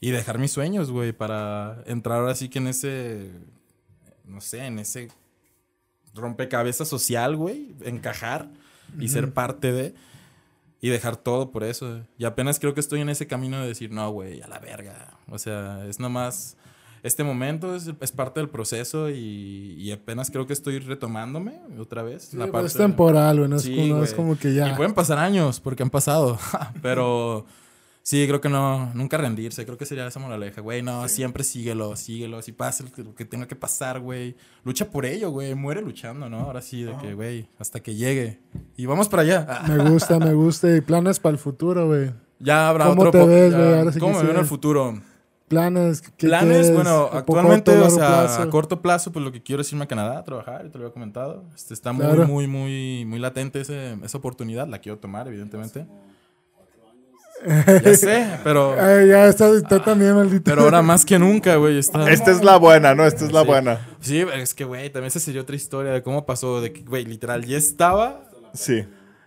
[0.00, 3.30] y, y dejar mis sueños, güey, para entrar ahora sí que en ese,
[4.24, 5.08] no sé, en ese
[6.14, 8.48] rompecabezas social, güey, encajar
[8.98, 9.94] y ser parte de
[10.80, 12.02] y dejar todo por eso.
[12.18, 15.16] Y apenas creo que estoy en ese camino de decir, no, güey, a la verga.
[15.30, 16.58] O sea, es nomás,
[17.04, 22.02] este momento es, es parte del proceso y, y apenas creo que estoy retomándome otra
[22.02, 22.24] vez.
[22.30, 23.48] Sí, la pues, parte- es temporal, güey.
[23.50, 24.74] No, es, como- no es como que Y ya.
[24.74, 26.38] pueden pasar años, porque han pasado.
[26.82, 27.44] Pero
[28.02, 29.64] sí, creo que no, nunca rendirse.
[29.66, 30.80] Creo que sería esa moraleja, güey.
[30.82, 32.40] No, siempre síguelo, síguelo.
[32.42, 34.34] Si pasa lo que, tenga que pasar, güey.
[34.64, 35.54] Lucha por ello, güey.
[35.54, 36.40] Muere luchando, ¿no?
[36.40, 38.40] Ahora sí, de que, güey, hasta que llegue.
[38.76, 39.62] Y vamos para allá.
[39.68, 40.74] Me gusta, me gusta.
[40.74, 42.10] Y planes para el futuro, güey.
[42.40, 43.58] Ya habrá ¿Cómo otro te ves, ya.
[43.58, 43.74] güey?
[43.78, 45.00] Ahora sí ¿Cómo me veo en el futuro?
[45.54, 46.00] Planes.
[46.02, 46.72] ¿qué Planes, quieres?
[46.74, 48.42] bueno, ¿A poco, actualmente, corto, o sea, plazo?
[48.42, 50.84] a corto plazo, pues lo que quiero es irme a Canadá a trabajar, te lo
[50.84, 51.44] había comentado.
[51.54, 52.26] Este, está muy, Claro.
[52.26, 55.86] muy, muy, muy latente ese- esa oportunidad, la quiero tomar, evidentemente.
[57.46, 60.44] ya sé, pero, Ay, ya está, está también, maldito.
[60.44, 62.10] pero ahora más que nunca, güey, está...
[62.10, 63.04] Esta es la buena, ¿no?
[63.04, 63.46] Esta es la Sí.
[63.46, 63.88] buena.
[64.00, 67.04] Sí, es que, güey, también esa sería otra historia de cómo pasó, de que, güey,
[67.04, 68.22] literal, ya estaba...
[68.54, 68.86] Sí.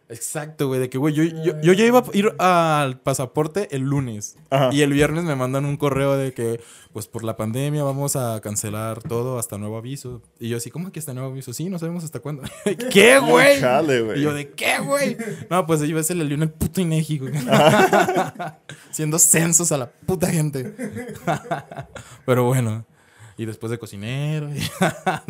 [0.09, 3.81] Exacto, güey, de que, güey, yo, yo, yo ya iba a ir al pasaporte el
[3.81, 4.38] lunes.
[4.49, 4.69] Ajá.
[4.71, 6.61] Y el viernes me mandan un correo de que,
[6.93, 10.21] pues por la pandemia vamos a cancelar todo hasta nuevo aviso.
[10.39, 11.51] Y yo así, ¿cómo que hasta nuevo aviso?
[11.51, 12.43] Sí, no sabemos hasta cuándo.
[12.89, 13.57] ¿Qué, güey?
[13.57, 15.17] Y yo, ¿de qué, güey?
[15.49, 17.34] No, pues yo se le lió en el puto Inegi, güey.
[18.91, 20.73] Siendo censos a la puta gente.
[22.25, 22.85] Pero bueno.
[23.38, 24.59] Y después de cocinero y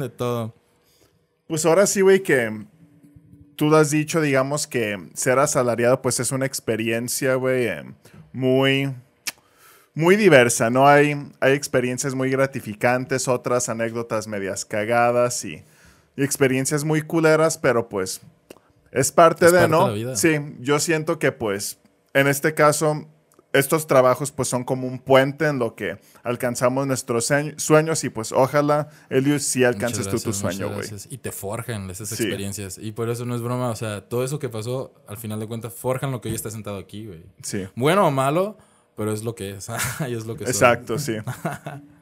[0.01, 0.53] de todo.
[1.47, 2.65] Pues ahora sí, güey, que
[3.57, 7.83] tú has dicho, digamos, que ser asalariado, pues es una experiencia, güey, eh,
[8.31, 8.93] muy,
[9.93, 10.87] muy diversa, ¿no?
[10.87, 15.63] Hay, hay experiencias muy gratificantes, otras anécdotas medias cagadas y,
[16.15, 18.21] y experiencias muy culeras, pero pues
[18.91, 19.81] es parte Es de, parte ¿no?
[19.85, 20.15] de la vida.
[20.15, 21.79] Sí, yo siento que pues
[22.13, 23.07] en este caso
[23.57, 28.09] estos trabajos pues son como un puente en lo que alcanzamos nuestros sueñ- sueños y
[28.09, 30.87] pues ojalá, Elius, sí alcances tú tu sueño, güey.
[31.09, 32.23] Y te forjan esas Sí.
[32.23, 32.77] experiencias.
[32.77, 33.69] Y por eso no es broma.
[33.69, 36.49] O sea, todo eso que pasó, al final de cuentas, forjan lo que hoy está
[36.51, 37.23] sentado aquí, güey.
[37.43, 38.57] Sí, Bueno o malo,
[38.95, 39.67] pero es lo que es.
[40.09, 40.51] y es lo que soy.
[40.51, 41.13] exacto, sí.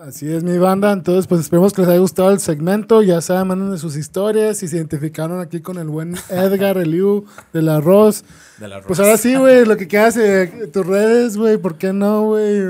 [0.00, 3.48] Así es mi banda, entonces pues esperemos que les haya gustado el segmento, ya saben,
[3.48, 8.24] manden sus historias, si se identificaron aquí con el buen Edgar Eliu del arroz.
[8.58, 11.92] De la Pues ahora sí, güey, lo que quieras, eh, tus redes, güey, ¿por qué
[11.92, 12.60] no, güey?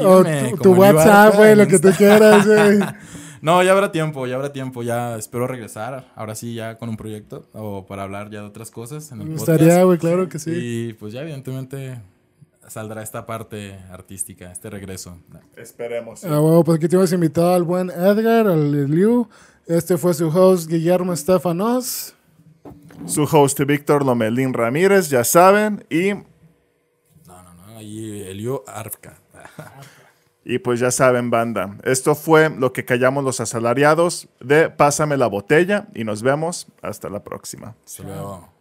[0.00, 0.24] O
[0.60, 2.80] tu, WhatsApp, güey, lo que tú quieras, güey.
[3.40, 4.82] No, ya habrá tiempo, ya habrá tiempo.
[4.82, 6.10] Ya espero regresar.
[6.16, 7.46] Ahora sí, ya con un proyecto.
[7.52, 10.50] O para hablar ya de otras cosas en el Me gustaría, güey, claro que sí.
[10.52, 12.00] Y pues ya, evidentemente,
[12.68, 15.18] saldrá esta parte artística, este regreso.
[15.56, 16.20] Esperemos.
[16.20, 16.26] sí.
[16.30, 19.28] Ah, bueno, pues aquí tenemos invitado al buen Edgar, al Eliu.
[19.66, 22.14] Este fue su host, Guillermo Estefanos.
[23.04, 27.76] Su host Víctor Lomelín Ramírez, ya saben, y, No, no, no.
[27.76, 29.18] Ahí Elio Arca.
[30.44, 31.76] y pues ya saben, banda.
[31.84, 37.08] Esto fue lo que callamos los asalariados de Pásame la botella y nos vemos hasta
[37.08, 37.74] la próxima.
[37.84, 38.55] Hasta luego.